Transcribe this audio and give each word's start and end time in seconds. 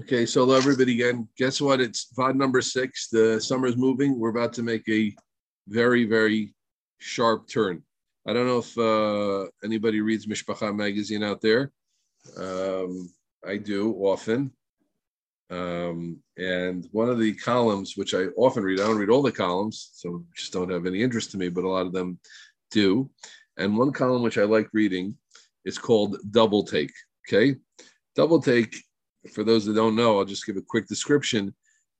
Okay, 0.00 0.24
so 0.24 0.40
hello 0.40 0.56
everybody 0.56 0.92
again. 0.94 1.28
Guess 1.36 1.60
what? 1.60 1.78
It's 1.78 2.14
VOD 2.16 2.34
number 2.36 2.62
six. 2.62 3.08
The 3.08 3.38
summer's 3.38 3.76
moving. 3.76 4.18
We're 4.18 4.30
about 4.30 4.54
to 4.54 4.62
make 4.62 4.88
a 4.88 5.14
very, 5.68 6.06
very 6.06 6.54
sharp 6.98 7.46
turn. 7.46 7.82
I 8.26 8.32
don't 8.32 8.46
know 8.46 8.60
if 8.60 8.78
uh, 8.78 9.50
anybody 9.62 10.00
reads 10.00 10.24
Mishpacha 10.24 10.74
magazine 10.74 11.22
out 11.22 11.42
there. 11.42 11.72
Um, 12.38 13.12
I 13.46 13.58
do 13.58 13.92
often. 13.96 14.50
Um, 15.50 16.22
and 16.38 16.88
one 16.92 17.10
of 17.10 17.18
the 17.18 17.34
columns, 17.34 17.94
which 17.94 18.14
I 18.14 18.28
often 18.38 18.62
read, 18.62 18.80
I 18.80 18.86
don't 18.86 18.96
read 18.96 19.10
all 19.10 19.20
the 19.20 19.30
columns, 19.30 19.90
so 19.92 20.24
just 20.34 20.54
don't 20.54 20.70
have 20.70 20.86
any 20.86 21.02
interest 21.02 21.32
to 21.32 21.36
me, 21.36 21.50
but 21.50 21.64
a 21.64 21.68
lot 21.68 21.84
of 21.84 21.92
them 21.92 22.18
do. 22.70 23.10
And 23.58 23.76
one 23.76 23.92
column 23.92 24.22
which 24.22 24.38
I 24.38 24.44
like 24.44 24.70
reading 24.72 25.18
is 25.66 25.76
called 25.76 26.16
Double 26.30 26.64
Take. 26.64 26.92
Okay. 27.28 27.56
Double 28.16 28.40
Take, 28.40 28.74
for 29.30 29.44
those 29.44 29.64
that 29.66 29.74
don't 29.74 29.96
know, 29.96 30.18
I'll 30.18 30.24
just 30.24 30.46
give 30.46 30.56
a 30.56 30.62
quick 30.62 30.86
description, 30.88 31.54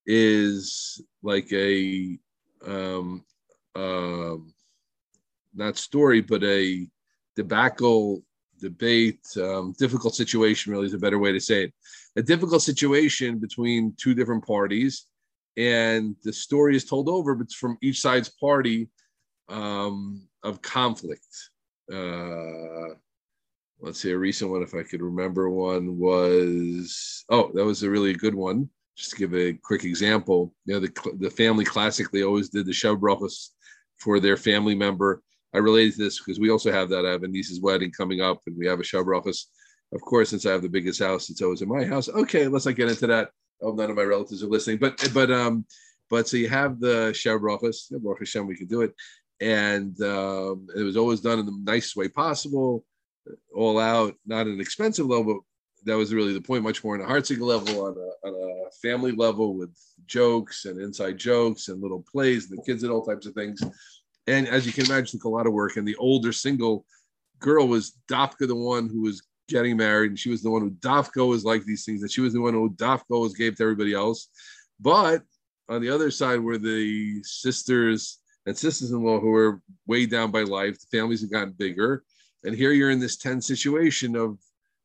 is 0.07 1.01
like 1.23 1.53
a 1.53 2.19
um, 2.67 3.25
um, 3.75 4.53
not 5.55 5.77
story, 5.77 6.21
but 6.21 6.43
a 6.43 6.87
debacle, 7.37 8.23
debate, 8.61 9.25
um, 9.37 9.75
difficult 9.79 10.15
situation, 10.15 10.73
really 10.73 10.87
is 10.87 10.95
a 10.95 10.99
better 10.99 11.19
way 11.19 11.33
to 11.33 11.41
say 11.41 11.65
it. 11.65 11.75
A 12.17 12.23
difficult 12.23 12.63
situation 12.63 13.39
between 13.39 13.95
two 13.97 14.15
different 14.15 14.47
parties, 14.47 15.07
and 15.57 16.17
the 16.25 16.33
story 16.33 16.77
is 16.77 16.85
told 16.85 17.09
over, 17.09 17.35
but 17.35 17.51
from 17.53 17.79
each 17.83 18.01
side's 18.01 18.29
party 18.29 18.89
um, 19.49 20.27
of 20.43 20.63
conflict. 20.63 21.27
Uh, 21.93 22.95
let's 23.83 24.01
see, 24.01 24.13
a 24.13 24.19
recent 24.19 24.51
one, 24.51 24.63
if 24.63 24.75
I 24.75 24.85
could 24.85 25.03
remember 25.03 25.51
one, 25.51 25.99
was 25.99 27.25
oh, 27.29 27.51
that 27.55 27.65
was 27.65 27.83
a 27.83 27.91
really 27.91 28.15
good 28.15 28.35
one. 28.35 28.71
Just 28.97 29.11
to 29.11 29.17
give 29.17 29.35
a 29.35 29.55
quick 29.55 29.85
example, 29.85 30.55
you 30.67 30.75
know, 30.75 30.81
the, 30.81 31.17
the 31.19 31.31
family 31.31 31.65
classically 31.65 32.23
always 32.23 32.51
did 32.51 32.67
the 32.67 32.73
Shav 32.73 33.01
brachos 33.01 33.49
for 33.99 34.21
their 34.21 34.37
family 34.37 34.75
member. 34.75 35.23
I 35.55 35.59
related 35.59 35.95
to 35.95 36.05
this 36.05 36.19
because 36.19 36.39
we 36.39 36.51
also 36.51 36.71
have 36.71 36.89
that. 36.91 37.05
I 37.05 37.11
have 37.11 37.25
a 37.25 37.29
niece's 37.29 37.61
wedding 37.61 37.91
coming 37.91 38.21
up, 38.21 38.41
and 38.47 38.57
we 38.57 38.67
have 38.67 38.81
a 38.81 38.85
Shav 38.85 39.05
brachos. 39.05 39.45
Of 39.93 40.01
course, 40.01 40.31
since 40.31 40.47
I 40.47 40.53
have 40.53 40.63
the 40.63 40.69
biggest 40.69 41.01
house, 41.01 41.29
it's 41.29 41.43
always 41.43 41.61
in 41.61 41.69
my 41.69 41.85
house. 41.85 42.09
Okay, 42.09 42.49
let's 42.49 42.65
not 42.65 42.77
get 42.77 42.89
into 42.89 43.07
that. 43.09 43.31
Oh, 43.61 43.73
none 43.73 43.91
of 43.91 43.97
my 43.97 44.03
relatives 44.03 44.43
are 44.43 44.49
listening, 44.49 44.79
but 44.79 45.11
but 45.13 45.31
um, 45.31 45.67
but 46.09 46.29
so 46.29 46.37
you 46.37 46.49
have 46.49 46.79
the 46.79 47.11
Shav 47.13 47.41
brachos. 47.41 47.91
Baruch 47.91 48.21
Hashem, 48.21 48.47
we 48.47 48.57
can 48.57 48.69
do 48.69 48.83
it, 48.83 48.95
and 49.41 50.01
um, 50.03 50.69
it 50.77 50.83
was 50.83 50.97
always 50.97 51.21
done 51.21 51.41
in 51.41 51.47
the 51.47 51.59
nicest 51.65 51.97
way 51.97 52.09
possible, 52.09 52.85
all 53.55 53.79
out, 53.79 54.15
not 54.27 54.47
an 54.47 54.61
expensive 54.61 55.07
level. 55.07 55.35
But 55.35 55.91
that 55.91 55.97
was 55.97 56.15
really 56.15 56.33
the 56.33 56.41
point. 56.41 56.63
Much 56.63 56.83
more 56.85 56.95
on 56.95 57.01
a 57.01 57.13
heartsinger 57.13 57.41
level, 57.41 57.87
on 57.87 57.97
a, 57.97 58.29
on 58.29 58.67
a 58.67 58.71
family 58.83 59.13
level, 59.13 59.55
with 59.55 59.77
jokes 60.07 60.65
and 60.65 60.81
inside 60.81 61.19
jokes 61.19 61.69
and 61.69 61.83
little 61.83 62.05
plays. 62.11 62.51
And 62.51 62.59
the 62.59 62.63
kids 62.63 62.83
did 62.83 62.91
all 62.91 63.05
types 63.05 63.27
of 63.27 63.35
things 63.35 63.63
and 64.27 64.47
as 64.49 64.67
you 64.67 64.73
can 64.73 64.87
imagine, 64.87 65.07
took 65.07 65.25
a 65.25 65.29
lot 65.29 65.47
of 65.47 65.53
work. 65.53 65.77
And 65.77 65.87
the 65.87 65.97
older 65.97 66.33
single 66.33 66.85
girl 67.39 67.67
was 67.67 67.99
Dafka, 68.11 68.47
the 68.47 68.55
one 68.55 68.89
who 68.89 69.03
was 69.03 69.23
getting 69.49 69.77
married, 69.77 70.11
and 70.11 70.19
she 70.19 70.31
was 70.31 70.43
the 70.43 70.51
one 70.51 70.63
who 70.63 70.71
Dafka 70.71 71.27
was 71.27 71.45
like 71.45 71.65
these 71.65 71.85
things, 71.85 72.03
and 72.03 72.11
she 72.11 72.21
was 72.21 72.33
the 72.33 72.41
one 72.41 72.55
who 72.55 72.71
Dafka 72.71 73.21
was 73.21 73.35
gave 73.35 73.57
to 73.57 73.63
everybody 73.63 73.93
else. 73.93 74.29
But 74.81 75.23
on 75.69 75.83
the 75.83 75.91
other 75.91 76.11
side 76.11 76.41
were 76.41 76.59
the 76.59 77.23
sisters 77.25 78.19
and 78.47 78.57
sisters-in-law 78.57 79.21
who 79.21 79.29
were 79.29 79.61
weighed 79.87 80.11
down 80.11 80.31
by 80.31 80.43
life. 80.43 80.79
The 80.79 80.99
families 80.99 81.21
had 81.21 81.31
gotten 81.31 81.53
bigger, 81.53 82.05
and 82.45 82.55
here 82.55 82.73
you're 82.73 82.91
in 82.91 83.01
this 83.01 83.17
tense 83.17 83.47
situation 83.47 84.17
of 84.17 84.39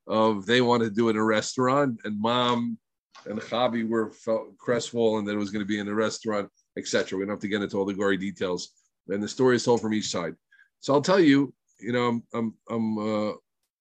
of 0.07 0.45
they 0.45 0.61
wanted 0.61 0.85
to 0.85 0.95
do 0.95 1.07
it 1.07 1.11
in 1.11 1.17
a 1.17 1.23
restaurant, 1.23 1.99
and 2.05 2.19
mom 2.19 2.77
and 3.25 3.39
Chavi 3.41 3.87
were 3.87 4.11
felt 4.11 4.57
crestfallen 4.57 5.25
that 5.25 5.33
it 5.33 5.37
was 5.37 5.49
going 5.49 5.63
to 5.63 5.67
be 5.67 5.79
in 5.79 5.87
a 5.87 5.93
restaurant, 5.93 6.49
etc. 6.77 7.17
We 7.17 7.25
don't 7.25 7.31
have 7.31 7.39
to 7.39 7.47
get 7.47 7.61
into 7.61 7.77
all 7.77 7.85
the 7.85 7.93
gory 7.93 8.17
details 8.17 8.71
and 9.09 9.23
the 9.23 9.27
story 9.27 9.55
is 9.55 9.63
told 9.63 9.81
from 9.81 9.93
each 9.93 10.09
side. 10.09 10.35
So 10.79 10.93
I'll 10.93 11.01
tell 11.01 11.19
you, 11.19 11.53
you 11.79 11.91
know, 11.91 12.07
I'm, 12.07 12.23
I'm, 12.33 12.53
I'm 12.69 12.97
uh, 13.29 13.33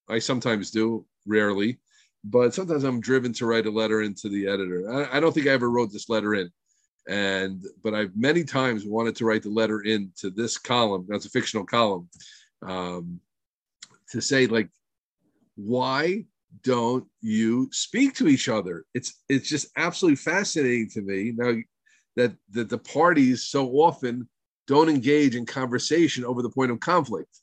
I 0.08 0.18
sometimes 0.18 0.70
do, 0.70 1.04
rarely, 1.26 1.78
but 2.24 2.54
sometimes 2.54 2.84
I'm 2.84 3.00
driven 3.00 3.32
to 3.34 3.46
write 3.46 3.66
a 3.66 3.70
letter 3.70 4.02
into 4.02 4.28
the 4.28 4.46
editor. 4.46 4.90
I, 4.90 5.16
I 5.16 5.20
don't 5.20 5.32
think 5.32 5.46
I 5.46 5.50
ever 5.50 5.70
wrote 5.70 5.92
this 5.92 6.08
letter 6.08 6.34
in, 6.34 6.50
and 7.08 7.64
but 7.82 7.94
I've 7.94 8.16
many 8.16 8.44
times 8.44 8.84
wanted 8.84 9.16
to 9.16 9.24
write 9.24 9.42
the 9.42 9.50
letter 9.50 9.80
into 9.82 10.30
this 10.30 10.58
column. 10.58 11.06
That's 11.08 11.26
a 11.26 11.30
fictional 11.30 11.66
column, 11.66 12.08
um, 12.62 13.20
to 14.10 14.20
say 14.20 14.46
like, 14.46 14.68
why 15.56 16.24
don't 16.62 17.06
you 17.20 17.68
speak 17.72 18.14
to 18.16 18.28
each 18.28 18.48
other? 18.48 18.84
It's 18.94 19.22
it's 19.28 19.48
just 19.48 19.68
absolutely 19.76 20.16
fascinating 20.16 20.88
to 20.90 21.02
me 21.02 21.32
now 21.36 21.54
that 22.16 22.32
that 22.50 22.68
the 22.68 22.78
parties 22.78 23.44
so 23.44 23.68
often 23.70 24.28
don't 24.66 24.88
engage 24.88 25.36
in 25.36 25.46
conversation 25.46 26.24
over 26.24 26.42
the 26.42 26.50
point 26.50 26.70
of 26.70 26.80
conflict. 26.80 27.40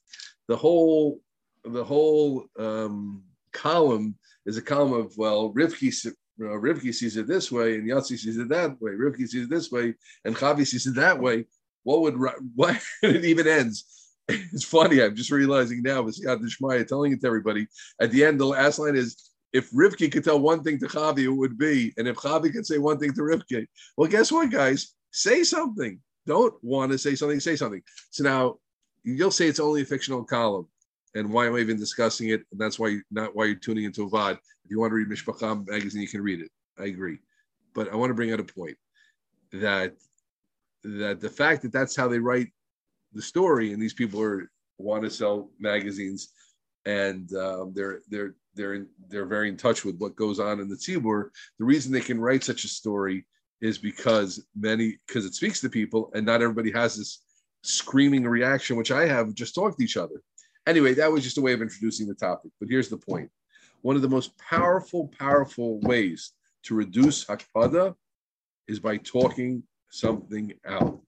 The 0.48 0.58
whole 0.58 1.22
the 1.64 1.84
whole 1.84 2.46
um, 2.60 3.24
column 3.54 4.16
is 4.46 4.58
a 4.58 4.62
column 4.62 4.94
of 4.94 5.14
well, 5.18 5.54
Rivki, 5.54 6.08
uh, 6.08 6.12
Rivki 6.42 6.94
sees 6.94 7.16
it 7.18 7.28
this 7.28 7.52
way, 7.52 7.76
and 7.76 7.90
Yossi 7.90 8.18
sees 8.18 8.38
it 8.38 8.50
that 8.50 8.82
way. 8.82 8.92
Rivki 8.92 9.28
sees 9.28 9.46
it 9.46 9.50
this 9.50 9.72
way, 9.72 9.94
and 10.26 10.36
Chavi 10.36 10.68
sees 10.68 10.86
it 10.86 10.96
that 10.96 11.20
way. 11.20 11.46
What 11.84 12.02
would 12.02 12.18
what 12.56 12.82
it 13.04 13.26
even 13.26 13.48
ends? 13.48 13.86
It's 14.54 14.64
funny. 14.64 15.02
I'm 15.02 15.16
just 15.16 15.32
realizing 15.32 15.82
now 15.82 16.04
with 16.04 16.16
Scott 16.16 16.40
Shmaya 16.40 16.88
telling 16.88 17.12
it 17.12 17.22
to 17.22 17.28
everybody. 17.28 17.68
At 18.00 18.12
the 18.12 18.24
end, 18.24 18.40
the 18.40 18.46
last 18.46 18.80
line 18.80 18.96
is 18.96 19.32
if 19.52 19.70
Rivki 19.72 20.12
could 20.12 20.24
tell 20.24 20.40
one 20.40 20.64
thing 20.64 20.80
to 20.80 20.88
Chavi, 20.88 21.24
it 21.24 21.30
would 21.30 21.58
be, 21.58 21.94
and 21.98 22.08
if 22.08 22.18
Chavi 22.18 22.52
could 22.54 22.66
say 22.66 22.78
one 22.78 23.00
thing 23.00 23.14
to 23.14 23.22
Rivki, 23.22 23.68
well, 23.98 24.10
guess 24.10 24.32
what, 24.32 24.50
guys? 24.50 24.94
Say 25.12 25.44
something 25.44 26.00
don't 26.26 26.54
want 26.64 26.92
to 26.92 26.98
say 26.98 27.16
something, 27.16 27.40
say 27.40 27.56
something. 27.56 27.82
So 28.12 28.24
now 28.24 28.56
you'll 29.04 29.32
say 29.32 29.48
it's 29.48 29.60
only 29.60 29.82
a 29.82 29.86
fictional 29.86 30.24
column. 30.24 30.68
And 31.16 31.32
why 31.32 31.46
am 31.46 31.56
I 31.56 31.60
even 31.60 31.78
discussing 31.78 32.30
it? 32.30 32.44
And 32.52 32.60
that's 32.60 32.80
why 32.80 32.90
you, 32.90 33.02
not 33.12 33.36
why 33.36 33.46
you're 33.46 33.56
tuning 33.56 33.84
into 33.84 34.10
VOD. 34.10 34.34
If 34.34 34.72
you 34.72 34.80
want 34.80 34.92
to 34.92 34.96
read 34.96 35.10
Mishpacha 35.10 35.68
magazine, 35.68 36.02
you 36.02 36.08
can 36.08 36.22
read 36.22 36.42
it. 36.42 36.50
I 36.80 36.86
agree. 36.86 37.20
But 37.76 37.92
I 37.92 37.96
want 37.96 38.10
to 38.10 38.16
bring 38.16 38.32
out 38.32 38.40
a 38.40 38.44
point 38.44 38.78
that 39.52 39.94
that 40.84 41.22
the 41.22 41.30
fact 41.30 41.62
that 41.62 41.72
that's 41.72 41.96
how 41.96 42.08
they 42.08 42.20
write 42.20 42.52
the 43.14 43.22
story, 43.22 43.74
and 43.74 43.82
these 43.82 43.94
people 43.94 44.22
are 44.22 44.50
want 44.78 45.04
to 45.04 45.10
sell 45.10 45.50
magazines, 45.60 46.30
and 46.86 47.34
um, 47.36 47.74
they're 47.74 48.02
they're 48.10 48.36
they're 48.56 48.74
in, 48.76 48.88
they're 49.10 49.26
very 49.26 49.50
in 49.50 49.58
touch 49.58 49.84
with 49.86 49.98
what 49.98 50.16
goes 50.16 50.40
on 50.40 50.60
in 50.60 50.70
the 50.70 50.76
tzibur. 50.76 51.30
The 51.60 51.66
reason 51.66 51.92
they 51.92 52.02
can 52.02 52.20
write 52.20 52.44
such 52.44 52.64
a 52.64 52.68
story 52.68 53.26
is 53.62 53.78
because 53.78 54.46
many 54.56 54.98
because 55.08 55.26
it 55.26 55.34
speaks 55.34 55.62
to 55.62 55.70
people 55.70 56.12
and 56.14 56.26
not 56.26 56.42
everybody 56.42 56.72
has 56.72 56.98
this 56.98 57.24
screaming 57.64 58.26
reaction 58.26 58.76
which 58.76 58.92
i 58.92 59.06
have 59.06 59.34
just 59.34 59.56
talk 59.56 59.78
to 59.78 59.84
each 59.84 59.98
other. 59.98 60.22
Anyway 60.68 60.94
that 60.94 61.12
was 61.12 61.24
just 61.24 61.38
a 61.38 61.42
way 61.42 61.54
of 61.54 61.62
introducing 61.62 62.08
the 62.08 62.14
topic 62.14 62.52
but 62.60 62.70
here's 62.70 62.90
the 62.90 62.98
point. 62.98 63.30
One 63.82 63.96
of 63.96 64.02
the 64.02 64.10
most 64.10 64.38
powerful 64.38 65.12
powerful 65.18 65.80
ways 65.80 66.34
to 66.64 66.76
reduce 66.76 67.26
hakpada 67.26 67.96
is 68.68 68.80
by 68.80 68.98
talking 68.98 69.64
something 69.90 70.54
out. 70.68 71.00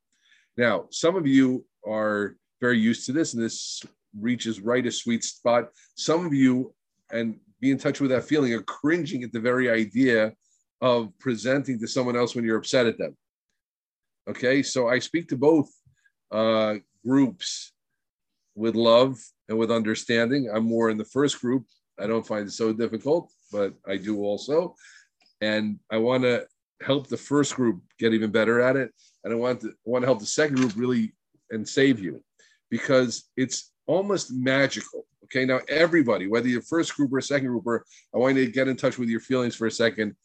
Now 0.58 0.86
some 0.92 1.18
of 1.18 1.28
you 1.28 1.66
are 1.88 2.36
very 2.62 2.80
used 2.80 3.06
to 3.06 3.12
this 3.12 3.34
and 3.34 3.44
this 3.44 3.84
reaches 4.20 4.62
right 4.62 4.86
a 4.86 4.92
sweet 4.92 5.24
spot 5.24 5.70
some 5.96 6.26
of 6.26 6.34
you 6.34 6.74
and 7.12 7.38
be 7.60 7.72
in 7.72 7.78
touch 7.78 8.00
with 8.00 8.12
that 8.12 8.24
feeling 8.24 8.54
are 8.54 8.62
cringing 8.62 9.24
at 9.24 9.32
the 9.32 9.40
very 9.40 9.70
idea 9.70 10.32
of 10.82 11.12
presenting 11.20 11.80
to 11.80 11.88
someone 11.88 12.16
else 12.16 12.36
when 12.36 12.46
you're 12.46 12.58
upset 12.58 12.86
at 12.86 12.98
them. 12.98 13.18
Okay, 14.30 14.62
so 14.62 14.88
I 14.88 15.00
speak 15.00 15.28
to 15.30 15.38
both 15.38 15.70
uh, 16.32 16.76
groups 17.04 17.74
with 18.56 18.76
love 18.76 19.18
and 19.50 19.58
with 19.58 19.72
understanding. 19.72 20.48
I'm 20.54 20.66
more 20.66 20.92
in 20.92 20.98
the 20.98 21.06
first 21.06 21.42
group. 21.42 21.66
I 22.00 22.06
don't 22.06 22.28
find 22.28 22.48
it 22.48 22.52
so 22.52 22.72
difficult, 22.72 23.32
but 23.52 23.74
I 23.88 23.98
do 23.98 24.22
also. 24.22 24.76
And 25.42 25.80
I 25.92 25.98
want 25.98 26.24
to 26.24 26.46
help 26.84 27.08
the 27.08 27.18
first 27.18 27.56
group 27.56 27.82
get 27.98 28.14
even 28.14 28.32
better 28.32 28.62
at 28.62 28.76
it. 28.76 28.92
And 29.24 29.34
I 29.34 29.38
want 29.38 29.62
to 29.62 29.74
want 29.86 30.04
to 30.04 30.08
help 30.08 30.20
the 30.20 30.26
second 30.28 30.58
group 30.58 30.74
really 30.76 31.15
and 31.52 31.68
save 31.68 32.00
you 32.00 32.24
because 32.70 33.30
it's 33.38 33.72
almost 33.88 34.32
magical. 34.32 35.06
Okay, 35.26 35.46
now 35.46 35.60
everybody, 35.68 36.28
whether 36.28 36.48
you're 36.48 36.62
first 36.62 36.96
group 36.96 37.12
or 37.14 37.22
second 37.22 37.48
grouper, 37.48 37.86
I 38.14 38.18
want 38.18 38.38
you 38.38 38.46
to 38.46 38.52
get 38.52 38.68
in 38.68 38.78
touch 38.78 38.98
with 38.98 39.10
your 39.10 39.20
feelings 39.20 39.56
for 39.56 39.68
a 39.68 39.72
second 39.72 40.16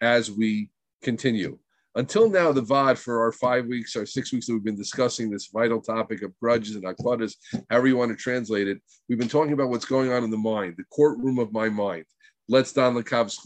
as 0.00 0.30
we 0.30 0.70
continue. 1.02 1.58
Until 1.94 2.28
now, 2.28 2.52
the 2.52 2.62
VOD 2.62 2.98
for 2.98 3.22
our 3.22 3.32
five 3.32 3.66
weeks 3.66 3.96
or 3.96 4.04
six 4.04 4.30
weeks 4.30 4.46
that 4.46 4.52
we've 4.52 4.64
been 4.64 4.76
discussing 4.76 5.30
this 5.30 5.48
vital 5.52 5.80
topic 5.80 6.22
of 6.22 6.38
grudges 6.38 6.74
and 6.76 6.84
akvadas, 6.84 7.36
however 7.70 7.86
you 7.86 7.96
want 7.96 8.10
to 8.10 8.16
translate 8.16 8.68
it, 8.68 8.82
we've 9.08 9.18
been 9.18 9.28
talking 9.28 9.54
about 9.54 9.70
what's 9.70 9.86
going 9.86 10.12
on 10.12 10.22
in 10.22 10.30
the 10.30 10.36
mind, 10.36 10.74
the 10.76 10.84
courtroom 10.94 11.38
of 11.38 11.52
my 11.52 11.70
mind. 11.70 12.04
Let's 12.48 12.72
down 12.72 12.94
the 12.94 13.02
kavs 13.02 13.38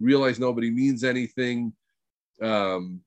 realize 0.00 0.38
nobody 0.40 0.70
means 0.70 1.04
anything. 1.04 1.72
Um, 2.42 3.00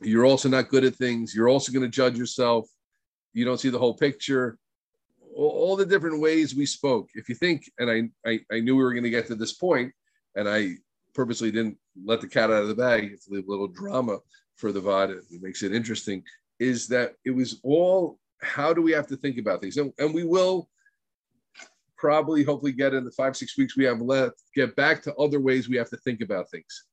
you're 0.00 0.24
also 0.24 0.48
not 0.48 0.70
good 0.70 0.84
at 0.84 0.96
things. 0.96 1.34
You're 1.34 1.48
also 1.48 1.72
going 1.72 1.84
to 1.84 1.88
judge 1.88 2.18
yourself. 2.18 2.66
You 3.36 3.44
don't 3.44 3.60
see 3.60 3.68
the 3.68 3.78
whole 3.78 3.92
picture. 3.92 4.58
All, 5.34 5.76
the 5.76 5.84
different 5.84 6.22
ways 6.22 6.54
we 6.54 6.64
spoke. 6.64 7.10
If 7.14 7.28
you 7.28 7.34
think, 7.34 7.70
and 7.78 7.90
I, 7.90 8.30
I, 8.30 8.40
I 8.50 8.60
knew 8.60 8.74
we 8.74 8.82
were 8.82 8.94
going 8.94 9.04
to 9.04 9.10
get 9.10 9.26
to 9.26 9.34
this 9.34 9.52
point, 9.52 9.92
and 10.34 10.48
I 10.48 10.76
purposely 11.14 11.50
didn't 11.50 11.76
let 12.02 12.22
the 12.22 12.28
cat 12.28 12.50
out 12.50 12.62
of 12.62 12.68
the 12.68 12.74
bag. 12.74 13.10
It's 13.12 13.28
a 13.28 13.34
little 13.46 13.68
drama 13.68 14.20
for 14.54 14.72
the 14.72 14.80
VOD. 14.80 15.18
It 15.30 15.42
makes 15.42 15.62
it 15.62 15.74
interesting. 15.74 16.22
Is 16.58 16.88
that 16.88 17.12
it 17.26 17.32
was 17.32 17.60
all 17.62 18.18
how 18.40 18.72
do 18.72 18.80
we 18.80 18.92
have 18.92 19.06
to 19.08 19.16
think 19.16 19.36
about 19.36 19.60
things? 19.60 19.76
And, 19.76 19.92
and 19.98 20.14
we 20.14 20.24
will 20.24 20.70
probably 21.98 22.42
hopefully 22.42 22.72
get 22.72 22.94
in 22.94 23.04
the 23.04 23.10
five, 23.10 23.36
six 23.36 23.58
weeks 23.58 23.76
we 23.76 23.84
have 23.84 24.00
left, 24.00 24.36
get 24.54 24.74
back 24.76 25.02
to 25.02 25.14
other 25.16 25.40
ways 25.40 25.68
we 25.68 25.76
have 25.76 25.90
to 25.90 25.98
think 25.98 26.22
about 26.22 26.50
things. 26.50 26.84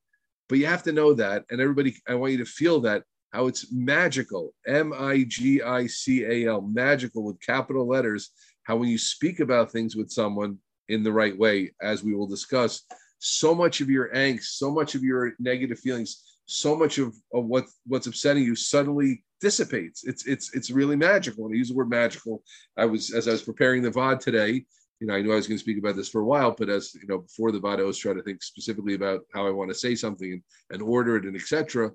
But 0.49 0.57
you 0.57 0.65
have 0.65 0.83
to 0.83 0.91
know 0.91 1.13
that, 1.13 1.45
and 1.49 1.61
everybody, 1.61 1.95
I 2.05 2.15
want 2.15 2.33
you 2.33 2.37
to 2.39 2.45
feel 2.45 2.81
that 2.81 3.03
how 3.33 3.47
it's 3.47 3.71
magical, 3.71 4.53
M 4.67 4.93
I 4.93 5.25
G 5.27 5.61
I 5.61 5.87
C 5.87 6.23
A 6.23 6.47
L, 6.47 6.61
magical 6.61 7.23
with 7.23 7.41
capital 7.41 7.87
letters. 7.87 8.29
How 8.63 8.77
when 8.77 8.89
you 8.89 8.97
speak 8.97 9.39
about 9.39 9.71
things 9.71 9.95
with 9.95 10.11
someone 10.11 10.59
in 10.87 11.03
the 11.03 11.11
right 11.11 11.37
way, 11.37 11.73
as 11.81 12.03
we 12.03 12.13
will 12.13 12.27
discuss, 12.27 12.83
so 13.17 13.55
much 13.55 13.81
of 13.81 13.89
your 13.89 14.13
angst, 14.13 14.57
so 14.57 14.71
much 14.71 14.95
of 14.95 15.03
your 15.03 15.33
negative 15.39 15.79
feelings, 15.79 16.23
so 16.45 16.75
much 16.75 16.99
of, 16.99 17.15
of 17.33 17.45
what 17.45 17.65
what's 17.87 18.07
upsetting 18.07 18.43
you 18.43 18.55
suddenly 18.55 19.23
dissipates. 19.41 20.03
It's 20.03 20.27
it's 20.27 20.53
it's 20.53 20.69
really 20.69 20.95
magical. 20.95 21.45
And 21.45 21.55
I 21.55 21.57
use 21.57 21.69
the 21.69 21.75
word 21.75 21.89
magical. 21.89 22.43
I 22.77 22.85
was 22.85 23.13
as 23.13 23.27
I 23.27 23.31
was 23.31 23.41
preparing 23.41 23.81
the 23.81 23.91
VOD 23.91 24.19
today, 24.19 24.65
you 24.99 25.07
know, 25.07 25.15
I 25.15 25.21
knew 25.21 25.33
I 25.33 25.37
was 25.37 25.47
going 25.47 25.57
to 25.57 25.63
speak 25.63 25.79
about 25.79 25.95
this 25.95 26.07
for 26.07 26.21
a 26.21 26.25
while, 26.25 26.55
but 26.57 26.69
as 26.69 26.93
you 26.93 27.07
know, 27.07 27.19
before 27.19 27.51
the 27.51 27.59
VOD, 27.59 27.79
I 27.79 27.83
was 27.83 27.97
trying 27.97 28.17
to 28.17 28.23
think 28.23 28.43
specifically 28.43 28.93
about 28.93 29.21
how 29.33 29.47
I 29.47 29.51
want 29.51 29.69
to 29.69 29.75
say 29.75 29.95
something 29.95 30.31
and, 30.31 30.41
and 30.69 30.81
order 30.81 31.17
it 31.17 31.25
and 31.25 31.35
etc. 31.35 31.91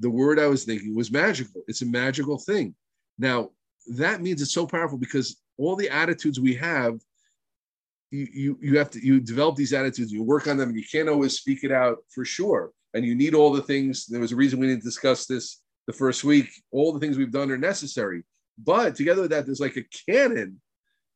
The 0.00 0.10
word 0.10 0.38
I 0.38 0.46
was 0.46 0.64
thinking 0.64 0.94
was 0.94 1.10
magical. 1.10 1.62
It's 1.68 1.82
a 1.82 1.86
magical 1.86 2.38
thing. 2.38 2.74
Now 3.18 3.50
that 3.96 4.22
means 4.22 4.42
it's 4.42 4.54
so 4.54 4.66
powerful 4.66 4.98
because 4.98 5.40
all 5.58 5.76
the 5.76 5.90
attitudes 5.90 6.40
we 6.40 6.54
have 6.54 6.98
you, 8.10 8.26
you 8.32 8.58
you 8.60 8.78
have 8.78 8.90
to 8.90 9.04
you 9.04 9.20
develop 9.20 9.56
these 9.56 9.72
attitudes. 9.72 10.12
You 10.12 10.22
work 10.22 10.48
on 10.48 10.56
them. 10.56 10.70
And 10.70 10.78
you 10.78 10.84
can't 10.90 11.08
always 11.08 11.38
speak 11.38 11.64
it 11.64 11.70
out 11.70 11.98
for 12.08 12.24
sure. 12.24 12.72
And 12.94 13.04
you 13.04 13.14
need 13.14 13.34
all 13.34 13.52
the 13.52 13.62
things. 13.62 14.06
There 14.06 14.20
was 14.20 14.32
a 14.32 14.36
reason 14.36 14.58
we 14.58 14.66
didn't 14.66 14.82
discuss 14.82 15.26
this 15.26 15.62
the 15.86 15.92
first 15.92 16.24
week. 16.24 16.48
All 16.72 16.92
the 16.92 16.98
things 16.98 17.16
we've 17.16 17.30
done 17.30 17.50
are 17.50 17.58
necessary. 17.58 18.24
But 18.58 18.96
together 18.96 19.22
with 19.22 19.30
that 19.30 19.46
there's 19.46 19.60
like 19.60 19.76
a 19.76 19.84
canon 20.10 20.60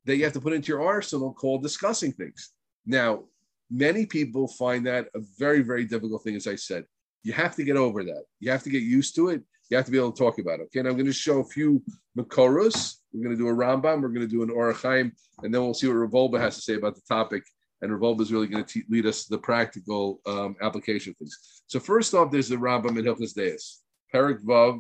that 0.04 0.16
you 0.16 0.25
have 0.25 0.34
to 0.34 0.40
put 0.40 0.52
into 0.52 0.69
your 0.69 0.82
arsenal 0.82 1.32
called 1.32 1.62
discussing 1.62 2.12
things. 2.12 2.50
Now 2.86 3.25
many 3.70 4.06
people 4.06 4.46
find 4.46 4.86
that 4.86 5.08
a 5.14 5.20
very 5.38 5.60
very 5.60 5.84
difficult 5.84 6.22
thing 6.22 6.36
as 6.36 6.46
i 6.46 6.54
said 6.54 6.84
you 7.24 7.32
have 7.32 7.56
to 7.56 7.64
get 7.64 7.76
over 7.76 8.04
that 8.04 8.24
you 8.38 8.50
have 8.50 8.62
to 8.62 8.70
get 8.70 8.82
used 8.82 9.16
to 9.16 9.30
it 9.30 9.42
you 9.70 9.76
have 9.76 9.86
to 9.86 9.92
be 9.92 9.98
able 9.98 10.12
to 10.12 10.22
talk 10.22 10.38
about 10.38 10.60
it 10.60 10.64
okay 10.64 10.80
and 10.80 10.88
i'm 10.88 10.94
going 10.94 11.06
to 11.06 11.12
show 11.12 11.40
a 11.40 11.44
few 11.44 11.82
makoros 12.16 12.98
we're 13.14 13.22
going 13.22 13.36
to 13.36 13.42
do 13.42 13.48
a 13.48 13.54
Rambam, 13.54 14.02
we're 14.02 14.08
going 14.08 14.26
to 14.26 14.26
do 14.26 14.42
an 14.42 14.50
Ohr 14.50 14.74
HaChaim, 14.74 15.12
and 15.42 15.54
then 15.54 15.62
we'll 15.62 15.72
see 15.72 15.86
what 15.86 15.94
Rav 15.94 16.10
Wolbe 16.10 16.40
has 16.40 16.56
to 16.56 16.62
say 16.62 16.74
about 16.74 16.96
the 16.96 17.02
topic. 17.08 17.44
And 17.80 17.92
Rav 17.92 18.00
Wolbe 18.00 18.22
is 18.22 18.32
really 18.32 18.48
going 18.48 18.64
to 18.64 18.80
te- 18.80 18.86
lead 18.90 19.06
us 19.06 19.24
to 19.24 19.30
the 19.30 19.38
practical 19.38 20.20
um, 20.26 20.56
application 20.60 21.12
of 21.12 21.16
things. 21.16 21.62
So 21.68 21.78
first 21.78 22.12
off, 22.12 22.30
there's 22.30 22.48
the 22.48 22.56
Rambam 22.56 22.98
in 22.98 23.04
Hilchas 23.04 23.34
Deis, 23.34 23.82
Perik 24.12 24.42
Vav, 24.42 24.74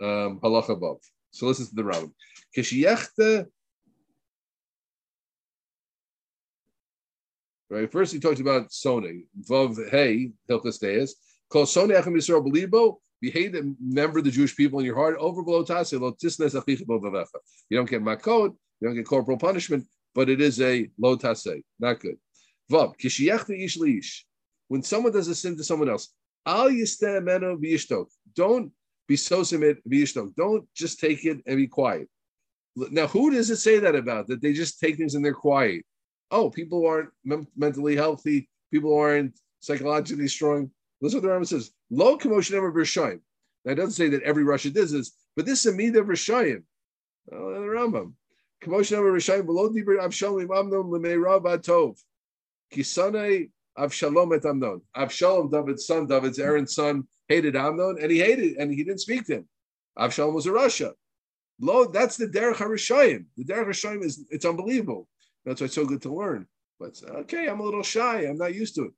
um, 0.00 0.38
Halacha 0.40 0.80
Vav. 0.80 0.98
So 1.32 1.46
listen 1.46 1.66
to 1.66 1.74
the 1.74 1.82
Rambam. 1.82 2.12
Kishiyechte 2.56 3.46
Right. 7.68 7.90
First, 7.90 8.12
he 8.12 8.20
talks 8.20 8.38
about 8.38 8.68
Sony. 8.68 9.22
Vav 9.48 9.90
Hey 9.90 10.32
Hilchas 10.48 10.78
Deis. 10.78 11.14
Belibo 11.52 12.96
you 13.22 13.30
hate 13.30 13.54
a 13.54 13.72
member 13.80 14.18
of 14.18 14.24
the 14.24 14.32
Jewish 14.32 14.56
people 14.56 14.80
in 14.80 14.84
your 14.84 14.96
heart, 14.96 15.16
over 15.18 15.42
You 15.42 15.46
don't 17.70 17.88
get 17.88 18.02
makot, 18.02 18.56
you 18.80 18.88
don't 18.88 18.96
get 18.96 19.06
corporal 19.06 19.38
punishment, 19.38 19.86
but 20.12 20.28
it 20.28 20.40
is 20.40 20.60
a 20.60 20.88
lo 20.98 21.16
tase, 21.16 21.62
not 21.78 22.00
good. 22.00 22.16
Vav, 22.70 22.94
ish 22.98 23.20
ish. 23.20 24.26
When 24.66 24.82
someone 24.82 25.12
does 25.12 25.28
a 25.28 25.36
sin 25.36 25.56
to 25.56 25.62
someone 25.62 25.88
else, 25.88 26.08
al 26.44 26.70
yistemeno 26.70 27.56
v'yishtok. 27.62 28.06
Don't 28.34 28.72
be 29.06 29.16
so 29.16 29.44
submit 29.44 29.78
v'yishtok. 29.88 30.34
Don't 30.34 30.66
just 30.74 30.98
take 30.98 31.24
it 31.24 31.42
and 31.46 31.56
be 31.56 31.68
quiet. 31.68 32.08
Now, 32.74 33.06
who 33.06 33.30
does 33.30 33.50
it 33.50 33.58
say 33.58 33.78
that 33.78 33.94
about? 33.94 34.26
That 34.26 34.42
they 34.42 34.52
just 34.52 34.80
take 34.80 34.96
things 34.96 35.14
and 35.14 35.24
they're 35.24 35.32
quiet. 35.32 35.84
Oh, 36.32 36.50
people 36.50 36.86
aren't 36.86 37.10
mentally 37.56 37.94
healthy. 37.94 38.48
People 38.72 38.98
aren't 38.98 39.38
psychologically 39.60 40.26
strong. 40.26 40.70
Listen 41.02 41.20
what 41.20 41.28
the 41.28 41.34
Rambam 41.34 41.46
says. 41.46 41.72
Lo 41.90 42.16
commotion 42.16 42.56
ever 42.56 42.72
b'rishayim. 42.72 43.20
Now 43.64 43.72
it 43.72 43.74
doesn't 43.74 43.92
say 43.92 44.08
that 44.10 44.22
every 44.22 44.44
Russia 44.44 44.70
does 44.70 44.92
this, 44.92 45.10
but 45.36 45.44
this 45.44 45.66
is 45.66 45.74
a 45.74 45.76
midah 45.76 46.06
b'rishayim. 46.06 46.62
Oh, 47.32 47.52
the 47.52 47.58
Rambam. 47.58 48.12
Commotion 48.60 48.98
ever 48.98 49.12
b'rishayim 49.12 49.44
below 49.44 49.68
dibur 49.68 50.00
Avshalom 50.00 50.56
Amnon 50.56 50.90
l'meirav 50.90 51.42
atov. 51.42 51.98
Kisanei 52.72 53.50
Avshalom 53.76 54.36
et 54.36 54.46
Amnon. 54.46 54.80
Avshalom, 54.96 55.50
David's 55.50 55.86
son, 55.86 56.06
David's 56.06 56.38
Aaron's 56.38 56.74
son, 56.74 57.02
hated 57.28 57.56
Amnon, 57.56 57.98
and 58.00 58.10
he 58.10 58.20
hated, 58.20 58.56
and 58.58 58.70
he 58.70 58.84
didn't 58.84 59.00
speak 59.00 59.26
to 59.26 59.38
him. 59.38 59.48
Avshalom 59.98 60.34
was 60.34 60.46
a 60.46 60.52
Russia. 60.52 60.92
Lo, 61.60 61.84
that's 61.84 62.16
the 62.16 62.28
derech 62.28 62.54
harishayim. 62.54 63.24
The 63.36 63.44
derech 63.44 63.66
harishayim 63.66 64.04
is 64.04 64.24
it's 64.30 64.44
unbelievable. 64.44 65.08
That's 65.44 65.60
why 65.60 65.64
it's 65.64 65.74
so 65.74 65.84
good 65.84 66.02
to 66.02 66.14
learn. 66.14 66.46
But 66.78 67.00
okay, 67.08 67.48
I'm 67.48 67.58
a 67.58 67.64
little 67.64 67.82
shy. 67.82 68.20
I'm 68.20 68.38
not 68.38 68.54
used 68.54 68.76
to 68.76 68.84
it. 68.84 68.92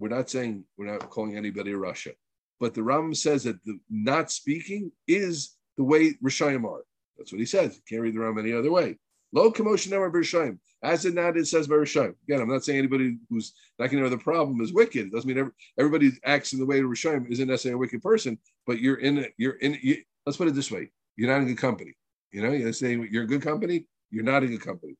We're 0.00 0.08
not 0.08 0.30
saying 0.30 0.64
we're 0.78 0.90
not 0.90 1.10
calling 1.10 1.36
anybody 1.36 1.72
a 1.72 1.76
Russia, 1.76 2.12
but 2.58 2.74
the 2.74 2.80
Rambam 2.80 3.14
says 3.14 3.44
that 3.44 3.62
the 3.64 3.78
not 3.90 4.32
speaking 4.32 4.90
is 5.06 5.56
the 5.76 5.84
way 5.84 6.14
Rishayim 6.24 6.64
are. 6.64 6.84
That's 7.18 7.32
what 7.32 7.38
he 7.38 7.46
says. 7.46 7.76
You 7.76 7.82
can't 7.86 8.02
read 8.02 8.14
the 8.14 8.20
Rambam 8.20 8.40
any 8.40 8.54
other 8.54 8.70
way. 8.70 8.96
Low 9.32 9.50
commotion 9.50 9.92
never 9.92 10.10
Rishayim. 10.10 10.58
As 10.82 11.04
in 11.04 11.14
that, 11.16 11.36
it 11.36 11.46
says 11.46 11.68
by 11.68 11.74
Rishayim. 11.74 12.14
Again, 12.26 12.40
I'm 12.40 12.48
not 12.48 12.64
saying 12.64 12.78
anybody 12.78 13.18
who's 13.28 13.52
not 13.78 13.90
going 13.90 14.02
to 14.02 14.08
know 14.08 14.16
the 14.16 14.22
problem 14.22 14.62
is 14.62 14.72
wicked. 14.72 15.08
It 15.08 15.12
doesn't 15.12 15.28
mean 15.28 15.38
every, 15.38 15.52
everybody 15.78 16.12
acts 16.24 16.54
in 16.54 16.58
the 16.58 16.66
way 16.66 16.78
of 16.78 16.86
Rishayim 16.86 17.30
isn't 17.30 17.46
necessarily 17.46 17.74
a 17.74 17.78
wicked 17.78 18.02
person, 18.02 18.38
but 18.66 18.80
you're 18.80 18.96
in, 18.96 19.26
you're 19.36 19.56
in, 19.56 19.78
you, 19.82 19.98
let's 20.24 20.38
put 20.38 20.48
it 20.48 20.54
this 20.54 20.70
way. 20.70 20.90
You're 21.16 21.28
not 21.28 21.42
in 21.42 21.48
good 21.48 21.58
company. 21.58 21.94
You 22.32 22.42
know, 22.42 22.52
you're 22.52 22.72
saying 22.72 23.06
you're 23.10 23.24
in 23.24 23.28
good 23.28 23.42
company. 23.42 23.86
You're 24.10 24.24
not 24.24 24.42
in 24.42 24.50
good 24.50 24.62
company. 24.62 24.94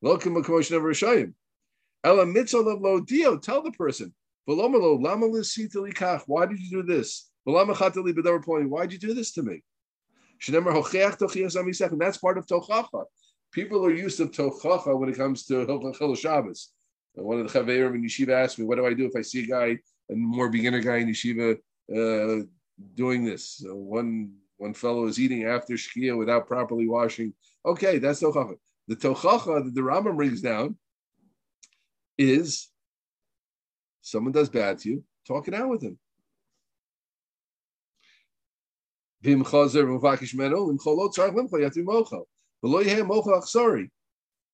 Low 0.00 0.16
commotion 0.16 0.76
never 0.76 0.92
Rishayim. 0.92 1.34
Ela 2.04 2.24
mitzvah 2.24 2.60
lo 2.60 3.00
dio. 3.00 3.36
Tell 3.36 3.60
the 3.60 3.72
person. 3.72 4.14
Why 4.46 4.56
did 6.46 6.60
you 6.60 6.70
do 6.70 6.82
this? 6.82 7.30
Why 7.44 7.64
did 8.86 8.92
you 8.92 8.98
do 8.98 9.14
this 9.14 9.32
to 9.32 9.42
me? 9.42 9.62
That's 10.46 12.18
part 12.18 12.38
of 12.38 12.46
Tochacha. 12.46 13.04
People 13.52 13.86
are 13.86 13.92
used 13.92 14.16
to 14.18 14.26
Tochacha 14.26 14.98
when 14.98 15.08
it 15.08 15.16
comes 15.16 15.46
to 15.46 15.64
Hilchach 15.66 16.18
Shabbos. 16.18 16.72
One 17.14 17.40
of 17.40 17.50
the 17.50 17.58
Chaverim 17.58 17.94
in 17.94 18.04
Yeshiva 18.04 18.30
asked 18.30 18.58
me, 18.58 18.64
What 18.64 18.76
do 18.76 18.86
I 18.86 18.92
do 18.92 19.06
if 19.06 19.12
I 19.16 19.22
see 19.22 19.44
a 19.44 19.46
guy, 19.46 19.78
a 20.10 20.14
more 20.14 20.48
beginner 20.50 20.80
guy 20.80 20.96
in 20.96 21.08
Yeshiva, 21.08 21.56
uh, 21.94 22.44
doing 22.94 23.24
this? 23.24 23.58
So 23.58 23.74
one 23.74 24.32
one 24.56 24.74
fellow 24.74 25.06
is 25.06 25.20
eating 25.20 25.44
after 25.44 25.74
Shkia 25.74 26.16
without 26.18 26.46
properly 26.46 26.88
washing. 26.88 27.32
Okay, 27.64 27.98
that's 27.98 28.20
Tochacha. 28.22 28.56
The 28.88 28.96
Tochacha 28.96 29.64
that 29.64 29.74
the 29.74 29.80
Rambam 29.80 30.16
brings 30.16 30.40
down 30.40 30.76
is 32.18 32.68
someone 34.04 34.32
does 34.32 34.48
bad 34.48 34.78
to 34.78 34.90
you, 34.90 35.04
talk 35.26 35.48
it 35.48 35.54
out 35.54 35.68
with 35.68 35.82
him. 35.82 35.98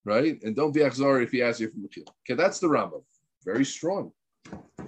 Right? 0.03 0.41
And 0.41 0.55
don't 0.55 0.73
be 0.73 0.79
achzari 0.79 1.23
if 1.23 1.31
he 1.31 1.43
asks 1.43 1.59
you 1.59 1.69
the 1.69 1.87
kill. 1.89 2.05
Okay, 2.23 2.41
that's 2.41 2.59
the 2.59 2.67
Rambam. 2.67 3.03
Very 3.45 3.65
strong. 3.65 4.11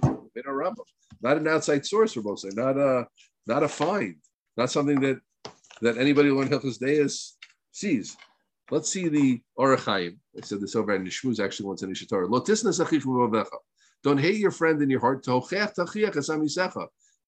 Rambam. 0.02 0.84
Not 1.20 1.36
an 1.36 1.46
outside 1.46 1.86
source, 1.86 2.16
we're 2.16 2.22
both 2.22 2.40
saying. 2.40 2.54
Not 2.56 2.76
a, 2.76 3.06
not 3.46 3.62
a 3.62 3.68
find. 3.68 4.16
Not 4.56 4.70
something 4.70 5.00
that 5.00 5.20
that 5.82 5.98
anybody 5.98 6.28
who 6.28 6.38
learned 6.38 6.50
Hilchas 6.50 6.78
Deis 6.78 7.36
sees. 7.72 8.16
Let's 8.70 8.88
see 8.88 9.08
the 9.08 9.42
Ohr 9.56 9.76
HaChaim. 9.76 10.16
I 10.36 10.40
said 10.40 10.60
this 10.60 10.74
over 10.74 10.92
at 10.92 11.02
Nishmuz 11.02 11.44
actually 11.44 11.66
once 11.66 11.82
in 11.82 11.90
Ishitar. 11.90 12.26
Lotisna 12.28 12.72
don't 14.04 14.18
hate 14.18 14.36
your 14.36 14.50
friend 14.50 14.80
in 14.82 14.90
your 14.90 15.00
heart. 15.00 15.26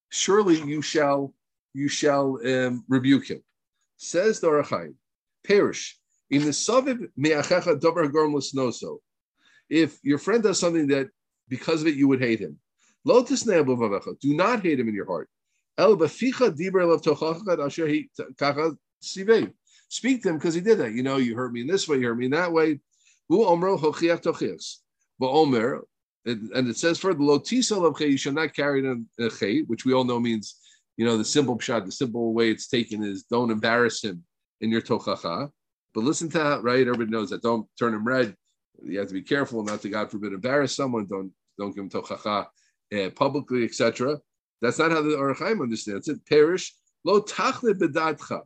Surely 0.09 0.61
you 0.61 0.81
shall 0.81 1.33
you 1.73 1.87
shall 1.87 2.39
um, 2.45 2.85
rebuke 2.87 3.29
him. 3.29 3.43
Says 3.97 4.39
the 4.39 4.47
Ohr 4.47 4.63
HaChaim, 4.63 4.93
perish 5.43 5.97
in 6.29 6.43
the 6.43 6.51
saviv 6.51 7.09
me'achecha 7.17 7.79
davar 7.79 8.11
noso. 8.55 8.99
If 9.69 9.99
your 10.03 10.19
friend 10.19 10.43
does 10.43 10.59
something 10.59 10.87
that 10.87 11.09
because 11.49 11.81
of 11.81 11.87
it 11.87 11.95
you 11.95 12.07
would 12.07 12.21
hate 12.21 12.39
him, 12.39 12.59
lo 13.03 13.23
do 13.23 13.35
not 14.35 14.61
hate 14.61 14.79
him 14.79 14.87
in 14.87 14.95
your 14.95 15.07
heart. 15.07 15.29
El 15.77 16.01
asher 16.03 16.27
kacha 18.37 18.77
sivev. 19.01 19.51
Speak 19.89 20.21
to 20.23 20.29
him 20.29 20.37
because 20.37 20.53
he 20.53 20.61
did 20.61 20.79
that. 20.79 20.93
You 20.93 21.03
know, 21.03 21.17
you 21.17 21.35
hurt 21.35 21.53
me 21.53 21.61
in 21.61 21.67
this 21.67 21.87
way, 21.87 21.97
you 21.97 22.07
hurt 22.07 22.17
me 22.17 22.25
in 22.25 22.31
that 22.31 22.51
way. 22.51 22.79
Omro 23.31 23.79
hochiach. 23.79 24.77
But 25.19 25.31
omer, 25.31 25.83
and 26.27 26.67
it 26.67 26.77
says 26.77 26.99
further, 26.99 27.23
lo 27.23 27.39
tisal 27.39 27.85
of 27.85 27.99
you 28.01 28.17
shall 28.17 28.33
not 28.33 28.53
carry 28.53 28.85
a 29.19 29.29
chay, 29.29 29.61
which 29.61 29.85
we 29.85 29.93
all 29.93 30.03
know 30.03 30.19
means, 30.19 30.55
you 30.97 31.05
know, 31.05 31.17
the 31.17 31.25
simple 31.25 31.57
shot, 31.59 31.85
the 31.85 31.91
simple 31.91 32.33
way 32.33 32.49
it's 32.49 32.67
taken 32.67 33.03
is 33.03 33.23
don't 33.23 33.51
embarrass 33.51 34.03
him 34.03 34.23
in 34.61 34.69
your 34.69 34.81
tochacha. 34.81 35.49
But 35.93 36.03
listen 36.03 36.29
to 36.29 36.37
that, 36.39 36.63
right? 36.63 36.81
Everybody 36.81 37.11
knows 37.11 37.29
that. 37.29 37.41
Don't 37.41 37.67
turn 37.79 37.93
him 37.93 38.05
red. 38.05 38.35
You 38.83 38.99
have 38.99 39.07
to 39.07 39.13
be 39.13 39.21
careful 39.21 39.63
not 39.63 39.81
to, 39.81 39.89
God 39.89 40.11
forbid, 40.11 40.33
embarrass 40.33 40.75
someone. 40.75 41.05
Don't 41.05 41.31
don't 41.57 41.73
give 41.73 41.83
him 41.83 41.89
tochacha 41.89 42.47
uh, 42.95 43.09
publicly, 43.15 43.63
etc. 43.63 44.19
That's 44.61 44.79
not 44.79 44.91
how 44.91 45.01
the 45.01 45.15
Ohr 45.15 45.33
HaChaim 45.33 45.61
understands 45.61 46.07
it. 46.07 46.25
Perish 46.25 46.73
lo 47.03 47.21
tachle 47.21 47.73
bedatcha. 47.73 48.41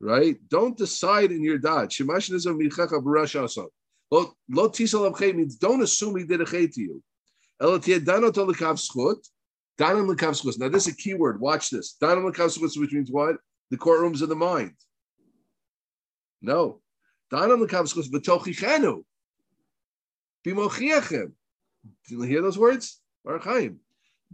Right? 0.00 0.36
Don't 0.48 0.76
decide 0.76 1.32
in 1.32 1.42
your 1.42 1.58
dad. 1.58 1.90
Shemash 1.90 2.30
nizam 2.30 2.60
michacha 2.60 3.02
b'rash. 3.02 3.66
Lo 4.10 4.34
tisal 4.48 5.34
means 5.34 5.56
don't 5.56 5.82
assume 5.82 6.16
he 6.16 6.24
did 6.24 6.40
a 6.40 6.46
chay 6.46 6.66
to 6.66 6.80
you. 6.80 7.02
Now 7.60 7.76
this 7.78 7.96
is 10.86 10.92
a 10.92 10.96
key 10.96 11.14
word. 11.14 11.40
Watch 11.40 11.70
this. 11.70 11.96
Which 12.00 12.92
means 12.92 13.10
what? 13.10 13.36
The 13.70 13.76
courtrooms 13.76 14.22
of 14.22 14.28
the 14.28 14.36
mind. 14.36 14.74
No. 16.42 16.80
Did 17.30 17.40
you 22.08 22.22
hear 22.22 22.42
those 22.42 22.58
words? 22.58 23.00
HaChaim. 23.26 23.78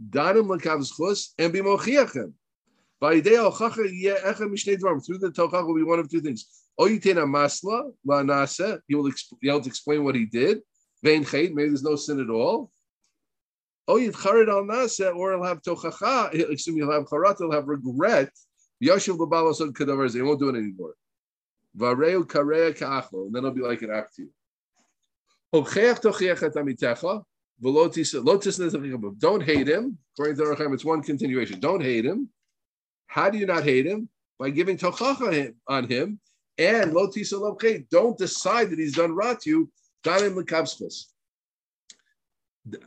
Danim 0.09 0.47
lekav 0.47 0.83
schut 0.85 1.33
and 1.39 1.53
b'mochiachem. 1.53 2.33
By 2.99 3.19
day 3.19 3.35
Through 3.35 3.47
the 5.17 5.31
Tochach 5.35 5.65
will 5.65 5.75
be 5.75 5.83
one 5.83 5.99
of 5.99 6.09
two 6.09 6.21
things. 6.21 6.45
Oh, 6.77 6.85
o 6.85 6.89
yitena 6.89 7.25
masla 7.25 7.91
la 8.05 8.23
nasa. 8.23 8.79
He 8.87 8.95
will 8.95 9.11
be 9.39 9.49
able 9.49 9.61
to 9.61 9.69
explain 9.69 10.03
what 10.03 10.15
he 10.15 10.25
did. 10.25 10.61
Vein 11.03 11.23
chayt. 11.23 11.53
Maybe 11.53 11.69
there's 11.69 11.83
no 11.83 11.95
sin 11.95 12.19
at 12.19 12.29
all. 12.29 12.71
Oh, 13.87 13.95
yitchared 13.95 14.49
al 14.49 14.63
nasa, 14.63 15.15
or 15.15 15.33
he'll 15.33 15.43
have 15.43 15.61
tochacha. 15.61 16.33
Excuse 16.33 16.75
me, 16.75 16.81
he'll 16.81 16.91
have 16.91 17.05
charat. 17.05 17.37
He'll 17.37 17.51
have 17.51 17.67
regret. 17.67 18.29
Yashuv 18.83 19.19
l'balos 19.19 19.61
on 19.61 19.73
kadavers. 19.73 20.13
He 20.13 20.21
won't 20.21 20.39
do 20.39 20.49
it 20.49 20.57
anymore. 20.57 20.95
Vareu 21.77 22.23
kareya 22.25 22.77
ka'achlo, 22.77 23.25
and 23.27 23.35
then 23.35 23.43
it'll 23.43 23.55
be 23.55 23.61
like 23.61 23.81
an 23.81 23.91
act 23.91 24.15
to 24.15 24.23
you. 24.23 24.31
Don't 25.53 25.67
hate 29.43 29.67
him. 29.67 29.97
According 30.13 30.35
to 30.37 30.43
Ohr 30.43 30.55
HaChaim, 30.55 30.73
it's 30.73 30.85
one 30.85 31.03
continuation. 31.03 31.59
Don't 31.59 31.81
hate 31.81 32.05
him. 32.05 32.29
How 33.07 33.29
do 33.29 33.37
you 33.37 33.45
not 33.45 33.63
hate 33.63 33.85
him? 33.85 34.09
By 34.39 34.49
giving 34.49 34.77
tochacha 34.77 35.53
on 35.67 35.87
him 35.87 36.19
and 36.57 36.93
lo 36.93 37.07
tisa 37.07 37.89
Don't 37.89 38.17
decide 38.17 38.69
that 38.69 38.79
he's 38.79 38.95
done 38.95 39.13
rat 39.13 39.41
to 39.41 39.49
you. 39.49 39.71
Danim 40.03 40.35
lekavskos. 40.35 41.05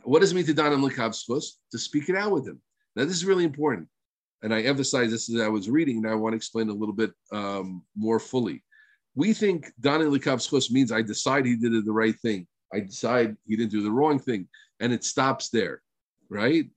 What 0.03 0.19
does 0.21 0.31
it 0.31 0.35
mean 0.35 0.45
to 0.45 0.53
danim 0.53 0.87
lekavskos? 0.87 1.45
To 1.71 1.77
speak 1.77 2.09
it 2.09 2.15
out 2.15 2.31
with 2.31 2.47
him. 2.47 2.61
Now 2.95 3.05
this 3.05 3.15
is 3.15 3.25
really 3.25 3.43
important, 3.43 3.87
and 4.41 4.53
I 4.53 4.61
emphasize 4.61 5.11
this 5.11 5.33
as 5.33 5.41
I 5.41 5.47
was 5.47 5.69
reading. 5.69 5.97
and 5.97 6.07
I 6.07 6.15
want 6.15 6.33
to 6.33 6.37
explain 6.37 6.69
a 6.69 6.73
little 6.73 6.95
bit 6.95 7.11
um, 7.31 7.83
more 7.95 8.19
fully. 8.19 8.63
We 9.15 9.33
think 9.33 9.71
danim 9.81 10.17
lekavskos 10.17 10.71
means 10.71 10.91
I 10.91 11.01
decide 11.01 11.45
he 11.45 11.55
did 11.55 11.85
the 11.85 11.91
right 11.91 12.17
thing. 12.19 12.47
I 12.73 12.79
decide 12.79 13.35
he 13.45 13.55
didn't 13.55 13.71
do 13.71 13.83
the 13.83 13.91
wrong 13.91 14.19
thing, 14.19 14.47
and 14.79 14.91
it 14.91 15.03
stops 15.03 15.49
there, 15.49 15.81
right? 16.29 16.69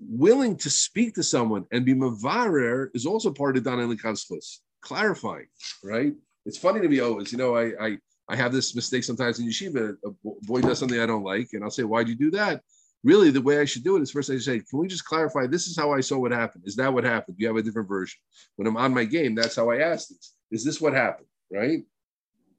willing 0.00 0.56
to 0.56 0.70
speak 0.70 1.14
to 1.14 1.22
someone 1.22 1.66
and 1.72 1.84
be 1.84 1.94
mavarer 1.94 2.90
is 2.94 3.06
also 3.06 3.32
part 3.32 3.56
of 3.56 3.64
Dana 3.64 3.82
Likavskos, 3.82 4.58
clarifying, 4.86 5.48
right? 5.82 6.14
It's 6.44 6.58
funny 6.58 6.80
to 6.80 6.88
me 6.88 7.00
always, 7.00 7.32
you 7.32 7.38
know, 7.38 7.56
I, 7.56 7.72
I 7.86 7.98
I 8.28 8.36
have 8.36 8.52
this 8.52 8.74
mistake 8.74 9.04
sometimes 9.04 9.38
in 9.38 9.46
yeshiva. 9.46 9.96
A 10.04 10.10
boy 10.42 10.60
does 10.60 10.78
something 10.78 11.00
I 11.00 11.06
don't 11.06 11.24
like, 11.24 11.48
and 11.52 11.62
I'll 11.62 11.70
say, 11.70 11.82
"Why'd 11.82 12.08
you 12.08 12.14
do 12.14 12.30
that?" 12.32 12.62
Really, 13.02 13.30
the 13.30 13.42
way 13.48 13.60
I 13.60 13.64
should 13.64 13.84
do 13.84 13.96
it 13.96 14.02
is 14.02 14.10
first 14.10 14.30
I 14.30 14.38
say, 14.38 14.60
"Can 14.68 14.78
we 14.78 14.86
just 14.86 15.04
clarify? 15.04 15.46
This 15.46 15.66
is 15.66 15.76
how 15.76 15.92
I 15.92 16.00
saw 16.00 16.18
what 16.18 16.32
happened. 16.32 16.64
Is 16.66 16.76
that 16.76 16.92
what 16.92 17.04
happened? 17.04 17.36
You 17.38 17.48
have 17.48 17.56
a 17.56 17.62
different 17.62 17.88
version?" 17.88 18.18
When 18.56 18.68
I'm 18.68 18.76
on 18.76 18.94
my 18.94 19.04
game, 19.04 19.34
that's 19.34 19.56
how 19.56 19.70
I 19.70 19.78
ask 19.78 20.08
this. 20.08 20.34
Is 20.50 20.64
this 20.64 20.80
what 20.80 20.92
happened? 20.92 21.28
Right? 21.50 21.80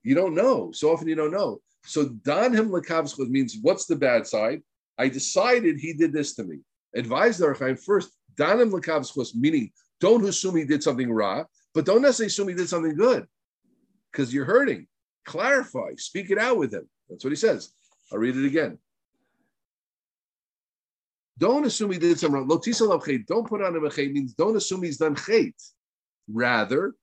You 0.04 0.16
don't 0.16 0.36
know. 0.36 0.72
So 0.74 0.92
often 0.92 1.08
you 1.08 1.16
don't 1.16 1.38
know. 1.40 1.62
So 1.86 2.10
don 2.32 2.54
him 2.54 2.70
lekavskos 2.70 3.30
means 3.30 3.58
what's 3.62 3.86
the 3.86 3.96
bad 3.96 4.28
side? 4.28 4.62
I 4.98 5.08
decided 5.10 5.80
he 5.80 5.94
did 5.94 6.12
this 6.12 6.34
to 6.36 6.44
me 6.44 6.60
advise 6.96 7.38
the 7.38 7.46
Ohr 7.46 7.56
HaChaim 7.56 7.80
first, 7.84 8.10
danim 8.36 8.72
lekavskos, 8.72 9.36
meaning 9.36 9.72
don't 10.00 10.26
assume 10.26 10.56
he 10.56 10.66
did 10.66 10.84
something 10.84 11.12
raw, 11.12 11.44
but 11.78 11.86
don't 11.86 12.02
necessarily 12.02 12.30
assume 12.30 12.48
he 12.48 12.56
did 12.56 12.68
something 12.68 12.96
good, 12.96 13.28
because 14.12 14.34
you're 14.34 14.46
hurting. 14.46 14.88
Clarify, 15.26 15.92
speak 15.98 16.32
it 16.32 16.40
out 16.40 16.58
with 16.58 16.74
him. 16.74 16.90
That's 17.08 17.24
what 17.24 17.30
he 17.30 17.36
says. 17.36 17.72
I'll 18.12 18.18
read 18.18 18.36
it 18.36 18.48
again. 18.48 18.80
Don't 21.38 21.68
assume 21.68 21.92
he 21.92 22.00
did 22.00 22.18
something 22.18 22.48
wrong. 22.48 22.48
Don't 22.48 23.48
put 23.48 23.62
on 23.62 23.76
him 23.76 23.86
a 23.86 23.90
chait 23.90 24.12
means 24.12 24.34
don't 24.34 24.58
assume 24.58 24.82
he's 24.82 24.98
done 24.98 25.14
chait. 25.14 25.54
Rather, 26.28 26.96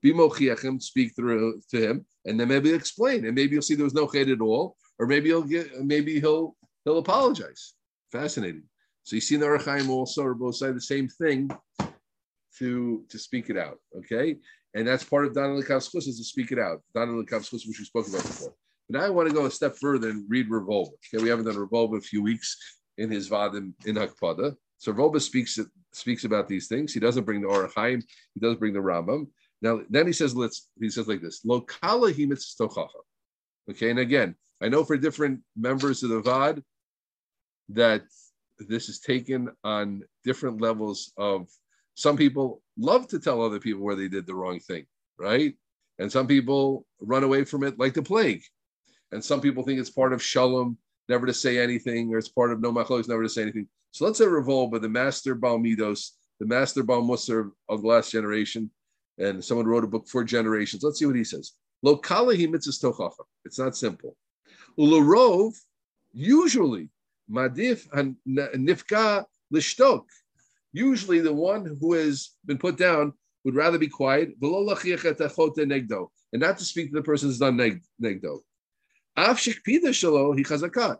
be 0.00 0.14
mochiachim, 0.14 0.80
speak 0.80 1.14
through 1.14 1.60
to 1.68 1.90
him, 1.90 2.06
and 2.24 2.40
then 2.40 2.48
maybe 2.48 2.72
explain, 2.72 3.26
and 3.26 3.34
maybe 3.34 3.52
you'll 3.52 3.60
see 3.60 3.74
there 3.74 3.84
was 3.84 3.92
no 3.92 4.06
chait 4.06 4.32
at 4.32 4.40
all, 4.40 4.78
or 4.98 5.06
maybe 5.06 5.28
he'll 5.28 5.42
get, 5.42 5.84
maybe 5.84 6.20
he'll 6.20 6.56
he'll 6.86 6.96
apologize. 6.96 7.74
Fascinating. 8.10 8.62
So 9.02 9.14
you 9.14 9.20
see 9.20 9.34
in 9.34 9.42
the 9.42 9.46
Ohr 9.46 9.58
HaChaim 9.58 9.90
also, 9.90 10.22
or 10.22 10.32
both 10.32 10.56
say 10.56 10.72
the 10.72 10.80
same 10.80 11.06
thing 11.06 11.50
to, 12.58 13.04
to 13.08 13.18
speak 13.18 13.50
it 13.50 13.56
out. 13.56 13.78
Okay. 13.98 14.36
And 14.74 14.86
that's 14.86 15.04
part 15.04 15.26
of 15.26 15.34
Dana 15.34 15.48
Lekavskos 15.48 16.08
is 16.08 16.18
to 16.18 16.24
speak 16.24 16.52
it 16.52 16.58
out. 16.58 16.82
Dana 16.94 17.12
Lekavskos, 17.12 17.66
which 17.66 17.78
we 17.78 17.84
spoke 17.84 18.08
about 18.08 18.22
before. 18.22 18.54
But 18.88 19.00
now 19.00 19.06
I 19.06 19.10
want 19.10 19.28
to 19.28 19.34
go 19.34 19.46
a 19.46 19.50
step 19.50 19.76
further 19.76 20.08
and 20.10 20.24
read 20.28 20.50
Rav 20.50 20.66
Wolbe. 20.66 20.92
Okay. 21.14 21.22
We 21.22 21.28
haven't 21.28 21.44
done 21.44 21.58
Rav 21.58 21.70
Wolbe 21.70 21.98
a 21.98 22.00
few 22.00 22.22
weeks 22.22 22.56
in 22.98 23.10
his 23.10 23.28
Vadim 23.28 23.72
in 23.86 23.96
Hakpada. 23.96 24.56
So 24.78 24.92
Rav 24.92 25.12
Wolbe 25.12 25.20
speaks 25.20 25.58
speaks 25.92 26.24
about 26.24 26.48
these 26.48 26.68
things. 26.68 26.92
He 26.92 27.00
doesn't 27.00 27.24
bring 27.24 27.42
the 27.42 27.48
Ohr 27.48 27.68
HaChaim. 27.68 28.02
He 28.34 28.40
does 28.40 28.56
bring 28.56 28.72
the 28.72 28.80
Rambam. 28.80 29.26
Now, 29.60 29.82
then 29.88 30.06
he 30.06 30.12
says, 30.12 30.34
let's, 30.34 30.68
he 30.80 30.90
says 30.90 31.06
like 31.06 31.22
this, 31.22 31.44
Lokala 31.46 32.12
tochacha. 32.12 32.88
Okay. 33.70 33.90
And 33.90 33.98
again, 33.98 34.34
I 34.60 34.68
know 34.68 34.84
for 34.84 34.96
different 34.96 35.40
members 35.56 36.02
of 36.02 36.10
the 36.10 36.20
VAD 36.20 36.62
that 37.70 38.02
this 38.58 38.88
is 38.88 39.00
taken 39.00 39.50
on 39.64 40.02
different 40.24 40.60
levels 40.60 41.12
of 41.16 41.48
some 41.94 42.16
people 42.16 42.62
love 42.78 43.08
to 43.08 43.18
tell 43.18 43.42
other 43.42 43.60
people 43.60 43.82
where 43.82 43.96
they 43.96 44.08
did 44.08 44.26
the 44.26 44.34
wrong 44.34 44.60
thing, 44.60 44.84
right? 45.18 45.54
And 45.98 46.10
some 46.10 46.26
people 46.26 46.86
run 47.00 47.24
away 47.24 47.44
from 47.44 47.64
it 47.64 47.78
like 47.78 47.94
the 47.94 48.02
plague. 48.02 48.42
And 49.12 49.22
some 49.24 49.40
people 49.40 49.62
think 49.62 49.78
it's 49.78 49.90
part 49.90 50.12
of 50.12 50.22
shalom, 50.22 50.78
never 51.08 51.26
to 51.26 51.34
say 51.34 51.58
anything, 51.58 52.12
or 52.12 52.18
it's 52.18 52.28
part 52.28 52.50
of 52.50 52.60
no 52.60 52.72
machlos, 52.72 53.08
never 53.08 53.22
to 53.22 53.28
say 53.28 53.42
anything. 53.42 53.68
So 53.90 54.06
let's 54.06 54.18
say 54.18 54.24
Revolva, 54.24 54.80
the 54.80 54.88
master 54.88 55.36
Balmidos, 55.36 56.12
the 56.40 56.46
master 56.46 56.82
Balmusar 56.82 57.50
of 57.68 57.82
the 57.82 57.88
last 57.88 58.10
generation, 58.10 58.70
and 59.18 59.44
someone 59.44 59.66
wrote 59.66 59.84
a 59.84 59.88
book 59.88 60.08
for 60.08 60.24
generations. 60.24 60.82
Let's 60.82 60.98
see 60.98 61.06
what 61.06 61.16
he 61.16 61.24
says. 61.24 61.52
Lo 61.82 61.98
kalahi 61.98 62.50
mitzvah 62.50 63.10
It's 63.44 63.58
not 63.58 63.76
simple. 63.76 64.16
Ularov, 64.78 65.54
usually 66.12 66.88
Madif 67.30 67.86
and 67.92 68.16
nifka 68.26 69.24
lishtok. 69.52 70.04
Usually, 70.72 71.20
the 71.20 71.32
one 71.32 71.76
who 71.80 71.94
has 71.94 72.30
been 72.44 72.58
put 72.58 72.78
down 72.78 73.12
would 73.44 73.54
rather 73.54 73.78
be 73.78 73.88
quiet, 73.88 74.34
and 74.40 76.40
not 76.40 76.58
to 76.58 76.64
speak 76.64 76.90
to 76.90 76.94
the 76.94 77.02
person 77.02 77.28
who's 77.28 77.38
done 77.38 77.58
negdo. 78.00 78.40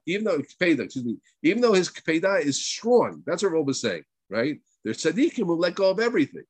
Even 0.07 0.25
though 0.25 0.35
excuse 0.35 1.05
me, 1.05 1.17
even 1.43 1.63
though 1.63 1.73
his 1.73 1.89
kpeda 1.89 2.43
is 2.43 2.63
strong, 2.63 3.23
that's 3.25 3.43
what 3.43 3.53
Rob 3.53 3.71
is 3.71 3.81
saying, 3.81 4.03
right? 4.29 4.61
There's 4.85 4.99
tzaddikim 4.99 5.47
who 5.47 5.55
let 5.55 5.75
go 5.75 5.91
of 5.91 6.01
everything. 6.01 6.45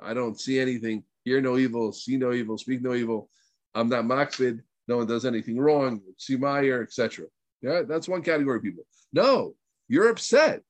I 0.00 0.14
don't 0.14 0.40
see 0.40 0.58
anything, 0.58 1.04
hear 1.24 1.40
no 1.40 1.58
evil, 1.58 1.92
see 1.92 2.16
no 2.16 2.32
evil, 2.32 2.58
speak 2.58 2.82
no 2.82 2.94
evil. 2.94 3.30
I'm 3.74 3.88
not 3.88 4.04
makbid. 4.04 4.62
No 4.88 4.98
one 4.98 5.06
does 5.06 5.24
anything 5.24 5.58
wrong. 5.58 6.00
See 6.16 6.36
Meyer, 6.36 6.82
etc. 6.82 7.26
Yeah, 7.60 7.82
that's 7.82 8.08
one 8.08 8.22
category 8.22 8.58
of 8.58 8.62
people. 8.62 8.86
No, 9.12 9.54
you're 9.88 10.08
upset, 10.08 10.62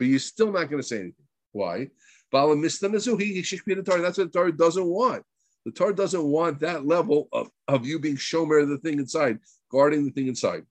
but 0.00 0.08
you're 0.08 0.18
still 0.18 0.50
not 0.50 0.70
going 0.70 0.80
to 0.80 0.88
say 0.88 0.96
anything. 0.96 1.26
Why? 1.52 1.90
That's 2.32 2.48
what 2.80 2.92
the 3.02 4.30
Torah 4.32 4.56
doesn't 4.56 4.86
want. 4.86 5.22
The 5.66 5.72
Torah 5.72 5.94
doesn't 5.94 6.24
want 6.24 6.60
that 6.60 6.86
level 6.86 7.28
of, 7.34 7.50
of 7.68 7.84
you 7.86 7.98
being 7.98 8.16
shomer 8.16 8.62
of 8.62 8.70
the 8.70 8.78
thing 8.78 8.98
inside, 8.98 9.40
guarding 9.70 10.06
the 10.06 10.10
thing 10.10 10.28
inside. 10.28 10.64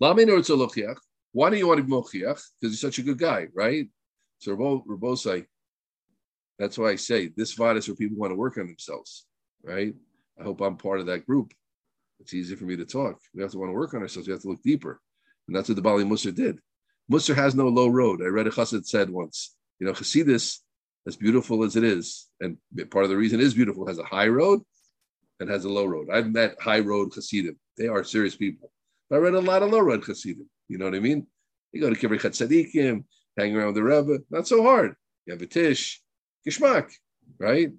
Why 0.00 0.12
do 0.12 0.22
you 1.56 1.68
want 1.68 1.78
to 1.78 1.84
be 1.84 1.92
mochiach? 1.92 2.42
Because 2.60 2.60
you're 2.60 2.72
such 2.72 2.98
a 2.98 3.02
good 3.02 3.18
guy, 3.18 3.46
right? 3.54 3.88
So 4.38 4.56
Rabosai, 4.56 5.46
that's 6.58 6.78
why 6.78 6.90
I 6.90 6.96
say 6.96 7.28
this 7.28 7.54
VAD 7.54 7.76
is 7.76 7.86
where 7.86 7.94
people 7.94 8.18
want 8.18 8.32
to 8.32 8.36
work 8.36 8.58
on 8.58 8.66
themselves, 8.66 9.24
right? 9.62 9.94
I 10.40 10.42
hope 10.42 10.60
I'm 10.62 10.76
part 10.76 10.98
of 10.98 11.06
that 11.06 11.26
group. 11.26 11.54
It's 12.18 12.34
easy 12.34 12.56
for 12.56 12.64
me 12.64 12.76
to 12.76 12.84
talk. 12.84 13.20
We 13.34 13.42
have 13.42 13.52
to 13.52 13.58
want 13.58 13.68
to 13.68 13.74
work 13.74 13.94
on 13.94 14.02
ourselves. 14.02 14.26
We 14.26 14.32
have 14.32 14.42
to 14.42 14.48
look 14.48 14.64
deeper. 14.64 15.00
And 15.46 15.54
that's 15.54 15.68
what 15.68 15.76
the 15.76 15.82
Bali 15.82 16.04
Musa 16.04 16.32
did. 16.32 16.58
Musar 17.10 17.34
has 17.36 17.54
no 17.54 17.68
low 17.68 17.88
road. 17.88 18.20
I 18.22 18.26
read 18.26 18.46
a 18.46 18.50
chassid 18.50 18.86
said 18.86 19.10
once, 19.10 19.54
you 19.78 19.86
know, 19.86 19.92
Hasidus, 19.92 20.58
as 21.06 21.16
beautiful 21.16 21.62
as 21.62 21.76
it 21.76 21.84
is, 21.84 22.26
and 22.40 22.56
part 22.90 23.04
of 23.04 23.10
the 23.10 23.16
reason 23.16 23.40
is 23.40 23.54
beautiful, 23.54 23.86
has 23.86 23.98
a 23.98 24.04
high 24.04 24.26
road 24.26 24.60
and 25.38 25.48
has 25.48 25.64
a 25.64 25.68
low 25.68 25.84
road. 25.84 26.08
I've 26.12 26.32
met 26.32 26.60
high 26.60 26.80
road 26.80 27.12
Hasidim. 27.14 27.56
They 27.78 27.86
are 27.86 28.02
serious 28.02 28.34
people. 28.34 28.72
But 29.08 29.16
I 29.16 29.18
read 29.20 29.34
a 29.34 29.40
lot 29.40 29.62
of 29.62 29.70
low 29.70 29.80
road 29.80 30.04
Hasidim. 30.04 30.48
You 30.68 30.78
know 30.78 30.86
what 30.86 30.94
I 30.94 31.00
mean? 31.00 31.26
You 31.72 31.80
go 31.80 31.90
to 31.92 31.96
Kibbutz 31.96 32.22
Tzadikim, 32.22 33.04
hang 33.36 33.54
around 33.54 33.66
with 33.66 33.76
the 33.76 33.82
Rebbe. 33.84 34.24
Not 34.30 34.48
so 34.48 34.62
hard. 34.62 34.96
You 35.26 35.34
have 35.34 35.42
a 35.42 35.46
tish, 35.46 36.02
gishmak, 36.48 36.90
right? 37.38 37.70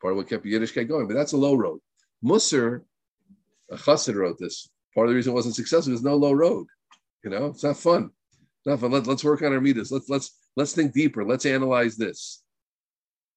Part 0.00 0.12
of 0.12 0.16
what 0.18 0.28
kept 0.28 0.44
the 0.44 0.52
Yiddishkeit 0.52 0.88
going. 0.88 1.08
But 1.08 1.14
that's 1.14 1.32
a 1.32 1.36
low 1.36 1.54
road. 1.54 1.80
Musar, 2.24 2.82
a 3.70 3.76
chassid 3.76 4.14
wrote 4.14 4.38
this 4.38 4.68
part 4.94 5.06
of 5.06 5.10
the 5.10 5.16
reason 5.16 5.32
it 5.32 5.34
wasn't 5.34 5.54
successful 5.54 5.94
is 5.94 6.02
no 6.02 6.16
low 6.16 6.32
road. 6.32 6.66
You 7.24 7.30
know, 7.30 7.46
it's 7.46 7.64
not 7.64 7.76
fun. 7.76 8.10
Nothing. 8.66 8.90
Let, 8.90 9.06
let's 9.06 9.24
work 9.24 9.42
on 9.42 9.52
our 9.52 9.60
meters. 9.60 9.90
Let's 9.90 10.08
let's 10.08 10.36
let's 10.56 10.72
think 10.72 10.92
deeper. 10.92 11.24
Let's 11.24 11.46
analyze 11.46 11.96
this. 11.96 12.42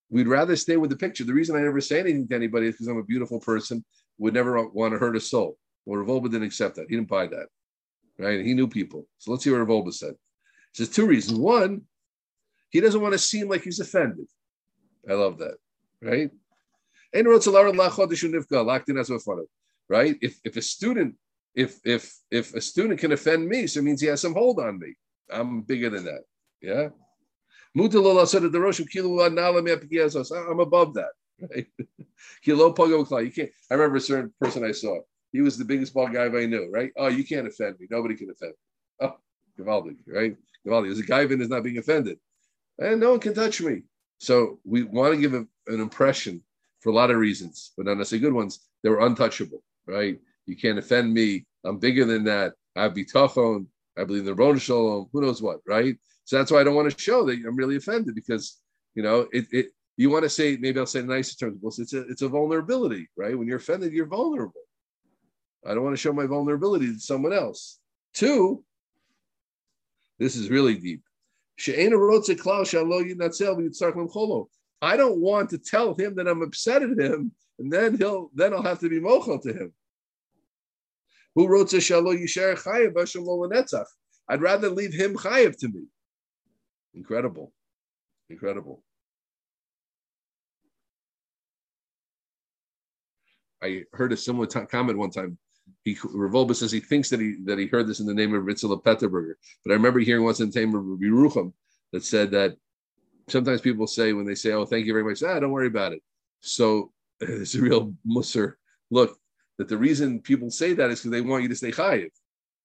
We'd 0.09 0.27
rather 0.27 0.55
stay 0.55 0.77
with 0.77 0.89
the 0.89 0.95
picture. 0.95 1.23
The 1.23 1.33
reason 1.33 1.55
I 1.55 1.61
never 1.61 1.81
say 1.81 1.99
anything 1.99 2.27
to 2.27 2.35
anybody 2.35 2.67
is 2.67 2.73
because 2.73 2.87
I'm 2.87 2.97
a 2.97 3.03
beautiful 3.03 3.39
person, 3.39 3.83
would 4.17 4.33
never 4.33 4.67
want 4.67 4.93
to 4.93 4.99
hurt 4.99 5.15
a 5.15 5.19
soul. 5.19 5.57
Well, 5.85 5.99
Rav 5.99 6.07
Wolbe 6.07 6.31
didn't 6.31 6.43
accept 6.43 6.75
that. 6.75 6.85
He 6.89 6.95
didn't 6.95 7.09
buy 7.09 7.27
that. 7.27 7.47
Right? 8.19 8.45
He 8.45 8.53
knew 8.53 8.67
people. 8.67 9.07
So 9.17 9.31
let's 9.31 9.43
see 9.43 9.49
what 9.49 9.57
Rav 9.57 9.67
Wolbe 9.67 9.93
said. 9.93 10.13
He 10.73 10.83
says 10.83 10.93
two 10.93 11.07
reasons. 11.07 11.39
One, 11.39 11.81
he 12.69 12.79
doesn't 12.79 13.01
want 13.01 13.13
to 13.13 13.19
seem 13.19 13.49
like 13.49 13.63
he's 13.63 13.79
offended. 13.79 14.27
I 15.09 15.13
love 15.13 15.39
that. 15.39 15.55
Right? 16.01 16.31
Right? 19.89 20.17
If 20.21 20.39
if 20.43 20.57
a 20.57 20.61
student, 20.61 21.15
if 21.55 21.79
if 21.83 22.13
if 22.31 22.53
a 22.53 22.61
student 22.61 22.99
can 22.99 23.11
offend 23.11 23.47
me, 23.47 23.67
so 23.67 23.79
it 23.79 23.83
means 23.83 24.01
he 24.01 24.07
has 24.07 24.21
some 24.21 24.33
hold 24.33 24.59
on 24.59 24.79
me. 24.79 24.95
I'm 25.31 25.61
bigger 25.61 25.89
than 25.89 26.05
that. 26.05 26.21
Yeah. 26.61 26.89
I'm 27.75 27.89
above 30.59 30.93
that. 30.93 31.09
Right? 31.41 31.67
you 32.45 33.31
can't. 33.31 33.49
I 33.69 33.73
remember 33.73 33.97
a 33.97 34.01
certain 34.01 34.33
person 34.39 34.63
I 34.63 34.71
saw. 34.71 34.99
He 35.31 35.41
was 35.41 35.57
the 35.57 35.65
biggest 35.65 35.93
ball 35.93 36.07
guy 36.07 36.25
I 36.25 36.45
knew. 36.45 36.69
Right? 36.71 36.91
Oh, 36.95 37.07
you 37.07 37.23
can't 37.23 37.47
offend 37.47 37.79
me. 37.79 37.87
Nobody 37.89 38.15
can 38.15 38.29
offend 38.29 38.51
me. 38.51 39.07
Oh, 39.07 39.17
Givaldi, 39.59 39.95
right? 40.07 40.37
Givaldi. 40.65 40.85
There's 40.85 40.99
a 40.99 41.03
guy 41.03 41.21
in 41.21 41.41
is 41.41 41.49
not 41.49 41.63
being 41.63 41.79
offended, 41.79 42.19
and 42.77 42.99
no 42.99 43.11
one 43.11 43.19
can 43.19 43.33
touch 43.33 43.61
me. 43.61 43.81
So 44.19 44.59
we 44.63 44.83
want 44.83 45.15
to 45.15 45.19
give 45.19 45.33
a, 45.33 45.45
an 45.67 45.81
impression 45.81 46.41
for 46.79 46.89
a 46.89 46.93
lot 46.93 47.11
of 47.11 47.17
reasons, 47.17 47.71
but 47.75 47.85
not 47.85 47.97
necessarily 47.97 48.27
good 48.27 48.33
ones. 48.33 48.59
They 48.83 48.89
were 48.89 49.05
untouchable, 49.05 49.63
right? 49.87 50.19
You 50.45 50.55
can't 50.55 50.77
offend 50.77 51.13
me. 51.13 51.45
I'm 51.65 51.79
bigger 51.79 52.05
than 52.05 52.23
that. 52.25 52.53
I 52.75 52.83
have 52.83 52.93
bitachon. 52.93 53.65
I 53.97 54.03
believe 54.03 54.21
in 54.21 54.25
the 54.27 54.35
Ron 54.35 54.57
Shalom. 54.57 55.09
Who 55.11 55.21
knows 55.21 55.41
what, 55.41 55.59
right? 55.67 55.95
So 56.25 56.37
that's 56.37 56.51
why 56.51 56.61
I 56.61 56.63
don't 56.63 56.75
want 56.75 56.91
to 56.91 57.01
show 57.01 57.25
that 57.25 57.33
I'm 57.45 57.55
really 57.55 57.75
offended 57.75 58.15
because 58.15 58.59
you 58.95 59.03
know 59.03 59.27
it. 59.31 59.47
it 59.51 59.67
you 59.95 60.09
want 60.09 60.23
to 60.23 60.29
say 60.29 60.57
maybe 60.59 60.79
I'll 60.79 60.87
say 60.87 61.01
in 61.01 61.07
nicer 61.07 61.35
terms. 61.37 61.59
Well, 61.61 61.73
it's 61.77 61.93
a 61.93 62.01
it's 62.07 62.23
a 62.23 62.27
vulnerability, 62.27 63.07
right? 63.15 63.37
When 63.37 63.47
you're 63.47 63.57
offended, 63.57 63.93
you're 63.93 64.07
vulnerable. 64.07 64.61
I 65.65 65.73
don't 65.73 65.83
want 65.83 65.95
to 65.95 66.01
show 66.01 66.13
my 66.13 66.25
vulnerability 66.25 66.87
to 66.93 66.99
someone 66.99 67.33
else. 67.33 67.79
Two, 68.13 68.63
this 70.19 70.35
is 70.35 70.49
really 70.49 70.75
deep. 70.75 71.03
I 74.81 74.97
don't 74.97 75.19
want 75.19 75.49
to 75.51 75.57
tell 75.57 75.93
him 75.93 76.15
that 76.15 76.27
I'm 76.27 76.41
upset 76.41 76.81
at 76.81 76.99
him, 76.99 77.31
and 77.59 77.71
then 77.71 77.97
he'll 77.97 78.31
then 78.33 78.53
I'll 78.53 78.63
have 78.63 78.79
to 78.79 78.89
be 78.89 78.99
mochel 78.99 79.41
to 79.43 79.53
him. 79.53 79.73
Who 81.35 81.47
wrote 81.47 81.69
to 81.69 81.77
Shalo 81.77 82.15
Yisher 82.15 82.55
Chayev 82.55 83.85
I'd 84.29 84.41
rather 84.41 84.69
leave 84.69 84.93
him 84.93 85.15
chayev 85.15 85.57
to 85.57 85.67
me. 85.67 85.83
Incredible. 86.93 87.51
Incredible. 88.29 88.83
I 93.61 93.83
heard 93.93 94.13
a 94.13 94.17
similar 94.17 94.45
t- 94.45 94.59
comment 94.65 94.97
one 94.97 95.09
time. 95.09 95.37
He 95.83 95.97
Rav 96.03 96.31
Wolbe 96.31 96.55
says 96.55 96.71
he 96.71 96.81
thinks 96.81 97.09
that 97.09 97.21
he 97.21 97.37
that 97.45 97.57
he 97.57 97.67
heard 97.67 97.87
this 97.87 98.01
in 98.01 98.05
the 98.05 98.13
name 98.13 98.33
of 98.33 98.43
Reb 98.43 98.55
Itzele 98.57 98.83
Peterburger, 98.83 99.35
but 99.63 99.71
I 99.71 99.75
remember 99.75 99.99
hearing 99.99 100.25
once 100.25 100.41
in 100.41 100.49
the 100.49 100.59
name 100.59 100.75
of 100.75 100.83
Rabbi 100.85 101.05
Rucham 101.05 101.53
that 101.93 102.03
said 102.03 102.31
that 102.31 102.57
sometimes 103.29 103.61
people 103.61 103.87
say 103.87 104.11
when 104.11 104.25
they 104.25 104.35
say, 104.35 104.51
"Oh, 104.51 104.65
thank 104.65 104.85
you 104.85 104.93
very 104.93 105.05
much," 105.05 105.23
ah, 105.23 105.39
don't 105.39 105.51
worry 105.51 105.67
about 105.67 105.93
it. 105.93 106.01
So 106.41 106.91
it's 107.21 107.55
a 107.55 107.61
real 107.61 107.93
musser. 108.03 108.57
Look, 108.91 109.17
that 109.57 109.67
the 109.67 109.77
reason 109.77 110.19
people 110.21 110.49
say 110.49 110.73
that 110.73 110.89
is 110.89 110.99
because 110.99 111.11
they 111.11 111.21
want 111.21 111.43
you 111.43 111.49
to 111.49 111.55
stay 111.55 111.71
chayiv. 111.71 112.09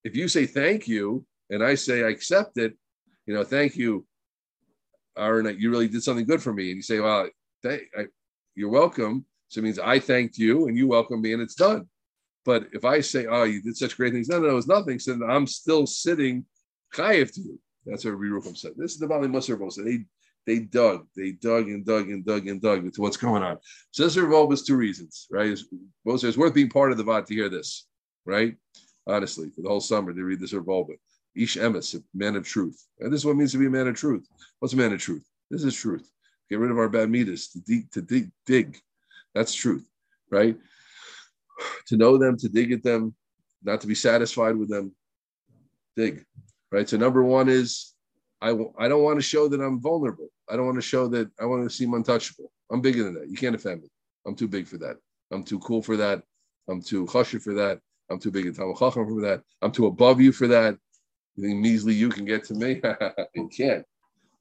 If 0.04 0.16
you 0.16 0.28
say 0.28 0.46
thank 0.46 0.88
you 0.88 1.24
and 1.50 1.62
I 1.62 1.74
say 1.74 2.04
I 2.04 2.08
accept 2.08 2.58
it, 2.58 2.76
you 3.26 3.34
know, 3.34 3.44
thank 3.44 3.76
you, 3.76 4.06
Aaron, 5.16 5.56
you 5.58 5.70
really 5.70 5.88
did 5.88 6.02
something 6.02 6.26
good 6.26 6.42
for 6.42 6.52
me. 6.52 6.68
And 6.70 6.76
you 6.76 6.82
say, 6.82 7.00
well, 7.00 7.28
thank, 7.62 7.82
I, 7.96 8.06
you're 8.54 8.70
welcome. 8.70 9.24
So 9.48 9.60
it 9.60 9.64
means 9.64 9.78
I 9.78 9.98
thanked 9.98 10.38
you 10.38 10.68
and 10.68 10.76
you 10.76 10.88
welcome 10.88 11.20
me 11.20 11.32
and 11.32 11.42
it's 11.42 11.54
done. 11.54 11.88
But 12.44 12.68
if 12.72 12.84
I 12.84 13.00
say, 13.00 13.26
oh, 13.26 13.44
you 13.44 13.60
did 13.60 13.76
such 13.76 13.96
great 13.96 14.12
things, 14.12 14.28
no, 14.28 14.38
no, 14.38 14.48
it 14.48 14.54
was 14.54 14.66
nothing. 14.66 14.98
So 14.98 15.18
I'm 15.28 15.46
still 15.46 15.86
sitting 15.86 16.46
chayiv 16.94 17.32
to 17.34 17.40
you. 17.40 17.60
That's 17.84 18.04
what 18.04 18.14
Rucham 18.14 18.56
said. 18.56 18.72
This 18.76 18.92
is 18.92 18.98
the 18.98 19.06
Bali 19.06 19.28
Musar 19.28 19.72
said. 19.72 19.84
They 19.84 20.04
they 20.48 20.60
dug, 20.60 21.06
they 21.14 21.32
dug 21.32 21.68
and 21.68 21.84
dug 21.84 22.08
and 22.08 22.24
dug 22.24 22.48
and 22.48 22.62
dug 22.62 22.82
into 22.82 23.02
what's 23.02 23.18
going 23.18 23.42
on. 23.42 23.58
So 23.90 24.04
this 24.04 24.16
involves 24.16 24.62
two 24.62 24.76
reasons, 24.76 25.26
right? 25.30 25.50
It's, 25.50 25.64
it's 26.06 26.38
worth 26.38 26.54
being 26.54 26.70
part 26.70 26.90
of 26.90 26.96
the 26.96 27.04
VOD 27.04 27.26
to 27.26 27.34
hear 27.34 27.50
this, 27.50 27.86
right? 28.24 28.56
Honestly, 29.06 29.50
for 29.50 29.60
the 29.60 29.68
whole 29.68 29.80
summer, 29.80 30.14
they 30.14 30.22
read 30.22 30.40
this 30.40 30.54
Rav 30.54 30.64
Wolbe. 30.64 30.96
Ish 31.36 31.58
emes, 31.58 31.94
a 31.94 32.02
man 32.14 32.34
of 32.34 32.46
truth. 32.46 32.82
And 32.98 33.12
this 33.12 33.20
is 33.20 33.24
what 33.26 33.32
it 33.32 33.36
means 33.36 33.52
to 33.52 33.58
be 33.58 33.66
a 33.66 33.70
man 33.70 33.88
of 33.88 33.94
truth. 33.94 34.26
What's 34.58 34.72
a 34.72 34.78
man 34.78 34.94
of 34.94 35.00
truth? 35.00 35.28
This 35.50 35.64
is 35.64 35.74
truth. 35.74 36.10
Get 36.48 36.60
rid 36.60 36.70
of 36.70 36.78
our 36.78 36.88
bad 36.88 37.10
meters, 37.10 37.48
to 37.48 37.60
dig, 37.60 37.90
to 37.92 38.00
dig, 38.00 38.30
dig. 38.46 38.78
That's 39.34 39.52
truth, 39.52 39.86
right? 40.30 40.56
To 41.88 41.96
know 41.98 42.16
them, 42.16 42.38
to 42.38 42.48
dig 42.48 42.72
at 42.72 42.82
them, 42.82 43.14
not 43.62 43.82
to 43.82 43.86
be 43.86 43.94
satisfied 43.94 44.56
with 44.56 44.70
them. 44.70 44.94
Dig, 45.94 46.24
right? 46.72 46.88
So 46.88 46.96
number 46.96 47.22
one 47.22 47.50
is 47.50 47.92
I 48.40 48.48
don't 48.88 49.02
want 49.02 49.18
to 49.18 49.22
show 49.22 49.48
that 49.48 49.60
I'm 49.60 49.80
vulnerable. 49.80 50.28
I 50.48 50.56
don't 50.56 50.66
want 50.66 50.78
to 50.78 50.82
show 50.82 51.08
that 51.08 51.30
I 51.40 51.44
want 51.44 51.68
to 51.68 51.74
seem 51.74 51.94
untouchable. 51.94 52.52
I'm 52.70 52.80
bigger 52.80 53.02
than 53.02 53.14
that. 53.14 53.28
You 53.28 53.36
can't 53.36 53.54
offend 53.54 53.82
me. 53.82 53.88
I'm 54.26 54.36
too 54.36 54.48
big 54.48 54.66
for 54.66 54.78
that. 54.78 54.96
I'm 55.30 55.42
too 55.42 55.58
cool 55.60 55.82
for 55.82 55.96
that. 55.96 56.22
I'm 56.68 56.80
too 56.80 57.06
chashiv 57.06 57.42
for 57.42 57.54
that. 57.54 57.80
I'm 58.10 58.18
too 58.18 58.30
big 58.30 58.46
a 58.46 58.52
Talmud 58.52 58.78
Chacham 58.78 59.06
for 59.06 59.20
that. 59.22 59.42
I'm 59.60 59.72
too 59.72 59.86
above 59.86 60.20
you 60.20 60.32
for 60.32 60.46
that. 60.48 60.76
You 61.36 61.44
think 61.44 61.60
measly 61.60 61.94
you 61.94 62.08
can 62.08 62.24
get 62.24 62.44
to 62.44 62.54
me? 62.54 62.80
you 63.34 63.48
can't. 63.48 63.84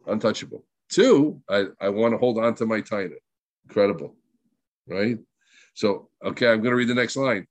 Untouchable. 0.07 0.63
Two, 0.89 1.41
I, 1.49 1.65
I 1.81 1.89
want 1.89 2.13
to 2.13 2.17
hold 2.17 2.38
on 2.38 2.55
to 2.55 2.65
my 2.65 2.81
taina. 2.81 3.15
Incredible. 3.67 4.15
Right? 4.88 5.17
So, 5.73 6.10
okay, 6.23 6.47
I'm 6.47 6.62
going 6.62 6.71
to 6.71 6.77
read 6.77 6.88
the 6.88 6.95
next 6.95 7.17
line. 7.17 7.45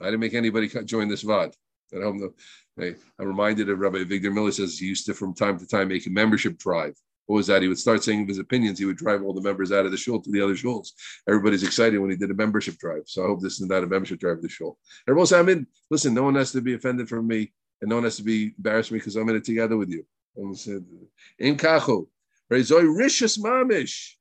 I 0.00 0.06
didn't 0.06 0.20
make 0.20 0.34
anybody 0.34 0.68
join 0.84 1.08
this 1.08 1.22
VOD. 1.22 1.54
Don't 1.92 2.20
know. 2.20 2.32
I, 2.80 2.94
I'm 3.18 3.26
reminded 3.26 3.70
of 3.70 3.78
Rabbi 3.78 4.04
Victor 4.04 4.30
Miller 4.30 4.50
says 4.50 4.78
he 4.78 4.86
used 4.86 5.06
to, 5.06 5.14
from 5.14 5.34
time 5.34 5.58
to 5.58 5.66
time, 5.66 5.88
make 5.88 6.06
a 6.06 6.10
membership 6.10 6.58
drive. 6.58 6.94
What 7.26 7.36
was 7.36 7.46
that? 7.46 7.62
He 7.62 7.68
would 7.68 7.78
start 7.78 8.04
saying 8.04 8.26
his 8.26 8.38
opinions. 8.38 8.78
He 8.78 8.84
would 8.84 8.96
drive 8.96 9.22
all 9.22 9.32
the 9.32 9.40
members 9.40 9.72
out 9.72 9.86
of 9.86 9.92
the 9.92 9.96
shul 9.96 10.20
to 10.20 10.30
the 10.30 10.42
other 10.42 10.54
shuls. 10.54 10.88
Everybody's 11.28 11.62
excited 11.62 11.98
when 11.98 12.10
he 12.10 12.16
did 12.16 12.30
a 12.30 12.34
membership 12.34 12.76
drive. 12.76 13.04
So 13.06 13.24
I 13.24 13.28
hope 13.28 13.40
this 13.40 13.60
is 13.60 13.66
not 13.66 13.84
a 13.84 13.86
membership 13.86 14.20
drive 14.20 14.38
of 14.38 14.42
the 14.42 14.48
shul. 14.48 14.78
Everyone 15.08 15.26
say, 15.26 15.38
I'm 15.38 15.48
in. 15.48 15.66
Listen, 15.90 16.12
no 16.12 16.24
one 16.24 16.34
has 16.34 16.52
to 16.52 16.60
be 16.60 16.74
offended 16.74 17.08
from 17.08 17.26
me 17.26 17.52
and 17.80 17.88
no 17.88 17.96
one 17.96 18.04
has 18.04 18.16
to 18.16 18.22
be 18.22 18.54
embarrassed 18.56 18.92
me 18.92 18.98
because 18.98 19.16
I'm 19.16 19.28
in 19.28 19.36
it 19.36 19.44
together 19.44 19.76
with 19.76 19.88
you. 19.88 20.04
In 20.36 21.56
kachu, 21.56 22.06
rishus 22.50 23.38
mamish. 23.38 24.12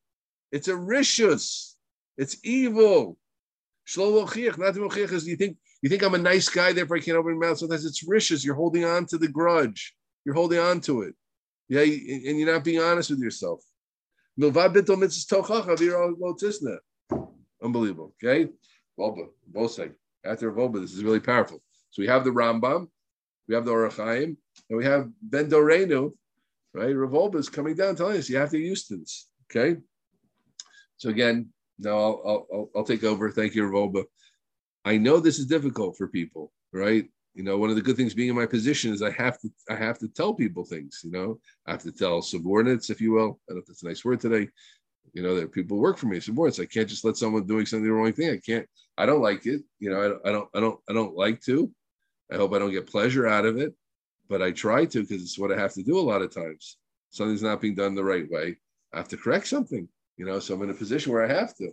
It's 0.52 0.68
a 0.68 0.74
rishus. 0.74 1.74
It's 2.18 2.38
evil. 2.44 3.18
Shlo 3.88 4.58
not 4.58 4.74
the 4.76 5.24
you 5.26 5.36
think 5.36 5.58
you 5.84 5.90
think 5.90 6.02
I'm 6.02 6.16
a 6.16 6.18
nice 6.18 6.48
guy, 6.48 6.72
therefore 6.72 6.96
I 6.98 7.02
can't 7.02 7.18
open 7.18 7.38
my 7.38 7.48
mouth. 7.48 7.58
Sometimes 7.58 7.84
it's 7.84 8.08
rishus. 8.08 8.46
You're 8.46 8.56
holding 8.56 8.86
on 8.86 9.06
to 9.08 9.18
the 9.18 9.28
grudge. 9.28 9.94
You're 10.24 10.34
holding 10.34 10.60
on 10.60 10.80
to 10.82 11.02
it. 11.02 11.14
Yeah, 11.68 11.82
and 11.82 12.40
you're 12.40 12.52
not 12.52 12.64
being 12.64 12.80
honest 12.80 13.10
with 13.10 13.20
yourself. 13.20 13.62
Unbelievable. 17.62 18.16
Okay, 18.24 18.50
Wolbe, 18.98 19.28
both 19.48 19.80
after 20.26 20.52
Wolbe, 20.54 20.82
this 20.82 20.94
is 20.94 21.04
really 21.04 21.20
powerful. 21.20 21.62
So 21.90 22.02
we 22.02 22.08
have 22.08 22.24
the 22.24 22.32
Rambam, 22.32 22.88
we 23.50 23.56
have 23.56 23.66
the 23.66 23.72
Ohr 23.72 23.90
HaChaim, 23.90 24.38
and 24.70 24.78
we 24.78 24.86
have 24.86 25.10
Ben 25.22 25.50
Dorenu, 25.50 26.14
right? 26.74 26.96
Rav 26.96 27.12
Wolbe 27.12 27.36
is 27.36 27.50
coming 27.50 27.76
down 27.76 27.96
telling 27.96 28.18
us 28.18 28.30
you 28.30 28.38
have 28.38 28.52
to 28.52 28.76
to 28.76 28.98
this. 28.98 29.30
Okay. 29.52 29.80
So 30.98 31.10
again, 31.10 31.50
now 31.78 31.98
I'll, 31.98 32.48
I'll, 32.54 32.70
I'll 32.78 32.84
take 32.84 33.04
over. 33.04 33.30
Thank 33.32 33.56
you, 33.56 33.66
Rav 33.66 33.92
Wolbe. 33.92 34.06
I 34.86 34.98
know 34.98 35.20
this 35.20 35.40
is 35.40 35.46
difficult 35.46 35.98
for 35.98 36.08
people, 36.08 36.52
right? 36.72 37.06
You 37.34 37.44
know, 37.44 37.58
one 37.58 37.70
of 37.70 37.76
the 37.76 37.82
good 37.82 37.96
things 37.96 38.14
being 38.14 38.30
in 38.30 38.36
my 38.36 38.46
position 38.46 38.94
is 38.94 39.02
I 39.02 39.12
have 39.12 39.40
to 39.42 39.50
I 39.70 39.76
have 39.76 39.98
to 40.00 40.08
tell 40.08 40.34
people 40.34 40.64
things. 40.64 41.02
You 41.04 41.12
know, 41.12 41.40
I 41.66 41.72
have 41.72 41.82
to 41.84 41.92
tell 41.92 42.22
subordinates, 42.22 42.90
if 42.90 43.02
you 43.02 43.14
will. 43.14 43.40
I 43.50 43.54
don't 43.54 43.58
know 43.58 43.62
if 43.62 43.66
that's 43.66 43.84
a 43.84 43.88
nice 43.88 44.06
word 44.06 44.20
today. 44.20 44.50
You 45.14 45.24
know, 45.24 45.36
that 45.36 45.52
people 45.52 45.78
work 45.78 45.98
for 45.98 46.08
me, 46.08 46.20
subordinates. 46.20 46.60
I 46.60 46.66
can't 46.66 46.90
just 46.90 47.06
let 47.06 47.18
someone 47.18 47.48
doing 47.48 47.66
something 47.66 47.86
the 47.86 47.94
wrong 47.94 48.14
thing. 48.14 48.30
I 48.30 48.38
can't. 48.38 48.68
I 48.98 49.06
don't 49.06 49.22
like 49.22 49.46
it. 49.46 49.62
You 49.80 49.90
know, 49.90 50.20
I, 50.26 50.30
I 50.30 50.32
don't. 50.32 50.50
I 50.54 50.60
don't. 50.60 50.80
I 50.90 50.94
don't 50.94 51.16
like 51.16 51.42
to. 51.42 51.72
I 52.32 52.36
hope 52.36 52.54
I 52.54 52.60
don't 52.60 52.72
get 52.72 52.88
pleasure 52.88 53.28
out 53.28 53.46
of 53.46 53.58
it, 53.58 53.74
but 54.30 54.42
I 54.42 54.52
try 54.52 54.86
to 54.86 55.02
because 55.02 55.22
it's 55.22 55.40
what 55.40 55.52
I 55.52 55.60
have 55.60 55.74
to 55.74 55.84
do 55.84 55.98
a 55.98 56.02
lot 56.02 56.22
of 56.22 56.34
times. 56.34 56.78
Something's 57.10 57.44
not 57.44 57.62
being 57.62 57.76
done 57.76 57.96
the 57.96 58.04
right 58.04 58.30
way. 58.30 58.58
I 58.94 58.98
have 58.98 59.08
to 59.10 59.18
correct 59.18 59.48
something, 59.48 59.88
you 60.18 60.26
know. 60.26 60.40
So 60.40 60.54
I'm 60.54 60.62
in 60.64 60.70
a 60.70 60.76
position 60.76 61.12
where 61.12 61.24
I 61.24 61.34
have 61.34 61.56
to. 61.58 61.72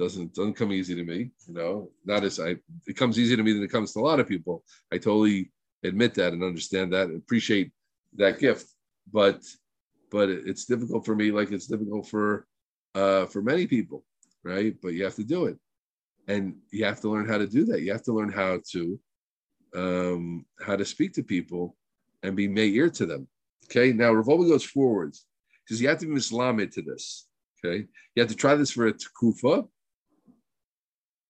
Doesn't 0.00 0.34
doesn't 0.34 0.58
come 0.60 0.72
easy 0.72 0.94
to 0.94 1.04
me, 1.12 1.20
you 1.46 1.54
know. 1.58 1.74
Not 2.10 2.24
as 2.24 2.36
I 2.40 2.50
it 2.90 2.96
comes 3.00 3.18
easy 3.18 3.36
to 3.36 3.42
me 3.42 3.52
than 3.52 3.62
it 3.62 3.74
comes 3.76 3.92
to 3.92 4.00
a 4.00 4.08
lot 4.10 4.20
of 4.20 4.26
people. 4.34 4.56
I 4.92 4.96
totally 4.96 5.38
admit 5.90 6.12
that 6.14 6.32
and 6.32 6.42
understand 6.42 6.92
that 6.94 7.08
and 7.08 7.18
appreciate 7.18 7.68
that 8.16 8.38
gift. 8.44 8.66
But 9.18 9.38
but 10.10 10.28
it's 10.30 10.64
difficult 10.64 11.04
for 11.04 11.14
me, 11.14 11.26
like 11.38 11.50
it's 11.52 11.66
difficult 11.74 12.04
for 12.08 12.46
uh 12.94 13.26
for 13.26 13.40
many 13.42 13.66
people, 13.66 14.00
right? 14.42 14.74
But 14.82 14.94
you 14.94 15.04
have 15.04 15.18
to 15.22 15.24
do 15.36 15.40
it. 15.50 15.56
And 16.28 16.42
you 16.70 16.84
have 16.84 17.00
to 17.02 17.10
learn 17.10 17.28
how 17.28 17.38
to 17.38 17.46
do 17.46 17.62
that. 17.66 17.82
You 17.82 17.92
have 17.92 18.04
to 18.04 18.12
learn 18.12 18.32
how 18.32 18.60
to 18.72 18.82
um, 19.74 20.46
how 20.60 20.76
to 20.76 20.84
speak 20.84 21.12
to 21.14 21.22
people 21.22 21.76
and 22.22 22.36
be 22.36 22.48
meir 22.48 22.90
to 22.90 23.06
them. 23.06 23.28
Okay, 23.66 23.92
now 23.92 24.12
Rav 24.12 24.26
Wolbe 24.26 24.48
goes 24.48 24.64
forwards 24.64 25.26
because 25.64 25.80
you 25.80 25.88
have 25.88 25.98
to 25.98 26.06
be 26.06 26.12
mislamed 26.12 26.72
to 26.72 26.82
this. 26.82 27.28
Okay, 27.64 27.86
you 28.14 28.22
have 28.22 28.30
to 28.30 28.36
try 28.36 28.54
this 28.54 28.70
for 28.70 28.86
a 28.86 28.92
tekufa. 28.92 29.66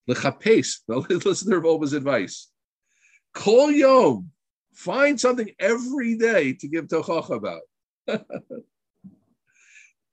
Lechapes. 0.08 0.80
Listen 0.88 1.50
to 1.50 1.58
Rav 1.58 1.64
Wolbe's 1.64 1.92
advice. 1.92 2.48
Kol 3.34 3.70
yom. 3.70 4.30
Find 4.74 5.20
something 5.20 5.50
every 5.58 6.16
day 6.16 6.54
to 6.54 6.68
give 6.68 6.86
tochacha 6.86 7.36
about. 7.36 7.62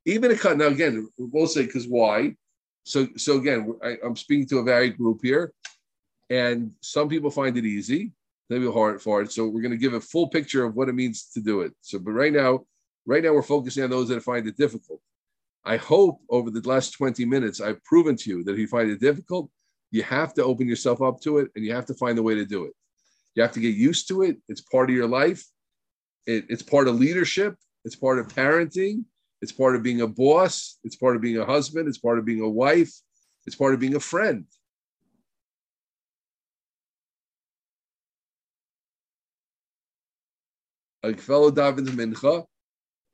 Even 0.06 0.32
a 0.32 0.38
cut. 0.38 0.58
Now 0.58 0.68
again, 0.68 1.08
we'll 1.18 1.48
say 1.48 1.66
because 1.66 1.88
why? 1.88 2.36
So 2.84 3.08
so 3.18 3.38
again, 3.38 3.76
I, 3.84 3.98
I'm 4.04 4.16
speaking 4.16 4.48
to 4.48 4.60
a 4.60 4.64
varied 4.64 4.98
group 4.98 5.20
here, 5.22 5.54
and 6.30 6.72
some 6.82 7.10
people 7.10 7.30
find 7.30 7.58
it 7.58 7.66
easy 7.66 8.14
maybe 8.50 8.72
hard 8.72 9.02
for 9.02 9.22
it. 9.22 9.32
So 9.32 9.48
we're 9.48 9.62
going 9.62 9.72
to 9.72 9.78
give 9.78 9.94
a 9.94 10.02
full 10.02 10.30
picture 10.30 10.64
of 10.64 10.76
what 10.76 10.90
it 10.90 10.96
means 10.96 11.30
to 11.34 11.42
do 11.42 11.62
it. 11.62 11.74
So, 11.82 12.00
but 12.00 12.12
right 12.12 12.34
now, 12.34 12.66
right 13.06 13.24
now 13.24 13.34
we're 13.34 13.42
focusing 13.42 13.84
on 13.84 13.90
those 13.90 14.10
that 14.10 14.24
find 14.24 14.48
it 14.48 14.58
difficult. 14.58 15.02
I 15.66 15.78
hope 15.78 16.22
over 16.30 16.50
the 16.50 16.68
last 16.68 16.92
20 16.92 17.26
minutes 17.26 17.60
I've 17.60 17.84
proven 17.84 18.16
to 18.18 18.30
you 18.30 18.44
that 18.44 18.54
if 18.54 18.60
you 18.60 18.68
find 18.68 18.90
it 18.90 19.02
difficult, 19.02 19.50
you 19.92 20.04
have 20.04 20.34
to 20.36 20.44
open 20.44 20.68
yourself 20.68 21.02
up 21.02 21.22
to 21.22 21.40
it 21.40 21.50
and 21.56 21.66
you 21.66 21.74
have 21.74 21.86
to 21.86 21.94
find 21.94 22.18
a 22.18 22.24
way 22.24 22.36
to 22.36 22.46
do 22.46 22.66
it. 22.66 22.74
You 23.36 23.44
have 23.44 23.54
to 23.54 23.60
get 23.60 23.76
used 23.76 24.08
to 24.10 24.24
it. 24.24 24.38
It's 24.50 24.62
part 24.62 24.90
of 24.90 24.96
your 24.96 25.08
life. 25.08 25.46
It, 26.26 26.46
it's 26.50 26.64
part 26.64 26.88
of 26.88 26.96
leadership. 26.96 27.56
It's 27.86 27.96
part 27.96 28.20
of 28.20 28.28
parenting. 28.28 29.06
It's 29.42 29.52
part 29.52 29.76
of 29.76 29.84
being 29.84 30.02
a 30.02 30.08
boss. 30.08 30.80
It's 30.84 30.96
part 30.96 31.16
of 31.16 31.22
being 31.22 31.38
a 31.38 31.46
husband. 31.46 31.88
It's 31.88 32.00
part 32.00 32.18
of 32.18 32.26
being 32.26 32.42
a 32.42 32.50
wife. 32.50 32.92
It's 33.46 33.56
part 33.56 33.74
of 33.74 33.80
being 33.80 33.96
a 33.96 34.00
friend. 34.00 34.46
a 41.04 41.14
fellow 41.16 41.52
davens 41.52 41.90
mincha, 41.90 42.46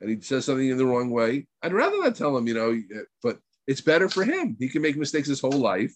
and 0.02 0.10
he 0.10 0.20
says 0.22 0.46
something 0.46 0.70
in 0.70 0.78
the 0.78 0.86
wrong 0.86 1.10
way, 1.10 1.48
I'd 1.62 1.74
rather 1.74 1.98
not 2.00 2.16
tell 2.16 2.36
him, 2.36 2.48
you 2.48 2.54
know, 2.54 2.80
but 3.22 3.40
it's 3.68 3.82
better 3.82 4.10
for 4.10 4.24
him. 4.24 4.56
He 4.60 4.70
can 4.70 4.82
make 4.82 4.98
mistakes 4.98 5.28
his 5.28 5.42
whole 5.42 5.52
life, 5.52 5.96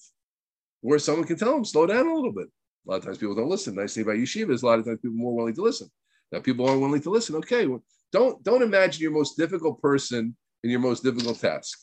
where 0.81 0.99
someone 0.99 1.27
can 1.27 1.37
tell 1.37 1.53
them, 1.53 1.65
slow 1.65 1.85
down 1.85 2.07
a 2.07 2.13
little 2.13 2.31
bit. 2.31 2.47
A 2.87 2.91
lot 2.91 2.97
of 2.97 3.05
times 3.05 3.17
people 3.17 3.35
don't 3.35 3.49
listen. 3.49 3.75
Nice 3.75 3.95
thing 3.95 4.03
about 4.03 4.15
yeshiva 4.15 4.51
is 4.51 4.63
a 4.63 4.65
lot 4.65 4.79
of 4.79 4.85
times 4.85 4.99
people 5.01 5.17
are 5.17 5.21
more 5.21 5.35
willing 5.35 5.55
to 5.55 5.61
listen. 5.61 5.89
Now 6.31 6.39
people 6.39 6.67
aren't 6.67 6.81
willing 6.81 7.01
to 7.01 7.09
listen. 7.09 7.35
Okay, 7.35 7.67
well, 7.67 7.83
don't 8.11 8.43
don't 8.43 8.61
imagine 8.61 9.01
your 9.01 9.11
most 9.11 9.37
difficult 9.37 9.81
person 9.81 10.35
in 10.63 10.69
your 10.69 10.79
most 10.79 11.03
difficult 11.03 11.39
task. 11.39 11.79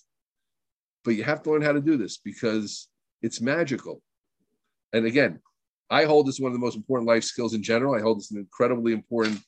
But 1.05 1.17
you 1.17 1.25
have 1.25 1.43
to 1.43 1.51
learn 1.51 1.63
how 1.63 1.73
to 1.73 1.81
do 1.81 1.97
this 1.97 2.19
because 2.19 2.89
it's 3.21 3.41
magical. 3.41 4.03
And 4.93 5.05
again, 5.07 5.41
I 5.91 6.05
hold 6.05 6.27
this 6.27 6.41
one 6.41 6.53
of 6.53 6.55
the 6.55 6.65
most 6.65 6.77
important 6.77 7.09
life 7.09 7.25
skills 7.25 7.55
in 7.55 7.63
general. 7.63 7.95
I 7.95 8.01
hold 8.01 8.19
this 8.19 8.31
an 8.31 8.39
incredibly 8.39 8.93
important 8.93 9.41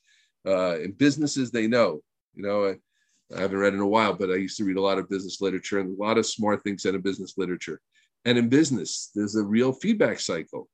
uh, 0.45 0.77
in 0.79 0.91
businesses 0.91 1.51
they 1.51 1.67
know. 1.67 2.01
You 2.35 2.43
know, 2.43 2.65
I, 2.65 3.35
I, 3.35 3.41
haven't 3.41 3.57
read 3.57 3.73
in 3.73 3.79
a 3.79 3.87
while, 3.87 4.13
but 4.13 4.29
I 4.29 4.35
used 4.35 4.57
to 4.57 4.63
read 4.63 4.77
a 4.77 4.81
lot 4.81 4.99
of 4.99 5.09
business 5.09 5.41
literature 5.41 5.79
and 5.79 5.97
a 5.97 6.01
lot 6.01 6.17
of 6.17 6.25
smart 6.25 6.63
things 6.63 6.85
in 6.85 6.99
business 7.01 7.33
literature. 7.37 7.81
And 8.25 8.37
in 8.37 8.49
business, 8.49 9.11
there's 9.15 9.35
a 9.35 9.43
real 9.43 9.71
feedback 9.71 10.19
cycle. 10.19 10.69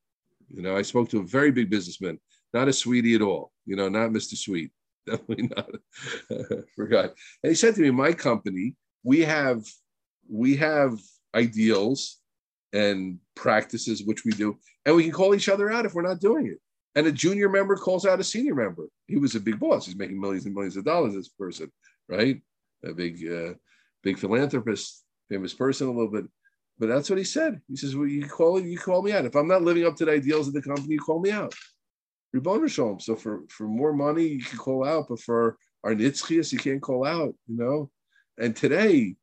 You 0.49 0.61
know, 0.61 0.75
I 0.75 0.81
spoke 0.81 1.09
to 1.09 1.19
a 1.19 1.25
very 1.25 1.51
big 1.51 1.69
businessman, 1.69 2.19
not 2.53 2.67
a 2.67 2.73
sweetie 2.73 3.15
at 3.15 3.21
all. 3.21 3.51
You 3.65 3.75
know, 3.75 3.89
not 3.89 4.09
Mr. 4.09 4.35
Sweet, 4.35 4.71
definitely 5.05 5.49
not. 5.55 5.69
Forgot. 6.75 7.13
And 7.43 7.49
he 7.49 7.55
said 7.55 7.75
to 7.75 7.81
me, 7.81 7.91
"My 7.91 8.13
company, 8.13 8.75
we 9.03 9.21
have 9.21 9.63
we 10.29 10.55
have 10.57 10.99
ideals 11.35 12.17
and 12.71 13.19
practices 13.35 14.03
which 14.03 14.25
we 14.25 14.31
do, 14.31 14.57
and 14.85 14.95
we 14.95 15.03
can 15.03 15.11
call 15.11 15.35
each 15.35 15.49
other 15.49 15.71
out 15.71 15.85
if 15.85 15.93
we're 15.93 16.01
not 16.01 16.19
doing 16.19 16.47
it." 16.47 16.59
and 16.95 17.07
a 17.07 17.11
junior 17.11 17.49
member 17.49 17.75
calls 17.75 18.05
out 18.05 18.19
a 18.19 18.23
senior 18.23 18.55
member. 18.55 18.87
He 19.07 19.17
was 19.17 19.35
a 19.35 19.39
big 19.39 19.59
boss. 19.59 19.85
He's 19.85 19.95
making 19.95 20.19
millions 20.19 20.45
and 20.45 20.53
millions 20.53 20.77
of 20.77 20.85
dollars. 20.85 21.13
This 21.13 21.29
person, 21.29 21.71
right? 22.07 22.41
A 22.85 22.93
big, 22.93 23.25
uh, 23.27 23.53
big 24.03 24.19
philanthropist, 24.19 25.03
famous 25.29 25.53
person, 25.53 25.87
a 25.87 25.91
little 25.91 26.11
bit. 26.11 26.25
But 26.79 26.87
that's 26.87 27.09
what 27.09 27.19
he 27.19 27.25
said. 27.25 27.61
He 27.67 27.75
says, 27.75 27.95
"Well, 27.95 28.07
you 28.07 28.27
call 28.27 28.59
you 28.59 28.77
call 28.77 29.01
me 29.01 29.11
out. 29.11 29.25
If 29.25 29.35
I'm 29.35 29.47
not 29.47 29.61
living 29.61 29.85
up 29.85 29.95
to 29.97 30.05
the 30.05 30.11
ideals 30.11 30.47
of 30.47 30.53
the 30.53 30.61
company, 30.61 30.93
you 30.93 30.99
call 30.99 31.19
me 31.19 31.31
out." 31.31 31.53
So 32.35 33.15
for 33.15 33.43
for 33.49 33.67
more 33.67 33.93
money, 33.93 34.25
you 34.25 34.43
can 34.43 34.57
call 34.57 34.85
out, 34.85 35.07
but 35.07 35.19
for 35.19 35.57
our 35.83 35.93
nitzchias, 35.93 36.51
you 36.51 36.59
can't 36.59 36.81
call 36.81 37.05
out. 37.05 37.35
You 37.47 37.57
know. 37.57 37.91
And 38.39 38.55
today, 38.55 39.15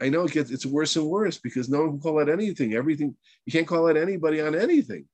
I 0.00 0.08
know 0.08 0.24
it 0.24 0.32
gets 0.32 0.50
it's 0.50 0.64
worse 0.64 0.94
and 0.96 1.06
worse 1.06 1.38
because 1.38 1.68
no 1.68 1.80
one 1.80 1.90
can 1.90 2.00
call 2.00 2.20
out 2.20 2.28
anything. 2.28 2.74
Everything 2.74 3.16
you 3.46 3.52
can't 3.52 3.66
call 3.66 3.88
out 3.88 3.96
anybody 3.96 4.40
on 4.40 4.54
anything 4.54 5.06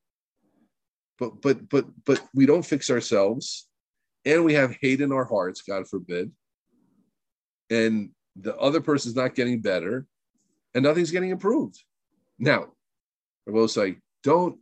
but 1.19 1.41
but 1.43 1.69
but 1.69 1.87
but 2.05 2.23
we 2.35 2.47
don't 2.47 2.65
fix 2.65 2.91
ourselves 2.91 3.67
and 4.25 4.45
we 4.45 4.55
have 4.55 4.77
hate 4.81 5.01
in 5.01 5.13
our 5.13 5.25
hearts 5.25 5.63
god 5.63 5.87
forbid 5.89 6.31
and 7.71 8.11
the 8.37 8.57
other 8.57 8.81
person's 8.81 9.17
not 9.17 9.35
getting 9.35 9.61
better 9.61 10.07
and 10.75 10.85
nothing's 10.85 11.11
getting 11.11 11.31
improved 11.31 11.83
now 12.39 12.67
i 13.47 13.51
will 13.51 13.69
say 13.69 13.97
don't 14.23 14.59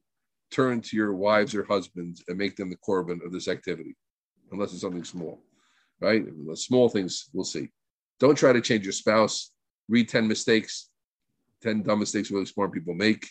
turn 0.51 0.81
to 0.81 0.97
your 0.97 1.14
wives 1.14 1.55
or 1.55 1.64
husbands 1.64 2.23
and 2.29 2.38
make 2.38 2.57
them 2.57 2.71
the 2.71 2.77
korban 2.77 3.25
of 3.25 3.33
this 3.33 3.49
activity 3.49 3.97
unless 4.53 4.73
it's 4.73 4.83
something 4.83 5.05
small 5.05 5.42
right 6.01 6.25
the 6.47 6.57
small 6.57 6.88
things 6.88 7.29
we'll 7.33 7.45
see 7.45 7.69
don't 8.21 8.37
try 8.37 8.53
to 8.53 8.61
change 8.61 8.85
your 8.85 8.92
spouse 8.92 9.51
read 9.88 10.09
10 10.09 10.29
mistakes 10.29 10.88
10 11.62 11.83
dumb 11.83 12.01
mistakes 12.01 12.31
really 12.31 12.47
smart 12.47 12.73
people 12.73 12.95
make 12.95 13.27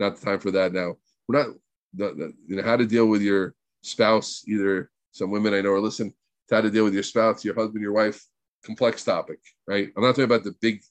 not 0.00 0.16
the 0.16 0.24
time 0.24 0.40
for 0.40 0.50
that 0.50 0.72
now 0.72 0.94
we're 1.28 1.38
not 1.38 1.54
the, 1.96 2.14
the, 2.14 2.32
you 2.46 2.56
know 2.56 2.62
how 2.62 2.76
to 2.76 2.86
deal 2.86 3.06
with 3.06 3.22
your 3.22 3.54
spouse. 3.82 4.44
Either 4.46 4.90
some 5.12 5.30
women 5.30 5.54
I 5.54 5.60
know 5.60 5.70
are 5.70 5.80
listen 5.80 6.12
how 6.50 6.60
to 6.60 6.70
deal 6.70 6.84
with 6.84 6.94
your 6.94 7.02
spouse, 7.02 7.44
your 7.44 7.54
husband, 7.56 7.82
your 7.82 7.92
wife. 7.92 8.24
Complex 8.64 9.04
topic, 9.04 9.38
right? 9.66 9.90
I'm 9.96 10.02
not 10.02 10.10
talking 10.10 10.24
about 10.24 10.44
the 10.44 10.54
big 10.60 10.82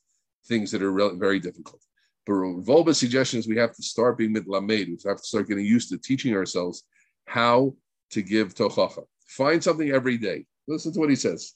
things 0.47 0.71
that 0.71 0.81
are 0.81 0.91
re- 0.91 1.15
very 1.15 1.39
difficult. 1.39 1.81
But 2.25 2.33
Wolbe's 2.33 2.97
suggestion 2.97 3.39
is 3.39 3.47
we 3.47 3.57
have 3.57 3.75
to 3.75 3.83
start 3.83 4.17
being 4.17 4.33
mitlamed. 4.33 4.87
We 4.87 4.97
have 5.05 5.17
to 5.17 5.23
start 5.23 5.47
getting 5.47 5.65
used 5.65 5.89
to 5.89 5.97
teaching 5.97 6.33
ourselves 6.33 6.83
how 7.25 7.75
to 8.11 8.21
give 8.21 8.55
tochacha. 8.55 9.03
Find 9.27 9.63
something 9.63 9.91
every 9.91 10.17
day. 10.17 10.45
Listen 10.67 10.93
to 10.93 10.99
what 10.99 11.09
he 11.09 11.15
says. 11.15 11.53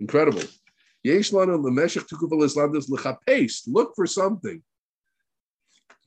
Incredible. 0.00 0.42
Look 3.66 3.94
for 3.94 4.06
something 4.06 4.62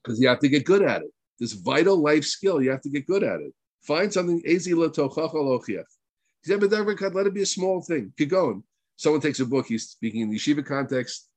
because 0.04 0.20
you 0.20 0.28
have 0.28 0.40
to 0.40 0.50
get 0.50 0.66
good 0.66 0.82
at 0.82 1.02
it 1.02 1.12
this 1.40 1.54
vital 1.54 1.98
life 1.98 2.24
skill. 2.24 2.62
You 2.62 2.72
have 2.72 2.82
to 2.82 2.90
get 2.90 3.06
good 3.06 3.24
at 3.24 3.40
it. 3.40 3.54
Find 3.84 4.12
something 4.12 4.42
Let 4.46 4.68
it 7.28 7.34
be 7.34 7.42
a 7.42 7.46
small 7.46 7.82
thing. 7.82 8.14
Keep 8.18 8.30
going. 8.30 8.64
Someone 8.96 9.22
takes 9.22 9.40
a 9.40 9.46
book. 9.46 9.68
He's 9.68 9.90
speaking 9.90 10.22
in 10.22 10.30
the 10.30 10.38
yeshiva 10.38 10.66
context. 10.66 11.30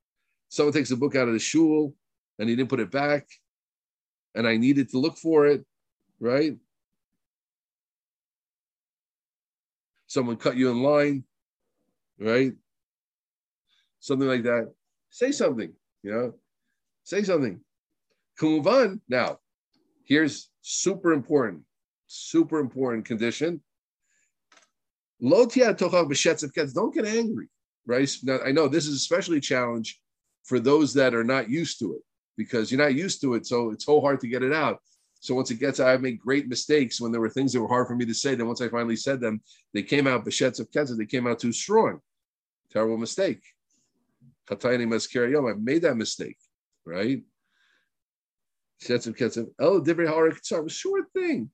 Someone 0.50 0.74
takes 0.74 0.90
a 0.90 0.96
book 0.96 1.16
out 1.16 1.28
of 1.28 1.32
the 1.32 1.40
shul 1.40 1.94
and 2.38 2.50
he 2.50 2.54
didn't 2.54 2.68
put 2.68 2.80
it 2.80 2.90
back, 2.90 3.26
and 4.34 4.46
I 4.46 4.58
needed 4.58 4.90
to 4.90 4.98
look 4.98 5.16
for 5.16 5.46
it. 5.46 5.64
Right. 6.18 6.56
Someone 10.06 10.36
cut 10.36 10.56
you 10.56 10.70
in 10.70 10.82
line. 10.82 11.24
Right. 12.18 12.52
Something 14.00 14.28
like 14.28 14.42
that. 14.42 14.70
Say 15.08 15.32
something. 15.32 15.72
You 16.02 16.12
know. 16.12 16.34
Say 17.04 17.22
something. 17.22 17.60
Kumuvan. 18.38 19.00
Now, 19.08 19.38
Here's 20.10 20.50
super 20.60 21.12
important, 21.12 21.62
super 22.08 22.58
important 22.58 23.04
condition. 23.04 23.62
Don't 25.22 25.54
get 25.54 25.68
angry, 27.06 27.46
right? 27.86 28.10
Now, 28.24 28.40
I 28.44 28.50
know 28.50 28.66
this 28.66 28.88
is 28.88 28.96
especially 28.96 29.38
a 29.38 29.40
challenge 29.40 30.00
for 30.44 30.60
those 30.60 30.94
that 30.94 31.14
are 31.14 31.24
not 31.24 31.50
used 31.50 31.78
to 31.80 31.94
it 31.94 32.02
because 32.36 32.70
you're 32.70 32.80
not 32.80 32.94
used 32.94 33.20
to 33.20 33.34
it. 33.34 33.46
So 33.46 33.70
it's 33.70 33.84
so 33.84 34.00
hard 34.00 34.20
to 34.20 34.28
get 34.28 34.42
it 34.42 34.52
out. 34.52 34.80
So 35.20 35.34
once 35.34 35.50
it 35.50 35.60
gets 35.60 35.80
out, 35.80 35.88
I've 35.88 36.00
made 36.00 36.18
great 36.18 36.48
mistakes 36.48 37.00
when 37.00 37.12
there 37.12 37.20
were 37.20 37.28
things 37.28 37.52
that 37.52 37.60
were 37.60 37.68
hard 37.68 37.86
for 37.86 37.94
me 37.94 38.06
to 38.06 38.14
say. 38.14 38.34
Then 38.34 38.46
once 38.46 38.62
I 38.62 38.68
finally 38.68 38.96
said 38.96 39.20
them, 39.20 39.42
they 39.74 39.82
came 39.82 40.06
out 40.06 40.24
b'shetz 40.24 40.60
of 40.60 40.70
ketzah. 40.70 40.96
They 40.96 41.04
came 41.04 41.26
out 41.26 41.38
too 41.38 41.52
strong. 41.52 42.00
Terrible 42.72 42.96
mistake. 42.96 43.42
I've 44.50 44.64
made 44.64 45.82
that 45.82 45.96
mistake, 45.96 46.38
right? 46.84 47.22
Shetsim 48.82 49.16
Ketsim, 49.16 49.48
El 49.60 49.82
Divrei 49.82 50.06
Hara 50.06 50.32
a 50.64 50.68
short 50.68 51.04
thing. 51.12 51.50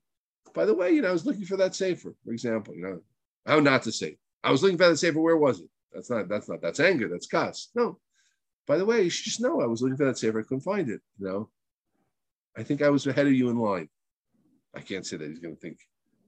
By 0.53 0.65
the 0.65 0.73
way, 0.73 0.91
you 0.93 1.01
know, 1.01 1.09
I 1.09 1.11
was 1.11 1.25
looking 1.25 1.45
for 1.45 1.57
that 1.57 1.75
safer, 1.75 2.15
for 2.23 2.31
example, 2.31 2.73
you 2.73 2.81
know, 2.81 3.01
how 3.45 3.59
not 3.59 3.83
to 3.83 3.91
say. 3.91 4.17
I 4.43 4.51
was 4.51 4.63
looking 4.63 4.77
for 4.77 4.87
that 4.87 4.97
safer, 4.97 5.19
where 5.19 5.37
was 5.37 5.59
it? 5.59 5.69
That's 5.93 6.09
not, 6.09 6.29
that's 6.29 6.47
not, 6.47 6.61
that's 6.61 6.79
anger, 6.79 7.09
that's 7.09 7.27
cuss. 7.27 7.69
No. 7.75 7.99
By 8.67 8.77
the 8.77 8.85
way, 8.85 9.03
you 9.03 9.09
should 9.09 9.25
just 9.25 9.41
know 9.41 9.61
I 9.61 9.65
was 9.65 9.81
looking 9.81 9.97
for 9.97 10.05
that 10.05 10.17
safer, 10.17 10.39
I 10.39 10.43
couldn't 10.43 10.61
find 10.61 10.89
it. 10.89 11.01
You 11.19 11.27
know, 11.27 11.49
I 12.57 12.63
think 12.63 12.81
I 12.81 12.89
was 12.89 13.07
ahead 13.07 13.27
of 13.27 13.33
you 13.33 13.49
in 13.49 13.57
line. 13.57 13.89
I 14.75 14.81
can't 14.81 15.05
say 15.05 15.17
that 15.17 15.27
he's 15.27 15.39
going 15.39 15.55
to 15.55 15.61
think. 15.61 15.79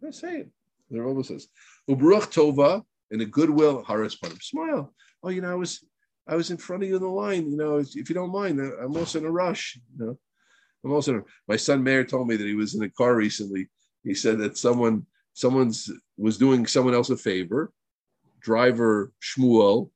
I 0.06 0.12
say 0.12 0.38
it. 0.38 0.50
The 0.90 1.02
Rabbi 1.02 1.22
says, 1.22 1.48
Ubruch 1.90 2.32
Tova, 2.34 2.84
in 3.12 3.22
a 3.22 3.26
goodwill, 3.26 3.84
Panim. 3.84 4.42
Smile. 4.42 4.94
Oh, 5.24 5.30
you 5.30 5.42
know, 5.42 5.52
I 5.52 5.56
was 5.56 5.84
I 6.28 6.36
was 6.36 6.52
in 6.52 6.58
front 6.58 6.84
of 6.84 6.90
you 6.90 6.96
in 6.96 7.02
the 7.02 7.10
line. 7.10 7.52
You 7.52 7.58
know, 7.58 7.78
if 7.78 8.10
you 8.10 8.16
don't 8.16 8.32
mind, 8.32 8.60
uh, 8.60 8.78
I'm 8.78 8.96
also 8.96 9.20
in 9.20 9.26
a 9.26 9.32
rush. 9.32 9.78
You 9.98 10.06
know, 10.06 10.20
I'm 10.84 10.92
also 10.92 11.24
my 11.48 11.58
son 11.58 11.84
Mayor 11.84 12.04
told 12.04 12.28
me 12.28 12.36
that 12.38 12.48
he 12.48 12.56
was 12.56 12.76
in 12.76 12.84
a 12.84 12.90
car 12.90 13.16
recently. 13.16 13.68
He 14.04 14.14
said 14.14 14.38
that 14.40 14.58
someone 14.58 15.06
someone's 15.34 15.92
was 16.18 16.38
doing 16.38 16.66
someone 16.68 16.94
else 16.94 17.10
a 17.10 17.18
favor, 17.18 17.72
driver 18.40 19.12
Shmuel, 19.22 19.90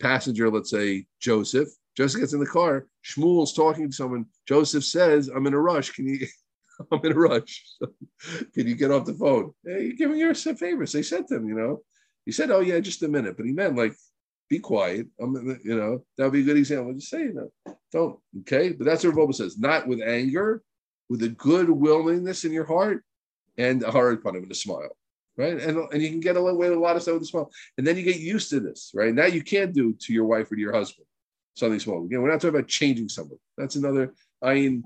passenger, 0.00 0.50
let's 0.50 0.70
say 0.70 1.06
Joseph. 1.20 1.68
Joseph 1.96 2.20
gets 2.20 2.32
in 2.32 2.40
the 2.40 2.46
car. 2.46 2.86
Shmuel's 3.04 3.52
talking 3.52 3.90
to 3.90 3.94
someone. 3.94 4.26
Joseph 4.46 4.84
says, 4.84 5.28
"I'm 5.28 5.46
in 5.46 5.54
a 5.54 5.60
rush. 5.60 5.90
Can 5.90 6.06
you?" 6.06 6.26
I'm 6.92 7.04
in 7.04 7.12
a 7.12 7.14
rush. 7.14 7.64
Can 8.54 8.66
you 8.66 8.74
get 8.74 8.90
off 8.90 9.04
the 9.04 9.14
phone? 9.14 9.52
Hey, 9.64 9.84
you're 9.84 9.96
giving 9.96 10.18
your 10.18 10.34
favors. 10.34 10.92
They 10.92 11.02
said 11.02 11.26
to 11.28 11.36
him, 11.36 11.46
you 11.46 11.54
know. 11.54 11.82
He 12.24 12.32
said, 12.32 12.50
"Oh 12.50 12.60
yeah, 12.60 12.80
just 12.80 13.02
a 13.02 13.08
minute," 13.08 13.36
but 13.36 13.46
he 13.46 13.52
meant 13.52 13.76
like, 13.76 13.94
"Be 14.48 14.58
quiet." 14.58 15.08
I'm, 15.20 15.34
you 15.64 15.76
know, 15.76 16.04
that 16.16 16.24
would 16.24 16.32
be 16.32 16.40
a 16.40 16.44
good 16.44 16.56
example. 16.56 16.94
Just 16.94 17.10
say, 17.10 17.22
you 17.22 17.34
know, 17.34 17.76
don't. 17.92 18.18
Okay, 18.40 18.72
but 18.72 18.84
that's 18.84 19.04
what 19.04 19.14
Boba 19.14 19.34
says. 19.34 19.58
Not 19.58 19.86
with 19.86 20.00
anger, 20.00 20.62
with 21.08 21.22
a 21.22 21.28
good 21.28 21.68
willingness 21.68 22.44
in 22.44 22.52
your 22.52 22.66
heart, 22.66 23.04
and 23.58 23.82
a 23.82 23.90
hard 23.90 24.18
upon 24.18 24.36
him 24.36 24.42
with 24.42 24.52
a 24.52 24.54
smile 24.54 24.96
right? 25.36 25.60
And, 25.60 25.78
and 25.90 26.02
you 26.02 26.10
can 26.10 26.20
get 26.20 26.36
away 26.36 26.52
with 26.52 26.72
a 26.72 26.78
lot 26.78 26.96
of 26.96 27.02
stuff 27.02 27.14
with 27.14 27.22
a 27.22 27.26
smile. 27.26 27.50
And 27.78 27.86
then 27.86 27.96
you 27.96 28.02
get 28.02 28.18
used 28.18 28.50
to 28.50 28.60
this, 28.60 28.90
right? 28.94 29.14
Now 29.14 29.24
you 29.24 29.42
can't 29.42 29.72
do 29.72 29.94
to 29.94 30.12
your 30.12 30.26
wife 30.26 30.52
or 30.52 30.56
to 30.56 30.60
your 30.60 30.74
husband 30.74 31.06
something 31.54 31.80
small. 31.80 32.04
Again, 32.04 32.22
we're 32.22 32.30
not 32.30 32.40
talking 32.40 32.56
about 32.56 32.68
changing 32.68 33.08
someone. 33.08 33.38
That's 33.56 33.76
another 33.76 34.14
Ayin 34.42 34.82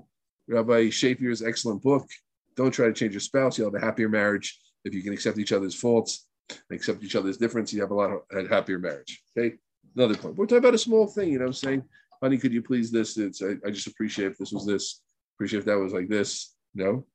Rabbi 0.47 0.87
Shafir's 0.87 1.41
excellent 1.41 1.81
book. 1.81 2.07
Don't 2.55 2.71
try 2.71 2.87
to 2.87 2.93
change 2.93 3.13
your 3.13 3.21
spouse. 3.21 3.57
You'll 3.57 3.71
have 3.71 3.81
a 3.81 3.85
happier 3.85 4.09
marriage 4.09 4.59
if 4.83 4.93
you 4.93 5.01
can 5.01 5.13
accept 5.13 5.37
each 5.37 5.51
other's 5.51 5.75
faults 5.75 6.27
and 6.49 6.77
accept 6.77 7.03
each 7.03 7.15
other's 7.15 7.37
difference. 7.37 7.73
You 7.73 7.81
have 7.81 7.91
a 7.91 7.95
lot 7.95 8.11
of 8.11 8.21
a 8.31 8.47
happier 8.47 8.79
marriage. 8.79 9.21
Okay. 9.37 9.55
Another 9.95 10.15
point. 10.15 10.35
We're 10.35 10.45
talking 10.45 10.59
about 10.59 10.73
a 10.73 10.79
small 10.79 11.07
thing, 11.07 11.31
you 11.31 11.39
know. 11.39 11.45
I'm 11.45 11.53
saying, 11.53 11.83
honey, 12.21 12.37
could 12.37 12.53
you 12.53 12.61
please 12.61 12.91
this? 12.91 13.17
It's 13.17 13.41
I, 13.41 13.55
I 13.65 13.71
just 13.71 13.87
appreciate 13.87 14.31
if 14.31 14.37
this 14.37 14.51
was 14.51 14.65
this. 14.65 15.01
Appreciate 15.37 15.59
if 15.59 15.65
that 15.65 15.79
was 15.79 15.93
like 15.93 16.09
this. 16.09 16.53
No. 16.73 17.05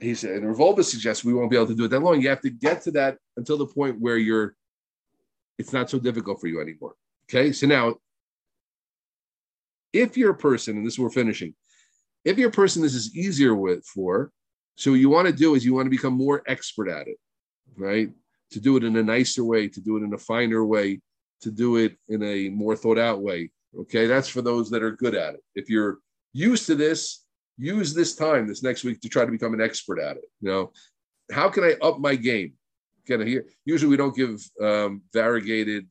he 0.00 0.14
said, 0.14 0.36
and 0.36 0.48
Rav 0.48 0.58
Wolbe 0.58 0.84
suggests 0.84 1.24
we 1.24 1.34
won't 1.34 1.50
be 1.50 1.56
able 1.56 1.66
to 1.68 1.74
do 1.74 1.84
it 1.84 1.88
that 1.88 2.00
long. 2.00 2.20
You 2.20 2.28
have 2.28 2.40
to 2.42 2.50
get 2.50 2.82
to 2.82 2.90
that 2.92 3.18
until 3.36 3.56
the 3.56 3.66
point 3.66 4.00
where 4.00 4.18
you're, 4.18 4.54
it's 5.58 5.72
not 5.72 5.90
so 5.90 5.98
difficult 5.98 6.40
for 6.40 6.46
you 6.46 6.60
anymore. 6.60 6.94
Okay. 7.28 7.52
So 7.52 7.66
now, 7.66 7.96
if 9.92 10.16
you're 10.16 10.32
a 10.32 10.36
person, 10.36 10.76
and 10.76 10.86
this 10.86 10.98
we're 10.98 11.10
finishing, 11.10 11.54
if 12.24 12.38
you're 12.38 12.48
a 12.48 12.52
person 12.52 12.82
this 12.82 12.94
is 12.94 13.16
easier 13.16 13.54
with 13.54 13.84
for, 13.84 14.30
so 14.76 14.90
what 14.90 15.00
you 15.00 15.08
want 15.08 15.26
to 15.26 15.32
do 15.32 15.54
is 15.54 15.64
you 15.64 15.74
want 15.74 15.86
to 15.86 15.90
become 15.90 16.12
more 16.12 16.42
expert 16.46 16.88
at 16.88 17.08
it, 17.08 17.16
right? 17.76 18.10
To 18.50 18.60
do 18.60 18.76
it 18.76 18.84
in 18.84 18.96
a 18.96 19.02
nicer 19.02 19.44
way, 19.44 19.68
to 19.68 19.80
do 19.80 19.96
it 19.96 20.02
in 20.02 20.12
a 20.12 20.18
finer 20.18 20.64
way, 20.64 21.00
to 21.40 21.50
do 21.50 21.76
it 21.76 21.96
in 22.08 22.22
a 22.22 22.48
more 22.50 22.76
thought 22.76 22.98
out 22.98 23.22
way. 23.22 23.50
Okay. 23.78 24.06
That's 24.06 24.28
for 24.28 24.42
those 24.42 24.70
that 24.70 24.82
are 24.82 24.92
good 24.92 25.14
at 25.14 25.34
it. 25.34 25.42
If 25.54 25.70
you're 25.70 25.98
used 26.32 26.66
to 26.66 26.74
this, 26.74 27.24
use 27.56 27.94
this 27.94 28.14
time 28.14 28.46
this 28.46 28.62
next 28.62 28.84
week 28.84 29.00
to 29.00 29.08
try 29.08 29.24
to 29.24 29.30
become 29.30 29.54
an 29.54 29.60
expert 29.62 29.98
at 29.98 30.16
it. 30.16 30.24
You 30.40 30.50
know, 30.50 30.72
how 31.32 31.48
can 31.48 31.64
I 31.64 31.74
up 31.82 31.98
my 31.98 32.14
game? 32.14 32.52
Can 33.06 33.22
I 33.22 33.24
hear? 33.24 33.46
Usually 33.64 33.90
we 33.90 33.96
don't 33.96 34.16
give 34.16 34.42
um, 34.60 35.02
variegated 35.12 35.86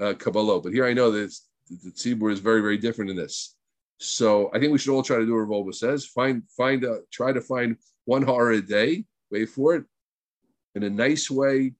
uh, 0.00 0.14
Kabbalah, 0.14 0.60
but 0.60 0.72
here 0.72 0.86
I 0.86 0.92
know 0.92 1.10
that 1.10 1.34
the 1.68 1.90
Tzibur 1.90 2.32
is 2.32 2.40
very, 2.40 2.60
very 2.60 2.78
different 2.78 3.10
in 3.10 3.16
this. 3.16 3.56
So 3.98 4.50
I 4.54 4.58
think 4.58 4.72
we 4.72 4.78
should 4.78 4.92
all 4.92 5.02
try 5.02 5.18
to 5.18 5.26
do 5.26 5.34
what 5.34 5.48
Wolbe 5.48 5.74
says. 5.74 6.06
Find, 6.06 6.42
find, 6.56 6.84
a, 6.84 7.00
try 7.12 7.32
to 7.32 7.40
find 7.40 7.76
one 8.06 8.22
horror 8.22 8.52
a 8.52 8.62
day. 8.62 9.04
Wait 9.30 9.48
for 9.48 9.76
it 9.76 9.84
in 10.74 10.82
a 10.82 10.90
nice 10.90 11.30
way, 11.30 11.74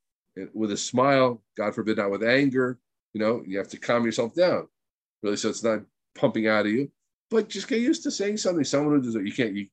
with 0.52 0.72
a 0.72 0.76
smile. 0.76 1.42
God 1.56 1.74
forbid, 1.74 1.96
not 1.96 2.10
with 2.10 2.22
anger. 2.22 2.78
You 3.14 3.20
know, 3.20 3.42
you 3.46 3.58
have 3.58 3.68
to 3.68 3.78
calm 3.78 4.04
yourself 4.04 4.34
down, 4.34 4.68
really, 5.22 5.36
so 5.36 5.48
it's 5.48 5.64
not 5.64 5.80
pumping 6.14 6.46
out 6.46 6.66
of 6.66 6.72
you 6.72 6.90
but 7.30 7.48
just 7.48 7.68
get 7.68 7.80
used 7.80 8.02
to 8.02 8.10
saying 8.10 8.36
something. 8.36 8.64
Someone 8.64 8.96
who 8.96 9.02
deserves 9.02 9.26
you 9.26 9.32
can't 9.32 9.54
you 9.54 9.66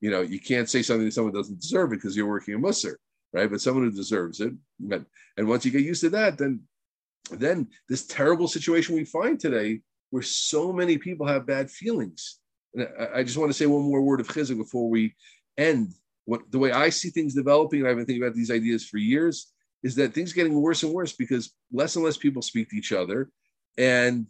you 0.00 0.10
know 0.10 0.22
you 0.22 0.40
can't 0.40 0.68
say 0.68 0.82
something 0.82 1.06
to 1.06 1.12
someone 1.12 1.32
who 1.32 1.38
doesn't 1.38 1.60
deserve 1.60 1.92
it 1.92 1.96
because 1.96 2.16
you're 2.16 2.28
working 2.28 2.54
a 2.54 2.58
musser, 2.58 2.98
right? 3.32 3.50
But 3.50 3.60
someone 3.60 3.84
who 3.84 3.90
deserves 3.90 4.40
it, 4.40 4.52
But, 4.78 5.04
and 5.36 5.48
once 5.48 5.64
you 5.64 5.70
get 5.70 5.82
used 5.82 6.02
to 6.02 6.10
that, 6.10 6.38
then 6.38 6.60
then 7.30 7.68
this 7.88 8.06
terrible 8.06 8.48
situation 8.48 8.94
we 8.94 9.04
find 9.04 9.38
today, 9.38 9.80
where 10.10 10.22
so 10.22 10.72
many 10.72 10.98
people 10.98 11.26
have 11.26 11.46
bad 11.46 11.70
feelings. 11.70 12.38
And 12.74 12.88
I, 12.98 13.18
I 13.18 13.22
just 13.22 13.38
want 13.38 13.50
to 13.50 13.56
say 13.56 13.66
one 13.66 13.82
more 13.82 14.02
word 14.02 14.20
of 14.20 14.28
chizuk 14.28 14.58
before 14.58 14.90
we 14.90 15.14
end. 15.56 15.92
What 16.24 16.50
the 16.50 16.58
way 16.58 16.72
I 16.72 16.90
see 16.90 17.10
things 17.10 17.34
developing, 17.34 17.80
and 17.80 17.88
I've 17.88 17.96
been 17.96 18.06
thinking 18.06 18.22
about 18.22 18.34
these 18.34 18.50
ideas 18.50 18.86
for 18.86 18.98
years, 18.98 19.52
is 19.82 19.94
that 19.96 20.14
things 20.14 20.32
getting 20.32 20.60
worse 20.60 20.82
and 20.82 20.92
worse 20.92 21.12
because 21.12 21.52
less 21.72 21.96
and 21.96 22.04
less 22.04 22.16
people 22.16 22.42
speak 22.42 22.70
to 22.70 22.76
each 22.76 22.92
other, 22.92 23.30
and 23.78 24.26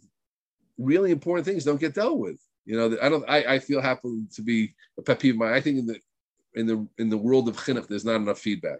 really 0.77 1.11
important 1.11 1.45
things 1.45 1.63
don't 1.63 1.79
get 1.79 1.93
dealt 1.93 2.17
with. 2.17 2.39
You 2.65 2.77
know, 2.77 2.97
I 3.01 3.09
don't. 3.09 3.29
I, 3.29 3.55
I 3.55 3.59
feel 3.59 3.81
happy 3.81 4.23
to 4.35 4.41
be 4.41 4.73
a 4.97 5.01
pet 5.01 5.19
peeve. 5.19 5.33
Of 5.33 5.39
mine. 5.39 5.53
I 5.53 5.61
think 5.61 5.79
in 5.79 5.85
the 5.85 5.99
in 6.55 6.65
the 6.65 6.87
in 6.97 7.09
the 7.09 7.17
world 7.17 7.47
of 7.47 7.57
chinuch, 7.57 7.87
there's 7.87 8.05
not 8.05 8.15
enough 8.15 8.39
feedback. 8.39 8.79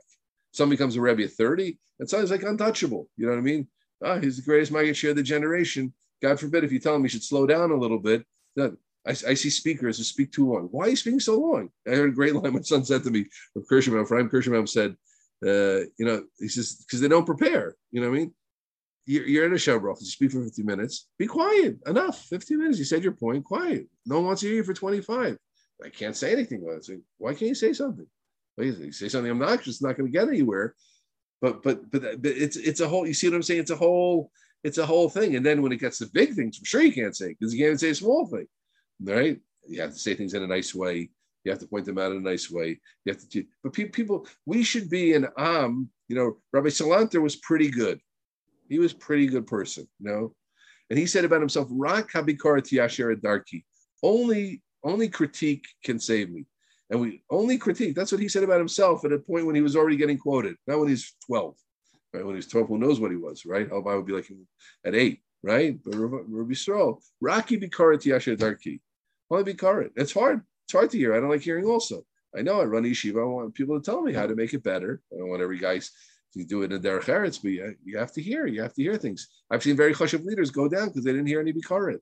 Somebody 0.52 0.78
becomes 0.78 0.96
a 0.96 1.02
rebbe 1.02 1.24
at 1.24 1.32
30, 1.32 1.78
and 2.00 2.10
sounds 2.10 2.32
like 2.32 2.44
untouchable. 2.44 3.10
You 3.18 3.26
know 3.26 3.32
what 3.32 3.40
I 3.40 3.42
mean? 3.42 3.68
Ah, 4.04 4.20
he's 4.20 4.38
the 4.38 4.44
greatest 4.44 4.72
Maggid 4.72 4.96
Shiur 4.96 5.12
of 5.12 5.16
the 5.16 5.24
generation. 5.24 5.94
God 6.22 6.40
forbid 6.40 6.64
if 6.64 6.72
you 6.72 6.80
tell 6.80 6.96
him 6.96 7.04
he 7.04 7.10
should 7.10 7.24
slow 7.24 7.48
down 7.48 7.72
a 7.72 7.78
little 7.78 8.00
bit. 8.00 8.26
That 8.56 8.78
I, 9.06 9.12
I, 9.12 9.34
see 9.34 9.50
speakers 9.50 9.98
who 9.98 10.04
speak 10.04 10.32
too 10.32 10.54
long. 10.54 10.70
Why 10.72 10.86
are 10.86 10.90
you 10.90 10.96
speaking 10.96 11.20
so 11.20 11.40
long? 11.40 11.70
I 11.88 11.92
heard 11.92 12.10
a 12.10 12.14
great 12.14 12.36
line 12.36 12.54
my 12.54 12.62
son 12.62 12.86
said 12.86 13.04
to 13.04 13.12
me 13.12 13.26
from 13.52 13.64
Kirschbaum. 13.64 14.08
Chaim 14.08 14.30
Kirschbaum 14.30 14.70
said, 14.70 14.96
uh, 15.46 15.86
you 15.98 16.06
know, 16.06 16.24
he 16.40 16.48
says, 16.48 16.86
because 16.86 17.02
they 17.02 17.08
don't 17.08 17.26
prepare. 17.26 17.76
You 17.92 18.02
know 18.02 18.10
what 18.10 18.16
I 18.16 18.20
mean? 18.20 18.34
you're, 19.06 19.28
you're 19.28 19.46
in 19.46 19.54
a 19.54 19.58
show, 19.58 19.80
bro. 19.80 19.96
You 20.00 20.06
speak 20.06 20.32
for 20.32 20.44
50 20.44 20.64
minutes. 20.64 21.08
Be 21.18 21.28
quiet. 21.28 21.78
Enough. 21.86 22.20
15 22.26 22.58
minutes. 22.58 22.80
You 22.80 22.86
said 22.86 23.04
your 23.04 23.14
point. 23.14 23.44
Quiet. 23.44 23.88
No 24.06 24.18
one 24.18 24.26
wants 24.26 24.42
to 24.42 24.48
hear 24.48 24.58
you 24.58 24.64
for 24.64 24.74
25. 24.74 25.38
I 25.84 25.90
can't 25.90 26.16
say 26.16 26.32
anything 26.32 26.64
about 26.64 26.88
it. 26.88 27.02
why 27.18 27.32
can't 27.32 27.50
you 27.50 27.56
say 27.56 27.74
something? 27.74 28.08
you 28.58 28.92
say 28.92 29.10
something 29.10 29.32
obnoxious, 29.32 29.76
it's 29.76 29.82
not 29.82 29.98
going 29.98 30.12
to 30.12 30.18
get 30.18 30.28
anywhere. 30.28 30.76
But, 31.42 31.64
but 31.64 31.92
but 31.92 32.04
it's 32.24 32.56
it's 32.56 32.80
a 32.80 32.88
whole. 32.88 33.06
You 33.06 33.14
see 33.14 33.28
what 33.28 33.36
I'm 33.36 33.44
saying? 33.44 33.62
It's 33.62 33.72
a 33.72 33.76
whole 33.76 34.32
it's 34.64 34.78
a 34.78 34.86
whole 34.86 35.10
thing. 35.10 35.36
And 35.36 35.46
then 35.46 35.62
when 35.62 35.72
it 35.72 35.80
gets 35.80 35.98
to 35.98 36.06
big 36.08 36.34
things, 36.34 36.58
for 36.58 36.66
sure 36.66 36.82
you 36.82 36.94
can't 36.94 37.16
say 37.16 37.30
because 37.30 37.54
you 37.54 37.66
can't 37.66 37.80
say 37.80 37.90
a 37.90 37.96
small 37.96 38.26
thing, 38.28 38.48
right? 39.02 39.40
You 39.68 39.82
have 39.82 39.92
to 39.92 40.00
say 40.00 40.16
things 40.16 40.34
in 40.34 40.44
a 40.44 40.48
nice 40.48 40.74
way. 40.74 41.10
You 41.44 41.52
have 41.52 41.60
to 41.60 41.68
point 41.68 41.86
them 41.86 41.98
out 41.98 42.12
in 42.12 42.18
a 42.18 42.22
nice 42.22 42.50
way. 42.50 42.80
You 43.04 43.14
have 43.14 43.30
to. 43.30 43.46
But 43.62 43.74
people, 43.74 44.28
we 44.46 44.64
should 44.64 44.90
be 44.90 45.14
an 45.14 45.28
am. 45.38 45.90
You 46.08 46.16
know, 46.16 46.38
Rabbi 46.54 46.70
Salanter 46.70 47.22
was 47.22 47.36
pretty 47.38 47.70
good. 47.70 48.00
He 48.70 48.80
was 48.80 48.94
pretty 48.94 49.28
good 49.28 49.46
person, 49.46 49.88
you 50.00 50.10
know. 50.10 50.36
And 50.90 50.98
he 50.98 51.06
said 51.06 51.26
about 51.26 51.42
himself, 51.42 51.68
Rak 51.72 52.12
habikar 52.12 52.62
darki. 53.22 53.64
Only, 54.02 54.62
only 54.84 55.10
critique 55.10 55.66
can 55.84 56.00
save 56.00 56.30
me. 56.30 56.46
And 56.90 57.00
we 57.00 57.24
only 57.30 57.58
critique. 57.58 57.96
That's 57.96 58.12
what 58.12 58.22
he 58.22 58.28
said 58.28 58.44
about 58.44 58.60
himself 58.60 59.04
at 59.06 59.14
a 59.14 59.18
point 59.18 59.46
when 59.46 59.56
he 59.56 59.62
was 59.62 59.76
already 59.76 59.98
getting 59.98 60.18
quoted, 60.18 60.56
not 60.68 60.80
when 60.80 60.90
he's 60.90 61.16
12. 61.26 61.56
Right? 62.14 62.26
When 62.26 62.36
he's 62.36 62.48
12, 62.48 62.68
who 62.68 62.78
knows 62.78 63.00
what 63.00 63.12
he 63.12 63.18
was, 63.18 63.46
right? 63.46 63.68
I 63.72 63.78
would 63.78 64.06
be 64.06 64.14
like 64.14 64.30
at 64.86 64.94
eight, 64.94 65.22
right? 65.42 65.80
But 65.84 65.96
Rabbi 65.96 66.54
Stroll, 66.54 67.02
Raki 67.22 67.60
bikaret 67.60 68.04
tiasher 68.04 68.38
darki. 68.38 68.82
Only 69.32 69.54
bikaret. 69.54 69.92
It's 69.96 70.14
hard. 70.14 70.42
It's 70.66 70.74
hard 70.74 70.92
to 70.92 70.98
hear. 70.98 71.16
I 71.16 71.20
don't 71.20 71.30
like 71.30 71.42
hearing 71.42 71.66
also. 71.66 72.06
I 72.36 72.42
know 72.42 72.62
I 72.62 72.66
run 72.66 72.84
yeshiva. 72.84 73.22
I 73.22 73.26
want 73.26 73.54
people 73.56 73.80
to 73.80 73.84
tell 73.84 74.02
me 74.02 74.14
how 74.14 74.28
to 74.28 74.36
make 74.36 74.54
it 74.54 74.64
better. 74.64 75.02
I 75.12 75.18
don't 75.18 75.30
want 75.30 75.42
every 75.42 75.60
guy's 75.60 75.92
to 76.34 76.44
do 76.44 76.64
it 76.64 76.72
in 76.72 76.82
their 76.82 77.00
eretz, 77.00 77.42
but 77.42 77.52
you, 77.84 77.98
have 77.98 78.12
to 78.14 78.22
hear. 78.22 78.48
You 78.48 78.62
have 78.62 78.74
to 78.74 78.82
hear 78.82 78.98
things. 78.98 79.28
I've 79.52 79.62
seen 79.62 79.76
very 79.76 79.94
chashuv 79.94 80.26
leaders 80.26 80.50
go 80.50 80.68
down 80.68 80.88
because 80.88 81.04
they 81.04 81.12
didn't 81.12 81.28
hear 81.28 81.40
any 81.40 81.54
bikaret. 81.54 82.00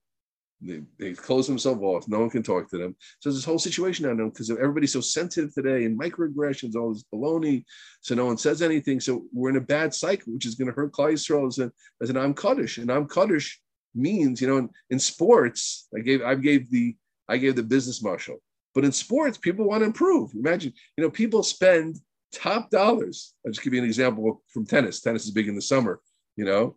They, 0.61 0.81
they 0.99 1.13
close 1.13 1.47
themselves 1.47 1.81
off. 1.81 2.07
No 2.07 2.19
one 2.19 2.29
can 2.29 2.43
talk 2.43 2.69
to 2.69 2.77
them. 2.77 2.95
So 3.19 3.31
this 3.31 3.43
whole 3.43 3.59
situation 3.59 4.05
I 4.05 4.13
know 4.13 4.29
because 4.29 4.51
everybody's 4.51 4.93
so 4.93 5.01
sensitive 5.01 5.53
today 5.53 5.85
and 5.85 5.99
microaggressions, 5.99 6.75
all 6.75 6.93
this 6.93 7.03
baloney. 7.13 7.65
So 8.01 8.13
no 8.13 8.25
one 8.25 8.37
says 8.37 8.61
anything. 8.61 8.99
So 8.99 9.25
we're 9.33 9.49
in 9.49 9.57
a 9.57 9.61
bad 9.61 9.93
cycle, 9.93 10.33
which 10.33 10.45
is 10.45 10.55
going 10.55 10.67
to 10.67 10.73
hurt 10.73 10.91
Klal 10.91 11.13
Yisrael 11.13 11.47
as 11.47 11.57
an 11.57 11.71
as 12.01 12.09
an 12.09 12.17
Am 12.17 12.33
Kaddish. 12.33 12.77
And 12.77 12.91
I'm 12.91 13.07
Kaddish 13.07 13.59
means, 13.95 14.41
you 14.41 14.47
know, 14.47 14.57
in, 14.57 14.69
in 14.91 14.99
sports, 14.99 15.87
I 15.97 16.01
gave 16.01 16.21
I 16.21 16.35
gave 16.35 16.69
the 16.69 16.95
I 17.27 17.37
gave 17.37 17.55
the 17.55 17.63
business 17.63 18.03
marshal. 18.03 18.37
But 18.73 18.85
in 18.85 18.91
sports, 18.91 19.37
people 19.37 19.67
want 19.67 19.81
to 19.81 19.85
improve. 19.85 20.31
Imagine, 20.33 20.73
you 20.95 21.03
know, 21.03 21.09
people 21.09 21.43
spend 21.43 21.97
top 22.31 22.69
dollars. 22.69 23.33
I'll 23.45 23.51
just 23.51 23.63
give 23.63 23.73
you 23.73 23.79
an 23.79 23.85
example 23.85 24.41
from 24.47 24.65
tennis. 24.65 25.01
Tennis 25.01 25.25
is 25.25 25.31
big 25.31 25.47
in 25.47 25.55
the 25.55 25.61
summer, 25.61 25.99
you 26.35 26.45
know. 26.45 26.75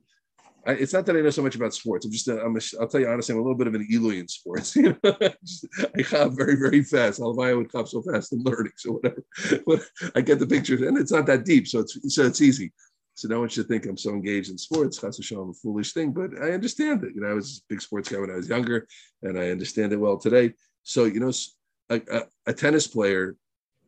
I, 0.67 0.73
it's 0.73 0.93
not 0.93 1.05
that 1.07 1.17
I 1.17 1.21
know 1.21 1.31
so 1.31 1.43
much 1.43 1.57
about 1.57 1.75
sports. 1.75 2.07
I'm 2.07 2.13
just, 2.13 2.29
a, 2.29 2.41
I'm 2.43 2.57
a, 2.57 2.61
I'll 2.81 2.89
tell 2.89 3.01
you 3.01 3.09
honestly, 3.09 3.35
I'm 3.35 3.41
a 3.41 3.43
little 3.43 3.57
bit 3.57 3.67
of 3.67 3.75
an 3.75 3.87
Eloi 3.93 4.19
in 4.19 4.29
sports. 4.29 4.77
You 4.85 4.97
know, 5.03 5.17
just, 5.45 5.67
I 5.81 6.03
hop 6.03 6.33
very, 6.33 6.57
very 6.57 6.83
fast. 6.83 7.21
I 7.21 7.55
would 7.55 7.71
hop 7.73 7.89
so 7.89 8.03
fast 8.03 8.33
in 8.33 8.43
learning, 8.43 8.73
so 8.77 8.93
whatever. 8.93 9.23
But 9.67 9.83
I 10.15 10.21
get 10.21 10.39
the 10.39 10.47
pictures, 10.47 10.81
and 10.83 10.99
it's 10.99 11.13
not 11.13 11.27
that 11.27 11.45
deep, 11.45 11.69
so 11.69 11.81
it's 11.81 12.15
so 12.15 12.25
it's 12.25 12.41
easy. 12.41 12.73
So 13.15 13.29
no 13.29 13.41
one 13.41 13.49
should 13.49 13.69
think 13.69 13.87
I'm 13.87 13.97
so 13.97 14.11
engaged 14.11 14.51
in 14.51 14.59
sports. 14.59 14.99
That's 14.99 15.19
a 15.19 15.39
a 15.39 15.53
foolish 15.55 15.93
thing, 15.93 16.13
but 16.13 16.31
I 16.43 16.51
understand 16.51 17.05
it. 17.05 17.15
You 17.15 17.21
know, 17.21 17.29
I 17.29 17.35
was 17.35 17.59
a 17.59 17.73
big 17.73 17.81
sports 17.81 18.09
guy 18.09 18.19
when 18.19 18.31
I 18.31 18.37
was 18.37 18.49
younger, 18.49 18.89
and 19.23 19.39
I 19.39 19.51
understand 19.51 19.93
it 19.93 20.01
well 20.01 20.19
today. 20.19 20.55
So 20.83 21.05
you 21.05 21.21
know, 21.21 21.33
a, 21.91 22.01
a, 22.11 22.23
a 22.47 22.53
tennis 22.53 22.87
player 22.87 23.37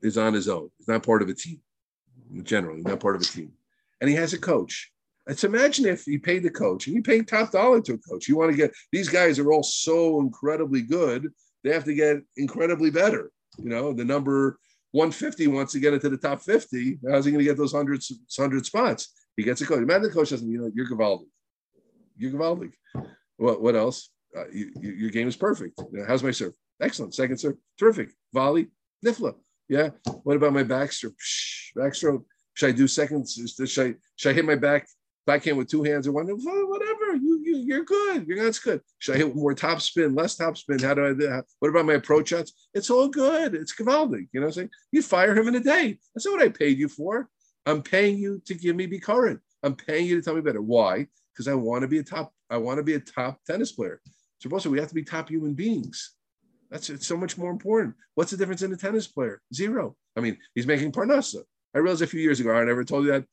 is 0.03 0.17
on 0.17 0.33
his 0.33 0.49
own. 0.49 0.71
He's 0.79 0.89
not 0.89 1.03
part 1.03 1.23
of 1.23 1.29
a 1.29 1.35
team. 1.35 1.61
Generally, 2.43 2.83
not 2.83 3.01
part 3.01 3.17
of 3.17 3.23
a 3.23 3.25
team, 3.25 3.53
and 4.01 4.09
he 4.09 4.17
has 4.17 4.33
a 4.33 4.39
coach. 4.39 4.93
Let's 5.27 5.43
imagine 5.43 5.87
if 5.87 6.07
you 6.07 6.21
paid 6.21 6.45
the 6.45 6.51
coach 6.51 6.87
and 6.87 6.95
you 6.95 7.03
pay 7.03 7.21
top 7.23 7.51
dollar 7.51 7.81
to 7.81 7.95
a 7.95 7.99
coach. 7.99 8.29
You 8.29 8.37
want 8.37 8.53
to 8.53 8.57
get 8.57 8.73
these 8.93 9.09
guys 9.09 9.39
are 9.39 9.53
all 9.53 9.65
so 9.65 10.21
incredibly 10.21 10.83
good. 10.83 11.29
They 11.65 11.73
have 11.73 11.85
to 11.85 11.95
get 11.95 12.19
incredibly 12.37 12.91
better. 12.91 13.33
You 13.59 13.69
know, 13.71 13.93
the 13.93 14.05
number 14.05 14.59
150 14.93 15.49
wants 15.49 15.73
to 15.73 15.81
get 15.81 15.95
into 15.95 16.09
the 16.09 16.17
top 16.17 16.43
50. 16.43 17.01
How's 17.11 17.25
he 17.25 17.33
going 17.33 17.45
to 17.45 17.49
get 17.49 17.57
those 17.57 17.73
hundreds, 17.73 18.13
hundred 18.39 18.65
spots? 18.67 19.13
He 19.37 19.43
gets 19.43 19.61
a 19.63 19.67
coach. 19.67 19.79
Imagine 19.79 20.05
the 20.05 20.11
coach 20.11 20.31
doesn't, 20.31 20.49
you 20.49 20.61
know, 20.61 20.71
you're 20.73 20.89
Gavaldi. 20.89 21.27
You're 22.17 22.33
Gavaldi. 22.33 22.71
What, 23.37 23.61
what 23.61 23.75
else? 23.75 24.11
Uh, 24.37 24.45
you, 24.53 24.71
you, 24.81 24.93
your 24.93 25.11
game 25.11 25.27
is 25.27 25.37
perfect. 25.37 25.81
How's 26.07 26.23
my 26.23 26.31
serve? 26.31 26.53
Excellent. 26.81 27.15
Second 27.15 27.39
serve. 27.39 27.57
Terrific. 27.79 28.11
Volley. 28.33 28.69
Nifla. 29.05 29.35
Yeah. 29.69 29.91
What 30.23 30.37
about 30.37 30.53
my 30.53 30.63
backstroke? 30.63 31.15
Backstroke. 31.77 32.25
Should 32.55 32.69
I 32.69 32.73
do 32.73 32.87
seconds? 32.87 33.35
Should 33.35 33.87
I, 33.87 33.95
should 34.15 34.31
I 34.31 34.33
hit 34.33 34.45
my 34.45 34.55
back 34.55 34.87
backhand 35.27 35.59
with 35.59 35.69
two 35.69 35.83
hands 35.83 36.07
or 36.07 36.13
one? 36.13 36.27
Whatever. 36.27 37.17
You, 37.17 37.41
you, 37.45 37.57
you're 37.59 37.85
good. 37.85 38.27
You're 38.27 38.45
that's 38.45 38.59
good. 38.59 38.81
Should 38.99 39.17
I 39.17 39.19
hit 39.19 39.37
more 39.37 39.55
top 39.55 39.81
spin, 39.81 40.15
less 40.15 40.37
top 40.37 40.57
spin? 40.57 40.79
How 40.79 40.95
do 40.95 41.07
I 41.07 41.13
do? 41.13 41.43
What 41.59 41.69
about 41.69 41.87
my 41.87 41.95
approach 41.95 42.29
shots? 42.29 42.69
It's 42.75 42.91
all 42.91 43.09
good. 43.09 43.55
It's 43.55 43.75
Gavaldi. 43.75 44.29
You 44.33 44.41
know 44.41 44.43
what 44.43 44.47
I'm 44.47 44.53
saying? 44.53 44.71
You 44.93 45.03
fire 45.03 45.37
him 45.37 45.49
in 45.49 45.57
a 45.57 45.61
day. 45.61 45.99
That's 46.15 46.27
not 46.27 46.39
what 46.39 46.43
I 46.43 46.49
paid 46.49 46.79
you 46.79 46.89
for. 46.89 47.29
I'm 47.67 47.83
paying 47.83 48.19
you 48.19 48.41
to 48.47 48.55
give 48.55 48.77
me 48.77 48.87
be 48.87 49.01
current. 49.01 49.41
I'm 49.63 49.75
paying 49.75 50.07
you 50.07 50.17
to 50.17 50.23
tell 50.23 50.35
me 50.35 50.41
better. 50.41 50.63
Why? 50.63 51.07
Because 51.33 51.49
I 51.49 51.55
want 51.55 51.83
to 51.83 51.89
be 51.89 51.99
a 51.99 52.03
top. 52.03 52.33
I 52.49 52.57
want 52.57 52.79
to 52.79 52.85
be 52.85 52.95
a 52.95 53.01
top 53.01 53.41
tennis 53.45 53.73
player. 53.73 54.01
So 54.39 54.51
also 54.51 54.71
we 54.71 54.79
have 54.79 54.89
to 54.89 54.95
be 54.95 55.03
top 55.03 55.29
human 55.29 55.55
beings. 55.55 56.13
That's 56.71 56.91
it's 56.91 57.07
so 57.07 57.17
much 57.17 57.39
more 57.39 57.51
important. 57.51 57.95
What's 58.15 58.31
the 58.31 58.37
difference 58.37 58.63
in 58.63 58.73
a 58.73 58.77
tennis 58.77 59.07
player? 59.07 59.41
Zero. 59.53 59.97
I 60.17 60.21
mean, 60.21 60.37
he's 60.55 60.67
making 60.67 60.93
parnasa. 60.93 61.43
I 61.75 61.79
realized 61.79 62.03
a 62.03 62.07
few 62.07 62.21
years 62.21 62.41
ago, 62.41 62.55
I 62.55 62.65
never 62.65 62.85
told 62.85 63.05
you 63.05 63.13
that. 63.13 63.25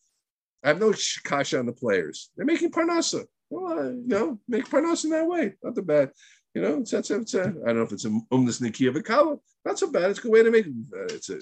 I 0.63 0.69
have 0.69 0.80
no 0.80 0.93
kasha 1.23 1.60
on 1.60 1.65
the 1.65 1.73
players. 1.73 2.32
They're 2.36 2.45
making 2.45 2.71
parnasa. 2.71 3.26
Well, 3.49 3.80
uh, 3.80 3.89
you 3.89 4.08
know, 4.08 4.39
make 4.47 4.69
parnasa 4.69 5.06
in 5.06 5.10
that 5.12 5.28
way. 5.28 5.54
Not 5.62 5.76
the 5.76 5.82
bad. 5.82 6.12
You 6.54 6.62
know, 6.62 6.78
it's, 6.80 6.93
it's, 6.93 7.12
it's 7.12 7.34
a, 7.34 7.41
I 7.41 7.67
don't 7.67 7.78
know 7.78 7.82
if 7.82 7.91
it's 7.91 8.06
a 8.06 8.10
umnus 8.10 8.62
nikia 8.62 8.95
vakala. 8.95 9.39
Not 9.65 9.80
so 9.80 9.91
bad. 9.91 10.10
It's 10.10 10.19
a 10.19 10.21
good 10.21 10.32
way 10.32 10.43
to 10.43 10.52
make 10.52 10.67
uh, 10.67 11.13
It's 11.13 11.30
a, 11.30 11.39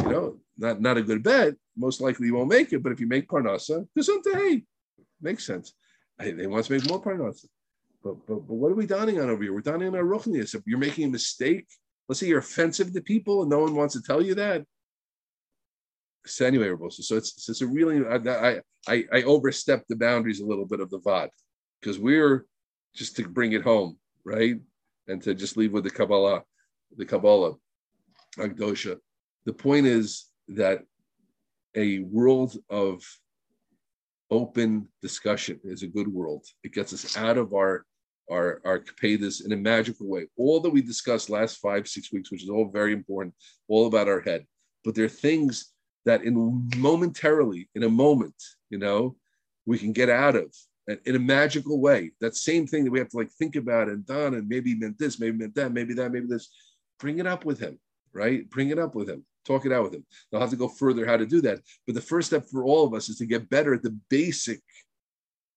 you 0.00 0.08
know, 0.08 0.40
not 0.56 0.80
not 0.80 0.96
a 0.96 1.02
good 1.02 1.22
bet. 1.22 1.54
Most 1.76 2.00
likely 2.00 2.26
you 2.26 2.34
won't 2.34 2.48
make 2.48 2.72
it. 2.72 2.82
But 2.82 2.92
if 2.92 3.00
you 3.00 3.06
make 3.06 3.28
parnasa, 3.28 3.86
there's 3.94 4.06
something, 4.06 4.34
hey, 4.34 4.64
makes 5.20 5.46
sense. 5.46 5.74
Hey, 6.18 6.32
they 6.32 6.46
want 6.46 6.64
to 6.64 6.72
make 6.72 6.88
more 6.88 7.02
parnasa. 7.02 7.46
But, 8.02 8.26
but, 8.26 8.46
but 8.46 8.54
what 8.54 8.72
are 8.72 8.76
we 8.76 8.86
dining 8.86 9.20
on 9.20 9.28
over 9.28 9.42
here? 9.42 9.52
We're 9.52 9.60
dining 9.60 9.88
on 9.88 9.96
our 9.96 10.04
ruchnias. 10.04 10.54
If 10.54 10.62
you're 10.66 10.78
making 10.78 11.04
a 11.04 11.08
mistake, 11.08 11.66
let's 12.08 12.20
say 12.20 12.26
you're 12.26 12.38
offensive 12.38 12.92
to 12.92 13.00
people 13.00 13.42
and 13.42 13.50
no 13.50 13.60
one 13.60 13.74
wants 13.74 13.94
to 13.94 14.02
tell 14.02 14.22
you 14.22 14.34
that. 14.36 14.64
Anyway, 16.40 16.68
Robosa. 16.68 17.02
So 17.02 17.16
it's 17.16 17.48
it's 17.48 17.60
a 17.60 17.66
really 17.66 18.04
I 18.06 18.60
I 18.88 19.04
I 19.12 19.22
overstepped 19.22 19.88
the 19.88 19.96
boundaries 19.96 20.40
a 20.40 20.46
little 20.46 20.66
bit 20.66 20.80
of 20.80 20.90
the 20.90 21.00
VOD 21.00 21.28
because 21.80 21.98
we're 21.98 22.46
just 22.94 23.16
to 23.16 23.28
bring 23.28 23.52
it 23.52 23.62
home, 23.62 23.98
right? 24.24 24.56
And 25.06 25.22
to 25.22 25.34
just 25.34 25.56
leave 25.56 25.72
with 25.72 25.84
the 25.84 25.90
Kabbalah, 25.90 26.42
the 26.96 27.06
Kabbalah, 27.06 27.54
Agdosha. 28.36 28.98
The 29.44 29.52
point 29.52 29.86
is 29.86 30.26
that 30.48 30.82
a 31.74 32.00
world 32.00 32.56
of 32.68 33.02
open 34.30 34.88
discussion 35.00 35.60
is 35.64 35.82
a 35.82 35.86
good 35.86 36.08
world. 36.08 36.44
It 36.62 36.72
gets 36.72 36.92
us 36.92 37.16
out 37.16 37.38
of 37.38 37.54
our 37.54 37.84
our 38.30 38.60
our 38.64 38.84
this 39.00 39.40
in 39.40 39.52
a 39.52 39.56
magical 39.56 40.06
way. 40.06 40.26
All 40.36 40.60
that 40.60 40.70
we 40.70 40.82
discussed 40.82 41.30
last 41.30 41.56
five 41.58 41.88
six 41.88 42.12
weeks, 42.12 42.30
which 42.30 42.42
is 42.42 42.50
all 42.50 42.68
very 42.70 42.92
important, 42.92 43.34
all 43.68 43.86
about 43.86 44.08
our 44.08 44.20
head. 44.20 44.44
But 44.84 44.94
there 44.94 45.06
are 45.06 45.08
things 45.08 45.72
that 46.08 46.22
in 46.24 46.68
momentarily, 46.76 47.68
in 47.74 47.82
a 47.84 47.88
moment, 47.88 48.34
you 48.70 48.78
know, 48.78 49.16
we 49.66 49.78
can 49.78 49.92
get 49.92 50.08
out 50.08 50.36
of 50.36 50.54
in 51.04 51.16
a 51.16 51.18
magical 51.18 51.80
way. 51.80 52.12
That 52.20 52.34
same 52.34 52.66
thing 52.66 52.84
that 52.84 52.90
we 52.90 52.98
have 52.98 53.10
to 53.10 53.16
like 53.16 53.30
think 53.30 53.56
about 53.56 53.88
and 53.88 54.06
done, 54.06 54.34
and 54.34 54.48
maybe 54.48 54.74
meant 54.74 54.98
this, 54.98 55.20
maybe 55.20 55.36
meant 55.36 55.54
that, 55.56 55.72
maybe 55.72 55.94
that, 55.94 56.10
maybe 56.10 56.26
this. 56.26 56.48
Bring 56.98 57.18
it 57.18 57.26
up 57.26 57.44
with 57.44 57.60
him, 57.60 57.78
right? 58.12 58.48
Bring 58.48 58.70
it 58.70 58.78
up 58.78 58.94
with 58.94 59.08
him. 59.08 59.24
Talk 59.44 59.66
it 59.66 59.72
out 59.72 59.84
with 59.84 59.94
him. 59.94 60.04
They'll 60.30 60.40
have 60.40 60.50
to 60.50 60.56
go 60.56 60.68
further 60.68 61.06
how 61.06 61.16
to 61.16 61.26
do 61.26 61.40
that. 61.42 61.60
But 61.86 61.94
the 61.94 62.00
first 62.00 62.28
step 62.28 62.46
for 62.50 62.64
all 62.64 62.86
of 62.86 62.94
us 62.94 63.08
is 63.08 63.18
to 63.18 63.26
get 63.26 63.50
better 63.50 63.74
at 63.74 63.82
the 63.82 63.96
basic, 64.08 64.60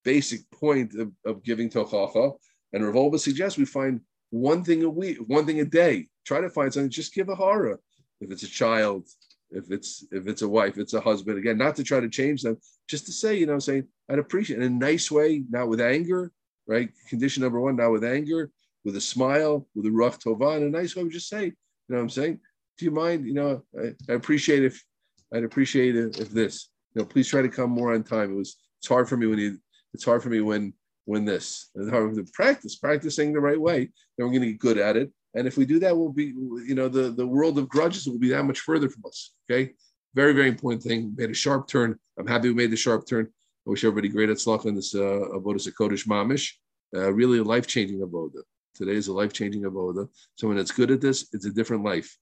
basic 0.03 0.49
point 0.51 0.93
of, 0.95 1.11
of 1.25 1.43
giving 1.43 1.69
tochacha. 1.69 2.33
And 2.73 2.85
Rav 2.85 2.95
Wolbe 2.95 3.19
suggests 3.19 3.57
we 3.57 3.65
find 3.65 4.01
one 4.29 4.63
thing 4.63 4.83
a 4.83 4.89
week, 4.89 5.17
one 5.27 5.45
thing 5.45 5.59
a 5.61 5.65
day. 5.65 6.07
Try 6.25 6.41
to 6.41 6.49
find 6.49 6.73
something. 6.73 6.89
Just 6.89 7.13
give 7.13 7.29
a 7.29 7.35
hara. 7.35 7.77
If 8.21 8.31
it's 8.31 8.43
a 8.43 8.47
child, 8.47 9.07
if 9.51 9.71
it's 9.71 10.05
if 10.11 10.27
it's 10.27 10.41
a 10.41 10.47
wife, 10.47 10.77
it's 10.77 10.93
a 10.93 11.01
husband. 11.01 11.37
Again, 11.37 11.57
not 11.57 11.75
to 11.75 11.83
try 11.83 11.99
to 11.99 12.09
change 12.09 12.41
them, 12.41 12.57
just 12.87 13.05
to 13.05 13.11
say, 13.11 13.35
you 13.35 13.45
know, 13.45 13.59
saying 13.59 13.87
I'd 14.09 14.19
appreciate 14.19 14.57
in 14.57 14.63
a 14.63 14.69
nice 14.69 15.11
way, 15.11 15.43
not 15.49 15.67
with 15.67 15.81
anger, 15.81 16.31
right? 16.67 16.89
Condition 17.09 17.43
number 17.43 17.59
one, 17.59 17.75
not 17.75 17.91
with 17.91 18.03
anger, 18.03 18.51
with 18.85 18.95
a 18.95 19.01
smile, 19.01 19.67
with 19.75 19.85
a 19.85 19.89
ruach 19.89 20.21
tovah, 20.21 20.57
in 20.57 20.63
a 20.63 20.69
nice 20.69 20.95
way. 20.95 21.07
Just 21.09 21.29
say, 21.29 21.45
you 21.45 21.53
know, 21.89 21.97
what 21.97 22.03
I'm 22.03 22.09
saying 22.09 22.39
do 22.81 22.85
you 22.85 22.91
mind? 22.91 23.27
You 23.27 23.33
know, 23.33 23.63
I, 23.79 23.93
I 24.09 24.15
appreciate 24.15 24.63
if 24.63 24.83
I'd 25.31 25.43
appreciate 25.43 25.95
it 25.95 26.19
if 26.19 26.29
this. 26.29 26.69
You 26.93 27.01
know, 27.01 27.05
please 27.05 27.27
try 27.27 27.43
to 27.43 27.47
come 27.47 27.69
more 27.69 27.93
on 27.93 28.03
time. 28.03 28.31
It 28.31 28.37
was 28.37 28.57
it's 28.79 28.87
hard 28.87 29.07
for 29.07 29.17
me 29.17 29.27
when 29.27 29.37
you 29.37 29.57
it's 29.93 30.03
hard 30.03 30.23
for 30.23 30.29
me 30.29 30.41
when 30.41 30.73
when 31.05 31.23
this. 31.23 31.69
It's 31.75 31.91
hard 31.91 32.15
to 32.15 32.25
practice, 32.33 32.75
practicing 32.77 33.33
the 33.33 33.39
right 33.39 33.61
way. 33.61 33.91
Then 34.17 34.25
we're 34.25 34.33
going 34.33 34.41
to 34.41 34.51
get 34.51 34.59
good 34.59 34.77
at 34.79 34.97
it. 34.97 35.11
And 35.33 35.47
if 35.47 35.57
we 35.57 35.65
do 35.65 35.79
that, 35.79 35.95
we'll 35.95 36.11
be, 36.11 36.25
you 36.67 36.75
know, 36.75 36.89
the, 36.89 37.11
the 37.11 37.25
world 37.25 37.57
of 37.57 37.69
grudges 37.69 38.07
will 38.07 38.19
be 38.19 38.29
that 38.29 38.43
much 38.43 38.59
further 38.59 38.89
from 38.89 39.03
us. 39.05 39.33
Okay. 39.49 39.73
Very, 40.13 40.33
very 40.33 40.49
important 40.49 40.83
thing. 40.83 41.13
Made 41.15 41.29
a 41.29 41.33
sharp 41.33 41.67
turn. 41.67 41.97
I'm 42.17 42.27
happy 42.27 42.49
we 42.49 42.55
made 42.55 42.71
the 42.71 42.77
sharp 42.77 43.07
turn. 43.07 43.27
I 43.65 43.69
wish 43.69 43.83
everybody 43.83 44.09
great 44.09 44.29
at 44.29 44.37
Slach 44.37 44.65
in 44.65 44.75
this 44.75 44.93
uh, 44.93 44.99
Avodah 44.99 45.71
Kodesh 45.79 46.07
Mamish. 46.07 46.53
Uh, 46.93 47.13
really 47.13 47.39
a 47.39 47.43
life 47.43 47.67
changing 47.67 48.01
Avodah. 48.01 48.41
Today 48.75 48.95
is 48.95 49.07
a 49.07 49.13
life 49.13 49.31
changing 49.31 49.63
Avodah. 49.63 50.09
So 50.35 50.47
when 50.47 50.57
it's 50.57 50.71
good 50.71 50.91
at 50.91 50.99
this, 50.99 51.29
it's 51.33 51.45
a 51.45 51.51
different 51.51 51.83
life. 51.83 52.17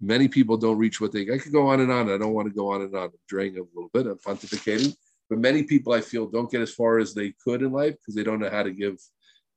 Many 0.00 0.26
people 0.26 0.56
don't 0.56 0.78
reach 0.78 1.00
what 1.00 1.12
they. 1.12 1.30
I 1.30 1.38
could 1.38 1.52
go 1.52 1.68
on 1.68 1.80
and 1.80 1.92
on. 1.92 2.10
I 2.10 2.16
don't 2.16 2.32
want 2.32 2.48
to 2.48 2.54
go 2.54 2.72
on 2.72 2.82
and 2.82 2.94
on. 2.96 3.04
I'm 3.04 3.10
draining 3.28 3.58
a 3.58 3.66
little 3.74 3.90
bit. 3.92 4.06
I'm 4.06 4.16
pontificating, 4.18 4.96
but 5.28 5.38
many 5.38 5.62
people 5.64 5.92
I 5.92 6.00
feel 6.00 6.26
don't 6.26 6.50
get 6.50 6.62
as 6.62 6.72
far 6.72 6.98
as 6.98 7.12
they 7.12 7.34
could 7.44 7.62
in 7.62 7.70
life 7.70 7.94
because 7.94 8.14
they 8.14 8.24
don't 8.24 8.40
know 8.40 8.50
how 8.50 8.62
to 8.62 8.72
give. 8.72 8.96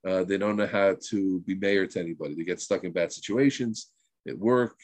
Uh, 0.06 0.24
they 0.24 0.36
don't 0.38 0.56
know 0.56 0.66
how 0.66 0.96
to 1.08 1.40
be 1.40 1.54
mayor 1.54 1.86
to 1.86 2.00
anybody. 2.00 2.34
They 2.34 2.44
get 2.44 2.60
stuck 2.60 2.84
in 2.84 2.92
bad 2.92 3.12
situations 3.12 3.90
at 4.28 4.38
work, 4.38 4.76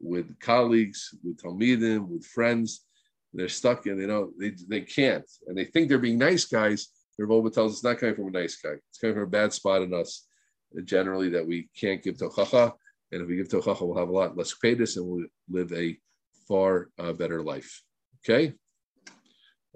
with 0.00 0.38
colleagues, 0.40 1.14
with 1.22 1.40
talmidim, 1.42 2.08
with 2.08 2.24
friends. 2.24 2.84
They're 3.32 3.48
stuck 3.48 3.86
and 3.86 4.00
they 4.00 4.06
don't. 4.06 4.38
They 4.38 4.54
they 4.68 4.82
can't, 4.82 5.24
and 5.46 5.56
they 5.56 5.64
think 5.64 5.88
they're 5.88 5.98
being 5.98 6.18
nice 6.18 6.44
guys. 6.44 6.88
Their 7.16 7.26
Rebbe 7.26 7.50
tells 7.50 7.72
us 7.72 7.78
it's 7.78 7.84
not 7.84 7.98
coming 7.98 8.14
from 8.14 8.28
a 8.28 8.30
nice 8.30 8.56
guy. 8.56 8.74
It's 8.90 8.98
coming 8.98 9.14
from 9.14 9.24
a 9.24 9.26
bad 9.26 9.52
spot 9.52 9.82
in 9.82 9.94
us, 9.94 10.26
generally 10.84 11.30
that 11.30 11.46
we 11.46 11.68
can't 11.74 12.02
give 12.02 12.16
tochacha 12.16 12.72
and 13.12 13.22
if 13.22 13.28
we 13.28 13.36
give 13.36 13.48
tochacha, 13.48 13.86
we'll 13.86 13.98
have 13.98 14.08
a 14.08 14.12
lot 14.12 14.36
less 14.36 14.54
pedis 14.54 14.96
and 14.96 15.06
we'll 15.06 15.26
live 15.50 15.72
a 15.72 15.96
far 16.48 16.88
uh, 16.98 17.12
better 17.12 17.42
life. 17.42 17.82
Okay? 18.24 18.54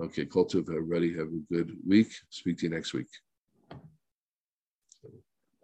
Okay, 0.00 0.24
Kol 0.24 0.46
Tov, 0.46 0.68
everybody 0.70 1.12
have 1.14 1.28
a 1.28 1.54
good 1.54 1.76
week. 1.86 2.08
Speak 2.30 2.58
to 2.58 2.66
you 2.66 2.70
next 2.70 2.94
week. 2.94 3.08